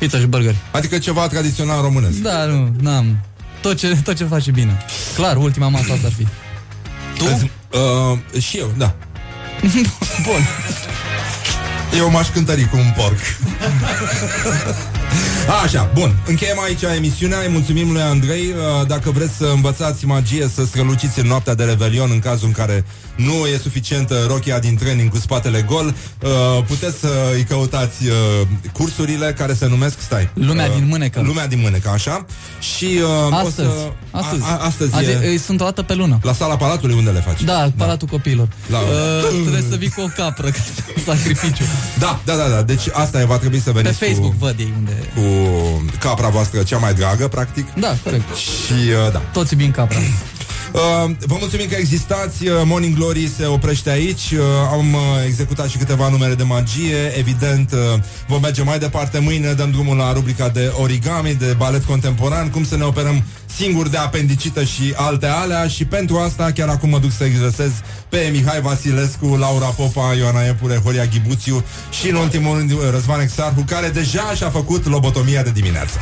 pizza 0.00 0.18
și 0.18 0.26
burgeri. 0.26 0.56
Adică 0.70 0.98
ceva 0.98 1.26
tradițional 1.28 1.82
românesc 1.82 2.18
Da, 2.18 2.44
nu, 2.44 2.74
n-am. 2.80 3.18
Tot 3.60 3.76
ce, 3.76 3.96
tot 4.04 4.16
ce 4.16 4.24
face 4.24 4.50
bine. 4.50 4.76
Clar, 5.14 5.36
ultima 5.36 5.68
masă 5.68 5.92
asta 5.92 6.06
ar 6.06 6.12
fi. 6.12 6.26
Tu? 7.18 7.50
Uh, 7.78 8.40
și 8.42 8.56
eu, 8.58 8.72
da 8.78 8.94
Bun. 10.26 10.46
Eu 11.96 12.10
m-aș 12.10 12.28
cântări 12.28 12.68
cu 12.68 12.76
un 12.76 12.92
porc 12.96 13.18
Așa, 15.64 15.90
bun. 15.94 16.18
Încheiem 16.26 16.58
aici 16.60 16.82
emisiunea. 16.96 17.38
Îi 17.40 17.48
mulțumim 17.48 17.92
lui 17.92 18.00
Andrei. 18.00 18.46
Uh, 18.80 18.86
Dacă 18.86 19.10
vreți 19.10 19.32
să 19.36 19.50
învățați 19.54 20.06
magie, 20.06 20.48
să 20.54 20.64
străluciți 20.64 21.18
în 21.20 21.26
noaptea 21.26 21.54
de 21.54 21.64
Revelion, 21.64 22.10
în 22.12 22.18
cazul 22.18 22.46
în 22.46 22.52
care 22.52 22.84
nu 23.16 23.32
e 23.54 23.58
suficientă 23.62 24.24
rochia 24.28 24.58
din 24.58 24.76
training 24.76 25.10
cu 25.10 25.16
spatele 25.16 25.62
gol, 25.62 25.94
uh, 26.22 26.30
puteți 26.66 26.98
să 26.98 27.08
îi 27.34 27.42
căutați 27.42 28.06
uh, 28.06 28.46
cursurile 28.72 29.34
care 29.38 29.54
se 29.54 29.66
numesc, 29.66 30.00
stai... 30.00 30.30
Lumea 30.34 30.66
uh, 30.66 30.74
din 30.74 30.86
mânecă. 30.88 31.20
Lumea 31.24 31.46
din 31.46 31.58
mânecă, 31.62 31.88
așa. 31.88 32.26
Și 32.76 32.84
uh, 33.28 33.34
Astăzi. 33.44 33.68
o 33.68 33.70
să... 33.72 33.92
Astăzi. 34.10 34.42
A, 34.44 34.46
a, 34.46 34.64
astăzi 34.64 34.94
Azi, 34.94 35.10
e... 35.10 35.30
e... 35.32 35.38
Sunt 35.38 35.60
o 35.60 35.64
dată 35.64 35.82
pe 35.82 35.94
lună. 35.94 36.18
La 36.22 36.32
sala 36.32 36.56
Palatului 36.56 36.94
unde 36.96 37.10
le 37.10 37.20
faci? 37.20 37.42
Da, 37.42 37.70
Palatul 37.76 38.08
Copiilor. 38.08 38.48
La- 38.70 38.78
Uh, 38.78 39.40
trebuie 39.42 39.64
să 39.70 39.76
vii 39.76 39.90
cu 39.90 40.00
o 40.00 40.06
capră 40.16 40.46
ca 40.50 40.58
să 40.74 40.82
sacrificiu. 41.12 41.64
Da, 41.98 42.20
da, 42.24 42.34
da, 42.36 42.48
da. 42.48 42.62
Deci 42.62 42.82
asta 42.92 43.20
e, 43.20 43.24
va 43.24 43.38
trebui 43.38 43.60
să 43.60 43.70
Pe 43.72 43.80
veniți 43.80 44.04
Facebook 44.04 44.30
cu, 44.32 44.36
văd 44.38 44.54
ei 44.58 44.72
unde... 44.78 44.92
cu 45.14 45.20
capra 45.98 46.28
voastră 46.28 46.62
cea 46.62 46.78
mai 46.78 46.94
dragă, 46.94 47.28
practic. 47.28 47.74
Da, 47.74 47.96
corect. 48.04 48.34
Și, 48.34 48.72
uh, 48.72 49.12
da. 49.12 49.18
Toți 49.18 49.52
iubim 49.52 49.70
capra. 49.70 49.98
Uh, 50.72 51.10
vă 51.26 51.36
mulțumim 51.38 51.66
că 51.68 51.74
existați 51.74 52.46
uh, 52.46 52.54
Morning 52.64 52.96
Glory 52.96 53.30
se 53.36 53.46
oprește 53.46 53.90
aici 53.90 54.30
uh, 54.30 54.40
Am 54.72 54.92
uh, 54.92 55.00
executat 55.26 55.68
și 55.68 55.76
câteva 55.78 56.08
numere 56.08 56.34
de 56.34 56.42
magie 56.42 57.16
Evident, 57.18 57.72
uh, 57.72 57.78
vom 58.26 58.40
merge 58.40 58.62
mai 58.62 58.78
departe 58.78 59.18
Mâine 59.18 59.52
dăm 59.52 59.70
drumul 59.70 59.96
la 59.96 60.12
rubrica 60.12 60.48
de 60.48 60.72
origami 60.80 61.34
De 61.34 61.54
balet 61.56 61.84
contemporan 61.84 62.50
Cum 62.50 62.64
să 62.64 62.76
ne 62.76 62.84
operăm 62.84 63.22
singuri 63.56 63.90
de 63.90 63.96
apendicită 63.96 64.64
și 64.64 64.92
alte 64.96 65.26
alea 65.26 65.66
Și 65.66 65.84
pentru 65.84 66.16
asta 66.18 66.50
chiar 66.54 66.68
acum 66.68 66.88
mă 66.88 66.98
duc 66.98 67.12
să 67.12 67.24
exersez 67.24 67.70
Pe 68.08 68.28
Mihai 68.32 68.60
Vasilescu, 68.60 69.26
Laura 69.26 69.66
Popa, 69.66 70.14
Ioana 70.14 70.46
Epure, 70.46 70.80
Horia 70.84 71.04
Ghibuțiu 71.04 71.64
Și 71.90 72.08
în 72.08 72.14
ultimul 72.14 72.56
rând 72.56 72.70
uh, 72.70 72.78
Răzvan 72.90 73.20
Exarhu 73.20 73.64
Care 73.66 73.88
deja 73.88 74.32
și-a 74.34 74.50
făcut 74.50 74.86
lobotomia 74.86 75.42
de 75.42 75.50
dimineață 75.50 75.98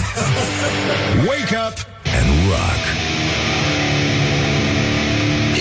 Wake 1.28 1.56
up 1.68 1.76
and 2.18 2.28
rock. 2.50 2.82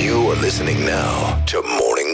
You 0.05 0.29
are 0.31 0.39
listening 0.41 0.77
now 0.77 1.43
to 1.51 1.57
Morning 1.79 2.06